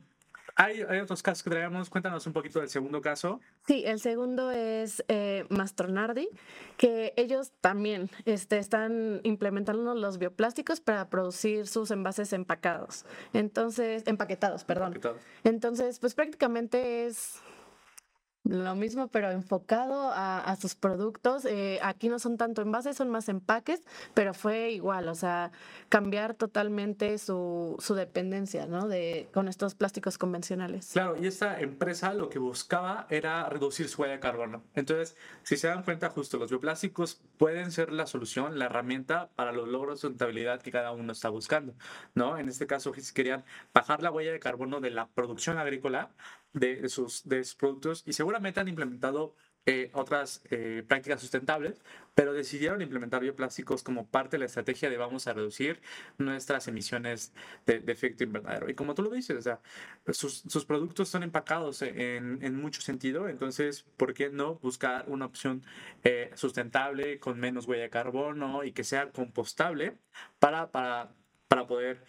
hay, 0.62 1.00
otros 1.00 1.24
casos 1.24 1.44
que 1.44 1.50
traemos. 1.50 1.90
Cuéntanos 1.90 2.26
un 2.28 2.34
poquito 2.34 2.60
del 2.60 2.70
segundo 2.70 3.02
caso. 3.02 3.40
Sí, 3.66 3.84
el 3.86 4.00
segundo 4.00 4.52
es 4.52 5.04
eh, 5.08 5.46
Mastronardi, 5.50 6.30
que 6.78 7.14
ellos 7.18 7.52
también 7.62 8.10
este, 8.26 8.58
están 8.58 9.22
implementando 9.24 9.96
los 9.96 10.18
bioplásticos 10.18 10.80
para 10.80 11.10
producir 11.10 11.68
sus 11.68 11.92
envases 11.92 12.34
empacados. 12.34 13.06
Entonces, 13.34 14.04
empaquetados, 14.06 14.64
perdón. 14.64 14.88
Empaquetados. 14.88 15.22
Entonces, 15.44 16.00
pues 16.00 16.14
prácticamente 16.14 17.08
es 17.08 17.42
lo 18.44 18.76
mismo, 18.76 19.08
pero 19.08 19.30
enfocado 19.32 20.12
a, 20.14 20.56
sus 20.60 20.76
productos. 20.76 21.46
Eh, 21.46 21.80
aquí 21.84 22.10
no 22.10 22.20
son 22.20 22.38
tanto 22.38 22.62
envases, 22.62 22.98
son 22.98 23.10
más 23.10 23.30
empaques, 23.30 23.82
pero 24.14 24.34
fue 24.34 24.72
igual, 24.72 25.08
o 25.08 25.16
sea, 25.16 25.52
cambiar 25.90 26.34
totalmente 26.34 27.18
su, 27.18 27.76
su 27.80 27.94
dependencia, 27.94 28.66
¿no? 28.66 28.88
De, 28.88 29.30
con 29.34 29.48
estos 29.48 29.76
plásticos 29.76 30.18
convencionales. 30.18 30.90
Claro, 30.92 31.16
y 31.22 31.28
esta 31.28 31.60
empresa 31.62 32.14
lo 32.14 32.30
que 32.30 32.40
buscaba 32.40 33.06
era 33.10 33.48
reducir 33.48 33.88
su 33.88 34.02
huella 34.02 34.16
de 34.16 34.20
carbono. 34.20 34.64
Entonces, 34.74 35.16
si 35.44 35.58
se 35.58 35.68
dan 35.68 35.84
cuenta, 35.84 36.10
justo 36.10 36.38
los 36.38 36.50
bioplásticos 36.50 37.22
pueden 37.38 37.72
ser 37.72 37.92
la 37.92 38.08
solución, 38.08 38.58
la 38.58 38.66
herramienta 38.66 39.30
para 39.36 39.52
los 39.52 39.68
logros 39.68 39.96
de 39.96 40.02
sustentabilidad 40.02 40.62
que 40.62 40.72
cada 40.72 40.92
uno 40.92 41.12
está 41.14 41.30
buscando, 41.30 41.74
¿no? 42.16 42.38
En 42.38 42.50
este 42.50 42.68
caso, 42.68 42.92
si 42.94 43.14
querían 43.14 43.46
bajar 43.74 44.02
la 44.02 44.12
huella 44.12 44.32
de 44.32 44.40
carbono 44.40 44.82
de 44.82 44.90
la 44.90 45.08
producción 45.08 45.58
agrícola, 45.58 46.12
de 46.54 46.90
sus, 46.90 47.24
de 47.28 47.44
sus 47.44 47.56
productos 47.56 48.04
y 48.06 48.14
seguramente 48.32 48.62
han 48.62 48.70
implementado 48.70 49.36
eh, 49.66 49.92
otras 49.94 50.42
eh, 50.50 50.84
prácticas 50.88 51.20
sustentables, 51.20 51.84
pero 52.16 52.34
decidieron 52.34 52.82
implementar 52.82 53.22
bioplásticos 53.22 53.84
como 53.84 54.08
parte 54.08 54.38
de 54.38 54.40
la 54.40 54.46
estrategia 54.46 54.90
de 54.90 54.98
vamos 54.98 55.28
a 55.28 55.34
reducir 55.34 55.82
nuestras 56.18 56.68
emisiones 56.68 57.34
de, 57.66 57.84
efecto 57.88 58.24
invernadero. 58.24 58.70
Y 58.70 58.74
como 58.74 58.96
tú 58.96 59.04
lo 59.04 59.10
dices, 59.12 59.38
o 59.38 59.42
sea, 59.42 59.60
sus, 60.14 60.44
sus, 60.48 60.66
productos 60.66 61.10
son 61.10 61.24
empacados 61.24 61.82
en, 61.82 62.40
en, 62.42 62.56
mucho 62.56 62.82
sentido, 62.82 63.28
entonces, 63.28 63.84
¿por 63.98 64.14
qué 64.14 64.30
no 64.30 64.56
buscar 64.56 65.04
una 65.08 65.26
opción 65.26 65.62
eh, 66.04 66.32
sustentable 66.36 67.20
con 67.20 67.40
menos 67.40 67.68
huella 67.68 67.84
de 67.84 67.90
carbono 67.90 68.64
y 68.64 68.72
que 68.72 68.84
sea 68.84 69.12
compostable 69.12 69.98
para, 70.40 70.72
para, 70.72 71.14
para 71.48 71.68
poder 71.68 72.04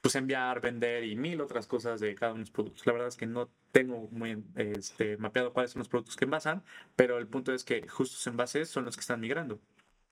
pues 0.00 0.14
enviar, 0.16 0.60
vender 0.60 1.04
y 1.04 1.16
mil 1.16 1.40
otras 1.40 1.66
cosas 1.66 2.00
de 2.00 2.14
cada 2.14 2.32
uno 2.32 2.40
de 2.40 2.42
los 2.42 2.50
productos. 2.50 2.86
La 2.86 2.92
verdad 2.92 3.08
es 3.08 3.16
que 3.16 3.26
no 3.26 3.48
tengo 3.72 4.08
muy 4.10 4.42
este, 4.56 5.16
mapeado 5.16 5.52
cuáles 5.52 5.72
son 5.72 5.80
los 5.80 5.88
productos 5.88 6.16
que 6.16 6.24
envasan, 6.24 6.62
pero 6.96 7.18
el 7.18 7.26
punto 7.26 7.52
es 7.52 7.64
que 7.64 7.86
justos 7.88 8.26
envases 8.26 8.68
son 8.68 8.84
los 8.84 8.96
que 8.96 9.00
están 9.00 9.20
migrando. 9.20 9.60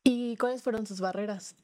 ¿Y 0.05 0.37
cuáles 0.37 0.63
fueron 0.63 0.87
sus 0.87 1.01
barreras? 1.01 1.57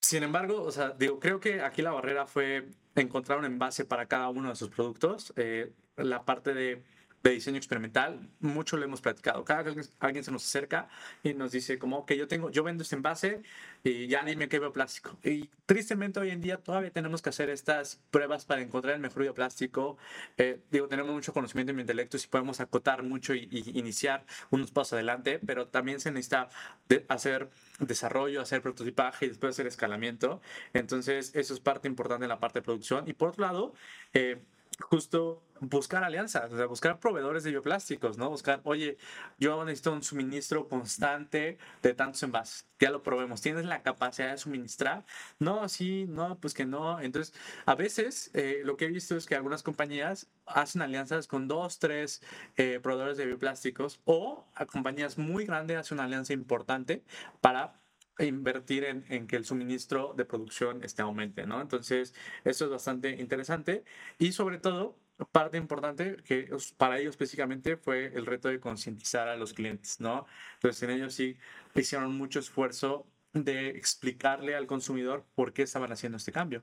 Sin 0.00 0.22
embargo, 0.22 0.62
o 0.62 0.70
sea, 0.70 0.90
digo, 0.90 1.18
creo 1.20 1.40
que 1.40 1.60
aquí 1.60 1.82
la 1.82 1.90
barrera 1.90 2.26
fue 2.26 2.68
encontrar 2.94 3.38
un 3.38 3.44
envase 3.44 3.84
para 3.84 4.06
cada 4.06 4.28
uno 4.28 4.48
de 4.48 4.56
sus 4.56 4.70
productos. 4.70 5.32
Eh, 5.36 5.72
la 5.96 6.24
parte 6.24 6.54
de 6.54 6.82
de 7.22 7.30
diseño 7.30 7.56
experimental, 7.56 8.28
mucho 8.40 8.76
lo 8.76 8.84
hemos 8.84 9.00
platicado. 9.00 9.44
Cada 9.44 9.62
vez 9.62 9.92
alguien 9.98 10.24
se 10.24 10.30
nos 10.30 10.44
acerca 10.46 10.88
y 11.22 11.34
nos 11.34 11.52
dice 11.52 11.78
como 11.78 12.06
que 12.06 12.16
yo 12.16 12.28
tengo, 12.28 12.50
yo 12.50 12.62
vendo 12.62 12.82
este 12.82 12.96
envase 12.96 13.42
y 13.82 14.06
ya 14.06 14.22
ni 14.22 14.36
me 14.36 14.48
quedo 14.48 14.72
plástico. 14.72 15.18
Y 15.24 15.48
tristemente 15.66 16.20
hoy 16.20 16.30
en 16.30 16.40
día 16.40 16.58
todavía 16.58 16.90
tenemos 16.90 17.20
que 17.22 17.30
hacer 17.30 17.50
estas 17.50 18.00
pruebas 18.10 18.44
para 18.44 18.62
encontrar 18.62 18.94
el 18.94 19.00
mejor 19.00 19.22
bioplástico. 19.22 19.98
Eh, 20.36 20.60
digo, 20.70 20.88
tenemos 20.88 21.12
mucho 21.12 21.32
conocimiento 21.32 21.70
en 21.70 21.76
mi 21.76 21.82
intelecto 21.82 22.18
si 22.18 22.28
podemos 22.28 22.60
acotar 22.60 23.02
mucho 23.02 23.34
y, 23.34 23.48
iniciar 23.74 24.24
unos 24.50 24.70
pasos 24.70 24.94
adelante, 24.94 25.40
pero 25.44 25.68
también 25.68 26.00
se 26.00 26.10
necesita 26.10 26.48
hacer 27.08 27.50
desarrollo, 27.80 28.40
hacer 28.40 28.62
prototipaje 28.62 29.26
y 29.26 29.28
después 29.28 29.54
hacer 29.54 29.66
escalamiento. 29.66 30.40
Entonces, 30.72 31.32
eso 31.34 31.54
es 31.54 31.60
parte 31.60 31.88
importante 31.88 32.24
en 32.24 32.28
la 32.28 32.40
parte 32.40 32.60
de 32.60 32.62
producción. 32.62 33.08
Y 33.08 33.12
por 33.12 33.30
otro 33.30 33.42
lado, 33.42 33.74
eh, 34.14 34.40
justo 34.80 35.42
buscar 35.60 36.04
alianzas, 36.04 36.52
o 36.52 36.56
sea, 36.56 36.66
buscar 36.66 37.00
proveedores 37.00 37.42
de 37.42 37.50
bioplásticos, 37.50 38.16
¿no? 38.16 38.30
Buscar, 38.30 38.60
oye, 38.64 38.96
yo 39.38 39.64
necesito 39.64 39.92
un 39.92 40.02
suministro 40.02 40.68
constante 40.68 41.58
de 41.82 41.94
tantos 41.94 42.22
envases, 42.22 42.66
ya 42.78 42.90
lo 42.90 43.02
probemos, 43.02 43.40
¿tienes 43.40 43.64
la 43.64 43.82
capacidad 43.82 44.30
de 44.30 44.38
suministrar? 44.38 45.04
No, 45.40 45.68
sí, 45.68 46.06
no, 46.08 46.38
pues 46.38 46.54
que 46.54 46.64
no. 46.64 47.00
Entonces, 47.00 47.34
a 47.66 47.74
veces 47.74 48.30
eh, 48.34 48.60
lo 48.64 48.76
que 48.76 48.86
he 48.86 48.88
visto 48.88 49.16
es 49.16 49.26
que 49.26 49.34
algunas 49.34 49.62
compañías 49.62 50.28
hacen 50.46 50.82
alianzas 50.82 51.26
con 51.26 51.48
dos, 51.48 51.78
tres 51.78 52.22
eh, 52.56 52.78
proveedores 52.80 53.16
de 53.16 53.26
bioplásticos 53.26 54.00
o 54.04 54.46
a 54.54 54.66
compañías 54.66 55.18
muy 55.18 55.44
grandes 55.44 55.78
hacen 55.78 55.96
una 55.96 56.04
alianza 56.04 56.32
importante 56.32 57.02
para 57.40 57.80
invertir 58.26 58.84
en, 58.84 59.04
en, 59.08 59.26
que 59.26 59.36
el 59.36 59.44
suministro 59.44 60.14
de 60.16 60.24
producción 60.24 60.82
esté 60.84 61.02
aumente, 61.02 61.46
¿no? 61.46 61.60
Entonces, 61.60 62.14
eso 62.44 62.64
es 62.64 62.70
bastante 62.70 63.10
interesante 63.20 63.84
y 64.18 64.32
sobre 64.32 64.58
todo, 64.58 64.96
parte 65.32 65.56
importante 65.56 66.16
que 66.24 66.48
para 66.76 66.98
ellos 66.98 67.10
específicamente 67.10 67.76
fue 67.76 68.06
el 68.14 68.26
reto 68.26 68.48
de 68.48 68.60
concientizar 68.60 69.28
a 69.28 69.36
los 69.36 69.52
clientes, 69.52 70.00
¿no? 70.00 70.26
Entonces, 70.54 70.82
en 70.82 70.90
ellos 70.90 71.14
sí 71.14 71.36
hicieron 71.74 72.16
mucho 72.16 72.38
esfuerzo 72.38 73.06
de 73.32 73.70
explicarle 73.70 74.54
al 74.56 74.66
consumidor 74.66 75.24
por 75.34 75.52
qué 75.52 75.62
estaban 75.62 75.92
haciendo 75.92 76.16
este 76.16 76.32
cambio, 76.32 76.62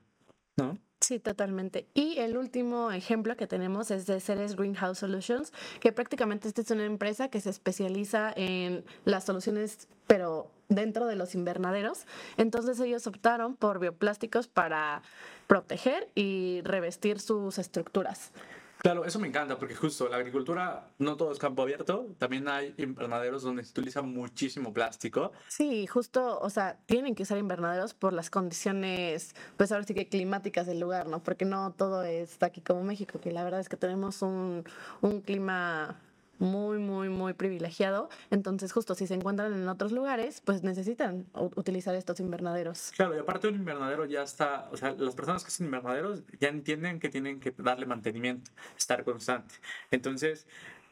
¿no? 0.56 0.78
Sí, 1.06 1.20
totalmente. 1.20 1.86
Y 1.94 2.18
el 2.18 2.36
último 2.36 2.90
ejemplo 2.90 3.36
que 3.36 3.46
tenemos 3.46 3.92
es 3.92 4.06
de 4.06 4.18
Ceres 4.18 4.56
Greenhouse 4.56 4.98
Solutions, 4.98 5.52
que 5.78 5.92
prácticamente 5.92 6.48
esta 6.48 6.62
es 6.62 6.70
una 6.72 6.84
empresa 6.84 7.28
que 7.28 7.40
se 7.40 7.48
especializa 7.48 8.32
en 8.34 8.84
las 9.04 9.22
soluciones, 9.22 9.86
pero 10.08 10.50
dentro 10.68 11.06
de 11.06 11.14
los 11.14 11.36
invernaderos. 11.36 12.06
Entonces 12.38 12.80
ellos 12.80 13.06
optaron 13.06 13.54
por 13.54 13.78
bioplásticos 13.78 14.48
para 14.48 15.02
proteger 15.46 16.08
y 16.16 16.60
revestir 16.64 17.20
sus 17.20 17.60
estructuras. 17.60 18.32
Claro, 18.78 19.04
eso 19.04 19.18
me 19.18 19.26
encanta 19.28 19.58
porque 19.58 19.74
justo 19.74 20.08
la 20.08 20.16
agricultura 20.16 20.88
no 20.98 21.16
todo 21.16 21.32
es 21.32 21.38
campo 21.38 21.62
abierto, 21.62 22.14
también 22.18 22.46
hay 22.48 22.74
invernaderos 22.76 23.42
donde 23.42 23.64
se 23.64 23.70
utiliza 23.70 24.02
muchísimo 24.02 24.72
plástico. 24.72 25.32
Sí, 25.48 25.86
justo, 25.86 26.38
o 26.38 26.50
sea, 26.50 26.78
tienen 26.86 27.14
que 27.14 27.22
usar 27.22 27.38
invernaderos 27.38 27.94
por 27.94 28.12
las 28.12 28.30
condiciones, 28.30 29.34
pues 29.56 29.72
ahora 29.72 29.84
sí 29.84 29.94
que 29.94 30.08
climáticas 30.08 30.66
del 30.66 30.80
lugar, 30.80 31.08
¿no? 31.08 31.22
Porque 31.22 31.44
no 31.44 31.72
todo 31.72 32.02
es 32.02 32.42
aquí 32.42 32.60
como 32.60 32.82
México, 32.82 33.18
que 33.20 33.32
la 33.32 33.44
verdad 33.44 33.60
es 33.60 33.68
que 33.68 33.76
tenemos 33.76 34.22
un, 34.22 34.64
un 35.00 35.20
clima 35.20 36.00
muy, 36.38 36.78
muy, 36.78 37.08
muy 37.08 37.32
privilegiado. 37.32 38.08
Entonces, 38.30 38.72
justo 38.72 38.94
si 38.94 39.06
se 39.06 39.14
encuentran 39.14 39.52
en 39.52 39.68
otros 39.68 39.92
lugares, 39.92 40.40
pues 40.44 40.62
necesitan 40.62 41.26
utilizar 41.34 41.94
estos 41.94 42.20
invernaderos. 42.20 42.92
Claro, 42.96 43.16
y 43.16 43.18
aparte 43.18 43.48
un 43.48 43.56
invernadero 43.56 44.04
ya 44.04 44.22
está, 44.22 44.68
o 44.72 44.76
sea, 44.76 44.92
las 44.92 45.14
personas 45.14 45.42
que 45.42 45.48
hacen 45.48 45.66
invernaderos 45.66 46.22
ya 46.40 46.48
entienden 46.48 47.00
que 47.00 47.08
tienen 47.08 47.40
que 47.40 47.54
darle 47.56 47.86
mantenimiento, 47.86 48.50
estar 48.76 49.04
constante. 49.04 49.54
Entonces, 49.90 50.46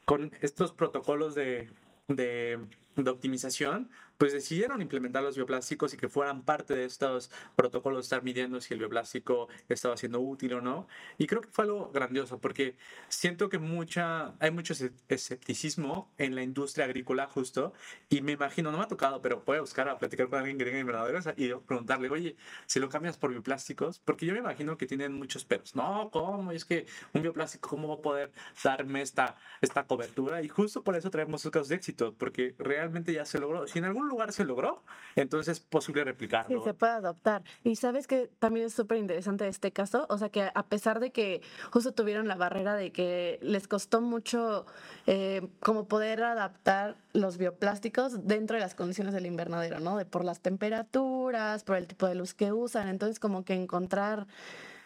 con 0.05 0.32
estos 0.40 0.72
protocolos 0.72 1.34
de, 1.34 1.70
de, 2.09 2.59
de 2.97 3.11
optimización, 3.11 3.90
pues 4.19 4.33
decidieron 4.33 4.81
implementar 4.83 5.23
los 5.23 5.37
bioplásticos 5.37 5.95
y 5.95 5.97
que 5.97 6.09
fueran 6.09 6.43
parte 6.43 6.75
de 6.75 6.85
estos 6.85 7.31
protocolos, 7.57 8.07
estar 8.07 8.23
midiendo 8.23 8.61
si 8.61 8.75
el 8.75 8.81
bioplástico 8.81 9.49
estaba 9.69 9.97
siendo 9.97 10.21
útil 10.21 10.55
o 10.55 10.61
no. 10.61 10.87
Y 11.19 11.27
creo 11.27 11.41
que 11.41 11.49
fue 11.49 11.65
algo 11.65 11.91
grandioso 11.93 12.41
porque 12.41 12.77
siento 13.09 13.49
que 13.49 13.59
mucha, 13.59 14.35
hay 14.39 14.51
mucho 14.51 14.75
escepticismo 15.09 16.12
en 16.19 16.35
la 16.35 16.43
industria 16.43 16.85
agrícola 16.85 17.27
justo 17.27 17.73
y 18.09 18.23
me 18.23 18.33
imagino, 18.33 18.71
no 18.71 18.79
me 18.79 18.85
ha 18.85 18.89
tocado, 18.89 19.21
pero 19.21 19.43
voy 19.45 19.59
a 19.59 19.61
buscar 19.61 19.89
a 19.89 19.99
platicar 19.99 20.29
con 20.29 20.39
alguien 20.39 20.59
que 20.59 20.65
tenga 20.65 20.79
invernaderos 20.79 21.27
y 21.37 21.53
preguntarle, 21.55 22.09
oye, 22.11 22.37
si 22.67 22.81
lo 22.81 22.89
cambias 22.89 23.17
por 23.17 23.31
bioplásticos, 23.31 23.99
porque 23.99 24.27
yo 24.27 24.33
me 24.33 24.39
imagino 24.41 24.77
que 24.77 24.87
tienen 24.87 25.12
muchos 25.12 25.45
peros. 25.45 25.75
No, 25.75 26.11
¿cómo? 26.11 26.53
Es 26.53 26.65
que 26.65 26.87
un 27.12 27.23
bioplástico, 27.23 27.69
¿cómo 27.69 27.89
va 27.89 27.95
a 27.95 28.03
poder 28.03 28.33
darme 28.62 29.03
esta, 29.03 29.37
esta 29.61 29.87
cobertura? 29.87 30.43
Y 30.43 30.49
justo 30.49 30.83
por 30.83 30.97
eso 30.97 31.11
traemos 31.11 31.45
los 31.45 31.53
casos 31.53 31.69
de 31.69 31.77
éxito, 31.77 32.15
porque 32.17 32.55
realmente 32.59 33.12
ya 33.12 33.25
se 33.25 33.39
logró. 33.39 33.67
Si 33.67 33.79
en 33.79 33.85
algún 33.87 34.04
algún 34.05 34.09
lugar 34.11 34.33
se 34.33 34.45
logró, 34.45 34.83
entonces 35.17 35.59
es 35.59 35.61
posible 35.61 36.05
replicarlo. 36.05 36.59
Sí, 36.59 36.65
se 36.65 36.75
puede 36.75 36.93
adoptar. 36.93 37.43
Y 37.63 37.77
sabes 37.77 38.07
que 38.07 38.31
también 38.39 38.67
es 38.67 38.75
súper 38.75 38.99
interesante 38.99 39.47
este 39.49 39.73
caso, 39.73 40.07
o 40.09 40.19
sea 40.19 40.29
que 40.29 40.51
a 40.55 40.67
pesar 40.67 41.01
de 41.01 41.11
que 41.11 41.43
justo 41.71 41.93
tuvieron 41.93 42.29
la 42.29 42.37
barrera 42.37 42.75
de 42.75 42.93
que 42.93 43.39
les 43.43 43.69
costó 43.69 44.01
mucho 44.01 44.67
eh, 45.07 45.49
como 45.61 45.89
poder 45.89 46.23
adaptar 46.23 46.97
los 47.13 47.39
bioplásticos 47.39 48.27
dentro 48.27 48.57
de 48.57 48.61
las 48.61 48.75
condiciones 48.75 49.15
del 49.15 49.27
invernadero, 49.27 49.81
¿no? 49.81 49.97
De 49.97 50.05
por 50.05 50.25
las 50.25 50.41
temperaturas, 50.41 51.65
por 51.65 51.77
el 51.77 51.87
tipo 51.87 52.07
de 52.07 52.15
luz 52.15 52.35
que 52.35 52.53
usan, 52.53 52.89
entonces 52.89 53.19
como 53.19 53.45
que 53.45 53.55
encontrar 53.55 54.27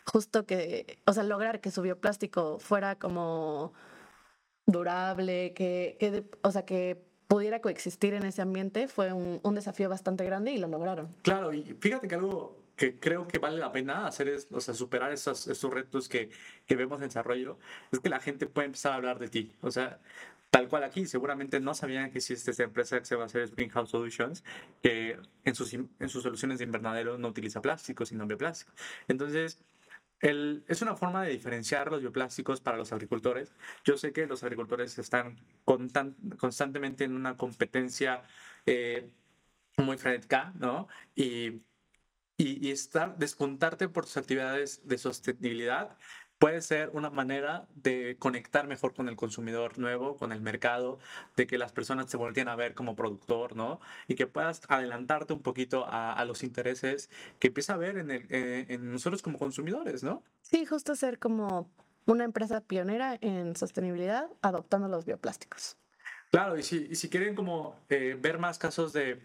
justo 0.04 0.46
que, 0.46 0.98
o 1.06 1.12
sea, 1.12 1.22
lograr 1.22 1.60
que 1.60 1.70
su 1.70 1.82
bioplástico 1.82 2.58
fuera 2.58 2.96
como 2.96 3.72
durable, 4.66 5.52
que, 5.54 5.96
que 5.98 6.24
o 6.42 6.50
sea, 6.50 6.64
que 6.64 7.07
pudiera 7.28 7.60
coexistir 7.60 8.14
en 8.14 8.24
ese 8.24 8.42
ambiente 8.42 8.88
fue 8.88 9.12
un, 9.12 9.38
un, 9.42 9.54
desafío 9.54 9.88
bastante 9.88 10.24
grande 10.24 10.50
y 10.50 10.58
lo 10.58 10.66
lograron. 10.66 11.14
Claro, 11.22 11.52
y 11.52 11.62
fíjate 11.78 12.08
que 12.08 12.14
algo 12.14 12.56
que 12.74 12.98
creo 12.98 13.28
que 13.28 13.38
vale 13.38 13.58
la 13.58 13.70
pena 13.70 14.06
hacer 14.06 14.28
es, 14.28 14.48
o 14.50 14.60
sea, 14.60 14.72
superar 14.72 15.12
esos, 15.12 15.46
esos 15.48 15.70
retos 15.70 16.08
que, 16.08 16.30
que 16.64 16.76
vemos 16.76 17.00
en 17.02 17.08
desarrollo, 17.08 17.58
es 17.92 17.98
que 17.98 18.08
la 18.08 18.20
gente 18.20 18.46
puede 18.46 18.66
empezar 18.66 18.92
a 18.92 18.94
hablar 18.94 19.18
de 19.18 19.28
ti. 19.28 19.52
O 19.60 19.70
sea, 19.70 19.98
tal 20.50 20.68
cual 20.68 20.84
aquí, 20.84 21.04
seguramente 21.04 21.60
no 21.60 21.74
sabían 21.74 22.10
que 22.10 22.18
existe 22.18 22.52
esta 22.52 22.62
empresa 22.62 22.98
que 22.98 23.04
se 23.04 23.16
va 23.16 23.24
a 23.24 23.26
hacer 23.26 23.50
Greenhouse 23.50 23.90
Solutions, 23.90 24.44
que 24.80 25.18
en 25.44 25.54
sus, 25.54 25.74
en 25.74 26.08
sus 26.08 26.22
soluciones 26.22 26.58
de 26.58 26.64
invernadero 26.64 27.18
no 27.18 27.28
utiliza 27.28 27.60
plástico, 27.60 28.06
sino 28.06 28.26
bioplástico. 28.26 28.72
Entonces, 29.08 29.58
el, 30.20 30.64
es 30.68 30.82
una 30.82 30.96
forma 30.96 31.22
de 31.22 31.30
diferenciar 31.30 31.90
los 31.90 32.00
bioplásticos 32.00 32.60
para 32.60 32.76
los 32.76 32.92
agricultores. 32.92 33.54
Yo 33.84 33.96
sé 33.96 34.12
que 34.12 34.26
los 34.26 34.42
agricultores 34.42 34.98
están 34.98 35.36
constantemente 35.64 37.04
en 37.04 37.14
una 37.14 37.36
competencia 37.36 38.22
eh, 38.66 39.10
muy 39.76 39.96
frenética, 39.96 40.52
¿no? 40.56 40.88
Y, 41.14 41.62
y, 42.36 42.66
y, 42.68 42.70
estar, 42.70 43.16
descontarte 43.18 43.88
por 43.88 44.04
tus 44.04 44.16
actividades 44.16 44.86
de 44.86 44.98
sostenibilidad 44.98 45.96
puede 46.38 46.60
ser 46.62 46.90
una 46.92 47.10
manera 47.10 47.66
de 47.74 48.16
conectar 48.18 48.66
mejor 48.66 48.94
con 48.94 49.08
el 49.08 49.16
consumidor 49.16 49.78
nuevo, 49.78 50.16
con 50.16 50.32
el 50.32 50.40
mercado, 50.40 50.98
de 51.36 51.46
que 51.46 51.58
las 51.58 51.72
personas 51.72 52.10
se 52.10 52.16
volteen 52.16 52.48
a 52.48 52.56
ver 52.56 52.74
como 52.74 52.94
productor, 52.94 53.56
¿no? 53.56 53.80
Y 54.06 54.14
que 54.14 54.26
puedas 54.26 54.62
adelantarte 54.68 55.32
un 55.32 55.42
poquito 55.42 55.84
a, 55.86 56.12
a 56.12 56.24
los 56.24 56.42
intereses 56.42 57.10
que 57.38 57.48
empieza 57.48 57.74
a 57.74 57.76
ver 57.76 57.98
en, 57.98 58.10
el, 58.10 58.26
eh, 58.30 58.66
en 58.68 58.92
nosotros 58.92 59.22
como 59.22 59.38
consumidores, 59.38 60.02
¿no? 60.02 60.22
Sí, 60.42 60.64
justo 60.64 60.94
ser 60.94 61.18
como 61.18 61.68
una 62.06 62.24
empresa 62.24 62.60
pionera 62.60 63.18
en 63.20 63.56
sostenibilidad 63.56 64.28
adoptando 64.40 64.88
los 64.88 65.04
bioplásticos. 65.04 65.76
Claro, 66.30 66.58
y 66.58 66.62
si, 66.62 66.88
y 66.90 66.94
si 66.94 67.08
quieren 67.08 67.34
como 67.34 67.80
eh, 67.88 68.16
ver 68.20 68.38
más 68.38 68.58
casos 68.58 68.92
de 68.92 69.20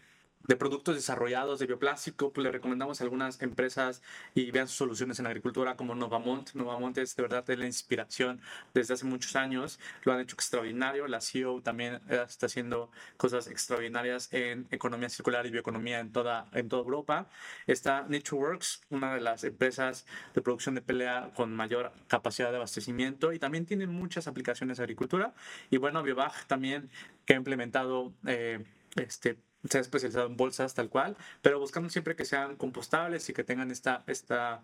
de 0.48 0.56
productos 0.56 0.96
desarrollados 0.96 1.60
de 1.60 1.68
bioplástico, 1.68 2.34
pues 2.34 2.44
le 2.44 2.52
recomendamos 2.52 3.00
a 3.00 3.04
algunas 3.04 3.42
empresas 3.42 4.02
y 4.36 4.52
vean 4.52 4.68
sus 4.68 4.78
soluciones 4.78 5.20
en 5.20 5.28
agricultura 5.28 5.76
como 5.76 5.96
Novamont. 5.96 6.54
Novamont 6.54 6.98
es 6.98 7.16
de 7.16 7.24
verdad 7.24 7.46
de 7.46 7.58
la 7.58 7.66
inspiración 7.66 8.42
desde 8.74 8.94
hace 8.96 9.06
muchos 9.06 9.36
años, 9.36 9.80
lo 10.04 10.14
han 10.14 10.20
hecho 10.20 10.36
extraordinario, 10.36 11.08
la 11.08 11.22
CEO 11.22 11.62
también 11.62 12.02
eh, 12.10 12.24
está 12.28 12.48
haciendo 12.48 12.92
cosas 13.18 13.48
extraordinarias 13.48 14.34
en 14.34 14.68
economía 14.72 15.10
circular 15.10 15.46
y 15.46 15.52
bioeconomía 15.52 16.00
en 16.00 16.12
toda, 16.12 16.48
en 16.54 16.68
toda 16.68 16.84
Europa. 16.84 17.30
Está 17.68 18.06
NatureWorks, 18.08 18.82
una 18.90 19.16
de 19.16 19.22
las 19.22 19.44
empresas 19.44 20.06
de 20.34 20.42
producción 20.42 20.76
de 20.76 20.82
pelea 20.82 21.32
con 21.36 21.56
mayor 21.56 21.92
capacidad 22.08 22.52
de 22.52 22.58
abastecimiento 22.58 23.34
y 23.34 23.40
también 23.40 23.66
tienen 23.66 23.90
muchas 23.90 24.28
aplicaciones 24.28 24.78
de 24.78 24.84
agricultura. 24.84 25.34
Y 25.70 25.78
bueno, 25.78 26.04
Biobag 26.04 26.46
también 26.48 26.90
que 27.26 27.34
ha 27.34 27.38
implementado 27.38 28.14
eh, 28.26 28.64
este 28.96 29.38
se 29.70 29.78
ha 29.78 29.82
especializado 29.82 30.28
en 30.28 30.38
bolsas 30.38 30.74
tal 30.74 30.90
cual, 30.90 31.18
pero 31.42 31.60
buscando 31.60 31.90
siempre 31.90 32.16
que 32.16 32.26
sean 32.26 32.56
compostables 32.58 33.30
y 33.30 33.34
que 33.34 33.44
tengan 33.44 33.72
esta, 33.72 34.04
esta, 34.08 34.64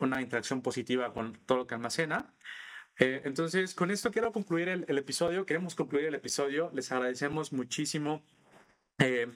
una 0.00 0.20
interacción 0.22 0.62
positiva 0.62 1.12
con 1.12 1.38
todo 1.46 1.58
lo 1.58 1.66
que 1.66 1.74
almacena. 1.74 2.32
Eh, 2.98 3.22
entonces, 3.24 3.74
con 3.74 3.90
esto 3.90 4.10
quiero 4.10 4.32
concluir 4.32 4.68
el, 4.68 4.84
el, 4.88 4.98
episodio. 4.98 5.46
Queremos 5.46 5.74
concluir 5.74 6.06
el 6.06 6.14
episodio. 6.14 6.70
Les 6.74 6.92
agradecemos 6.92 7.52
muchísimo 7.52 8.22
eh, 9.00 9.28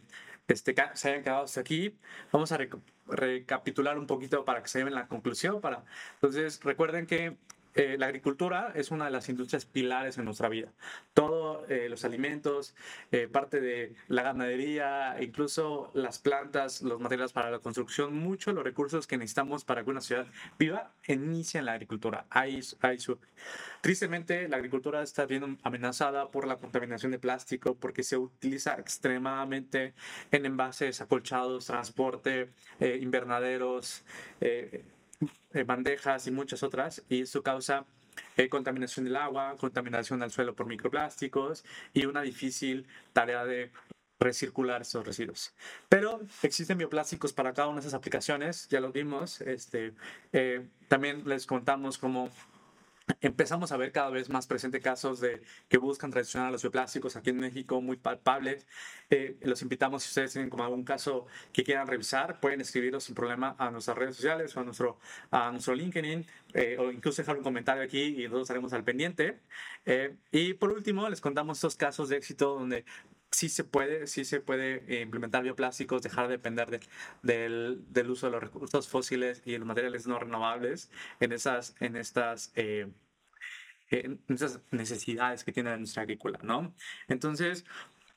este, 0.46 0.74
se 0.94 1.08
hayan 1.08 1.22
quedado 1.22 1.44
hasta 1.44 1.60
aquí. 1.60 1.98
Vamos 2.32 2.52
a 2.52 2.58
rec 2.58 2.76
recapitular 3.06 3.98
un 3.98 4.06
poquito 4.06 4.44
para 4.44 4.62
que 4.62 4.68
se 4.68 4.78
lleven 4.78 4.94
la 4.94 5.08
conclusión. 5.08 5.60
Para... 5.60 5.84
Entonces, 6.14 6.60
recuerden 6.62 7.06
que 7.06 7.36
eh, 7.74 7.96
la 7.98 8.06
agricultura 8.06 8.72
es 8.76 8.92
una 8.92 9.06
de 9.06 9.10
las 9.10 9.28
industrias 9.28 9.64
pilares 9.64 10.16
en 10.18 10.24
nuestra 10.24 10.48
vida. 10.48 10.72
Todos 11.12 11.68
eh, 11.68 11.88
los 11.88 12.04
alimentos, 12.04 12.74
eh, 13.10 13.26
parte 13.26 13.60
de 13.60 13.94
la 14.06 14.22
ganadería, 14.22 15.16
incluso 15.20 15.90
las 15.92 16.20
plantas, 16.20 16.82
los 16.82 17.00
materiales 17.00 17.32
para 17.32 17.50
la 17.50 17.58
construcción, 17.58 18.14
muchos 18.14 18.54
los 18.54 18.62
recursos 18.62 19.08
que 19.08 19.16
necesitamos 19.16 19.64
para 19.64 19.82
que 19.82 19.90
una 19.90 20.00
ciudad 20.00 20.26
viva, 20.56 20.92
inicia 21.08 21.58
en 21.58 21.66
la 21.66 21.72
agricultura. 21.72 22.26
Ahí, 22.30 22.60
ahí 22.80 22.98
su... 23.00 23.18
Tristemente, 23.80 24.48
la 24.48 24.56
agricultura 24.56 25.02
está 25.02 25.26
bien 25.26 25.58
amenazada 25.62 26.30
por 26.30 26.46
la 26.46 26.56
contaminación 26.56 27.10
de 27.10 27.18
plástico 27.18 27.74
porque 27.74 28.04
se 28.04 28.16
utiliza 28.16 28.74
extremadamente 28.74 29.94
en 30.30 30.46
envases, 30.46 31.00
acolchados, 31.00 31.66
transporte, 31.66 32.50
invernaderos 32.80 34.04
eh, 35.52 35.64
bandejas 35.64 36.26
y 36.26 36.30
muchas 36.30 36.62
otras, 36.62 37.02
y 37.08 37.22
eso 37.22 37.42
causa 37.42 37.84
eh, 38.36 38.48
contaminación 38.48 39.04
del 39.04 39.16
agua, 39.16 39.56
contaminación 39.58 40.20
del 40.20 40.30
suelo 40.30 40.54
por 40.54 40.66
microplásticos 40.66 41.64
y 41.92 42.06
una 42.06 42.22
difícil 42.22 42.86
tarea 43.12 43.44
de 43.44 43.70
recircular 44.20 44.82
esos 44.82 45.06
residuos. 45.06 45.52
Pero 45.88 46.20
existen 46.42 46.78
bioplásticos 46.78 47.32
para 47.32 47.52
cada 47.52 47.68
una 47.68 47.80
de 47.80 47.86
esas 47.86 47.94
aplicaciones, 47.94 48.68
ya 48.68 48.80
lo 48.80 48.92
vimos. 48.92 49.40
Este, 49.40 49.92
eh, 50.32 50.66
también 50.88 51.28
les 51.28 51.46
contamos 51.46 51.98
cómo 51.98 52.30
empezamos 53.20 53.72
a 53.72 53.76
ver 53.76 53.92
cada 53.92 54.10
vez 54.10 54.30
más 54.30 54.46
presente 54.46 54.80
casos 54.80 55.20
de 55.20 55.42
que 55.68 55.78
buscan 55.78 56.10
traicionar 56.10 56.48
a 56.48 56.52
los 56.52 56.62
bioplásticos 56.62 57.16
aquí 57.16 57.30
en 57.30 57.38
México, 57.38 57.80
muy 57.80 57.96
palpables. 57.96 58.66
Eh, 59.10 59.36
los 59.42 59.62
invitamos, 59.62 60.02
si 60.02 60.08
ustedes 60.08 60.32
tienen 60.32 60.50
como 60.50 60.64
algún 60.64 60.84
caso 60.84 61.26
que 61.52 61.64
quieran 61.64 61.86
revisar, 61.86 62.40
pueden 62.40 62.60
escribirlos 62.60 63.04
sin 63.04 63.14
problema 63.14 63.54
a 63.58 63.70
nuestras 63.70 63.96
redes 63.98 64.16
sociales 64.16 64.56
o 64.56 64.60
a 64.60 64.64
nuestro, 64.64 64.98
a 65.30 65.50
nuestro 65.50 65.74
LinkedIn 65.74 66.26
eh, 66.54 66.76
o 66.78 66.90
incluso 66.90 67.22
dejar 67.22 67.36
un 67.36 67.42
comentario 67.42 67.82
aquí 67.82 68.02
y 68.02 68.24
nosotros 68.24 68.42
estaremos 68.42 68.72
al 68.72 68.84
pendiente. 68.84 69.40
Eh, 69.84 70.14
y 70.32 70.54
por 70.54 70.72
último, 70.72 71.08
les 71.08 71.20
contamos 71.20 71.58
estos 71.58 71.76
casos 71.76 72.08
de 72.08 72.16
éxito 72.16 72.54
donde 72.58 72.84
sí 73.34 73.48
se 73.48 73.64
puede, 73.64 74.06
sí 74.06 74.24
se 74.24 74.40
puede 74.40 75.02
implementar 75.02 75.42
bioplásticos, 75.42 76.02
dejar 76.02 76.28
de 76.28 76.34
depender 76.34 76.70
de, 76.70 76.80
del, 77.22 77.84
del, 77.90 78.10
uso 78.10 78.26
de 78.26 78.32
los 78.32 78.42
recursos 78.42 78.88
fósiles 78.88 79.42
y 79.44 79.58
los 79.58 79.66
materiales 79.66 80.06
no 80.06 80.18
renovables 80.18 80.90
en 81.20 81.32
esas, 81.32 81.74
en 81.80 81.96
estas, 81.96 82.52
eh, 82.54 82.88
en 83.90 84.20
esas 84.28 84.60
necesidades 84.70 85.44
que 85.44 85.52
tiene 85.52 85.76
nuestra 85.76 86.02
agrícola, 86.02 86.38
¿no? 86.42 86.74
Entonces, 87.08 87.64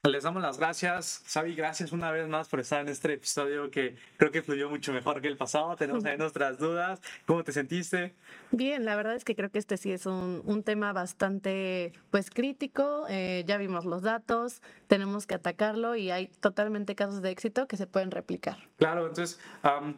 les 0.03 0.23
damos 0.23 0.41
las 0.41 0.57
gracias. 0.57 1.21
Sabi, 1.25 1.55
gracias 1.55 1.91
una 1.91 2.11
vez 2.11 2.27
más 2.27 2.47
por 2.47 2.59
estar 2.59 2.81
en 2.81 2.89
este 2.89 3.13
episodio 3.13 3.69
que 3.71 3.95
creo 4.17 4.31
que 4.31 4.41
fluyó 4.41 4.69
mucho 4.69 4.93
mejor 4.93 5.21
que 5.21 5.27
el 5.27 5.37
pasado. 5.37 5.75
Tenemos 5.75 6.05
ahí 6.05 6.17
nuestras 6.17 6.57
dudas. 6.57 7.01
¿Cómo 7.25 7.43
te 7.43 7.51
sentiste? 7.51 8.15
Bien, 8.51 8.85
la 8.85 8.95
verdad 8.95 9.15
es 9.15 9.25
que 9.25 9.35
creo 9.35 9.49
que 9.49 9.59
este 9.59 9.77
sí 9.77 9.91
es 9.91 10.05
un, 10.05 10.41
un 10.45 10.63
tema 10.63 10.93
bastante 10.93 11.93
pues 12.11 12.29
crítico. 12.29 13.05
Eh, 13.09 13.43
ya 13.47 13.57
vimos 13.57 13.85
los 13.85 14.01
datos, 14.01 14.61
tenemos 14.87 15.27
que 15.27 15.35
atacarlo 15.35 15.95
y 15.95 16.11
hay 16.11 16.27
totalmente 16.27 16.95
casos 16.95 17.21
de 17.21 17.31
éxito 17.31 17.67
que 17.67 17.77
se 17.77 17.87
pueden 17.87 18.11
replicar. 18.11 18.57
Claro, 18.77 19.07
entonces... 19.07 19.39
Um, 19.63 19.95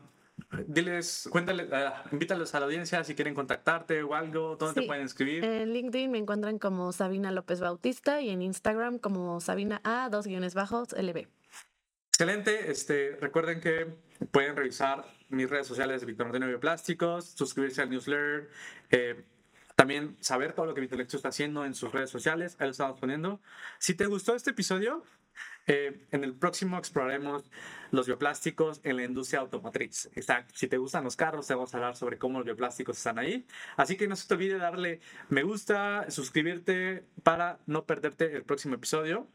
diles, 0.67 1.27
cuéntale, 1.31 1.65
uh, 1.65 2.13
invítalos 2.13 2.53
a 2.55 2.59
la 2.59 2.65
audiencia 2.65 3.03
si 3.03 3.15
quieren 3.15 3.35
contactarte 3.35 4.01
o 4.03 4.15
algo, 4.15 4.55
¿dónde 4.55 4.73
sí. 4.73 4.81
te 4.81 4.87
pueden 4.87 5.05
escribir? 5.05 5.43
En 5.43 5.73
LinkedIn 5.73 6.11
me 6.11 6.17
encuentran 6.17 6.59
como 6.59 6.91
Sabina 6.91 7.31
López 7.31 7.59
Bautista 7.59 8.21
y 8.21 8.29
en 8.29 8.41
Instagram 8.41 8.97
como 8.97 9.39
Sabina 9.39 9.81
A, 9.83 10.09
dos 10.09 10.25
guiones 10.27 10.53
bajos, 10.53 10.93
LB. 10.93 11.27
Excelente, 12.09 12.71
este, 12.71 13.17
recuerden 13.21 13.61
que 13.61 13.87
pueden 14.31 14.55
revisar 14.55 15.05
mis 15.29 15.49
redes 15.49 15.67
sociales 15.67 16.01
de 16.01 16.07
Víctor 16.07 16.25
Martino 16.25 16.47
Bioplásticos, 16.47 17.25
suscribirse 17.29 17.81
al 17.81 17.89
newsletter, 17.89 18.49
eh, 18.89 19.23
también 19.75 20.17
saber 20.19 20.51
todo 20.51 20.65
lo 20.65 20.73
que 20.73 20.81
Víctor 20.81 20.99
está 20.99 21.29
haciendo 21.29 21.63
en 21.63 21.73
sus 21.73 21.93
redes 21.93 22.09
sociales, 22.09 22.57
ahí 22.59 22.65
lo 22.67 22.71
estamos 22.71 22.99
poniendo. 22.99 23.39
Si 23.77 23.93
te 23.93 24.07
gustó 24.07 24.35
este 24.35 24.49
episodio, 24.49 25.03
eh, 25.67 26.07
en 26.11 26.23
el 26.23 26.33
próximo 26.33 26.77
exploraremos 26.77 27.43
los 27.91 28.07
bioplásticos 28.07 28.81
en 28.83 28.97
la 28.97 29.03
industria 29.03 29.41
automotriz. 29.41 30.09
Exacto. 30.15 30.53
Si 30.55 30.67
te 30.67 30.77
gustan 30.77 31.03
los 31.03 31.15
carros, 31.15 31.47
te 31.47 31.53
vamos 31.53 31.73
a 31.73 31.77
hablar 31.77 31.95
sobre 31.95 32.17
cómo 32.17 32.39
los 32.39 32.45
bioplásticos 32.45 32.97
están 32.97 33.19
ahí. 33.19 33.45
Así 33.77 33.95
que 33.95 34.07
no 34.07 34.15
se 34.15 34.27
te 34.27 34.33
olvide 34.33 34.57
darle 34.57 34.99
me 35.29 35.43
gusta, 35.43 36.09
suscribirte 36.09 37.05
para 37.23 37.59
no 37.67 37.85
perderte 37.85 38.35
el 38.35 38.43
próximo 38.43 38.75
episodio 38.75 39.27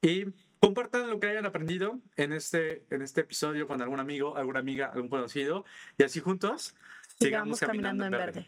y 0.00 0.26
compartan 0.60 1.10
lo 1.10 1.20
que 1.20 1.26
hayan 1.26 1.44
aprendido 1.44 2.00
en 2.16 2.32
este, 2.32 2.84
en 2.90 3.02
este 3.02 3.22
episodio 3.22 3.66
con 3.66 3.82
algún 3.82 4.00
amigo, 4.00 4.36
alguna 4.36 4.60
amiga, 4.60 4.86
algún 4.86 5.08
conocido 5.08 5.64
y 5.98 6.04
así 6.04 6.20
juntos 6.20 6.74
sigamos, 7.18 7.58
sigamos 7.58 7.60
caminando, 7.60 8.04
caminando, 8.04 8.04
en 8.04 8.10
verde. 8.10 8.26
verde. 8.26 8.40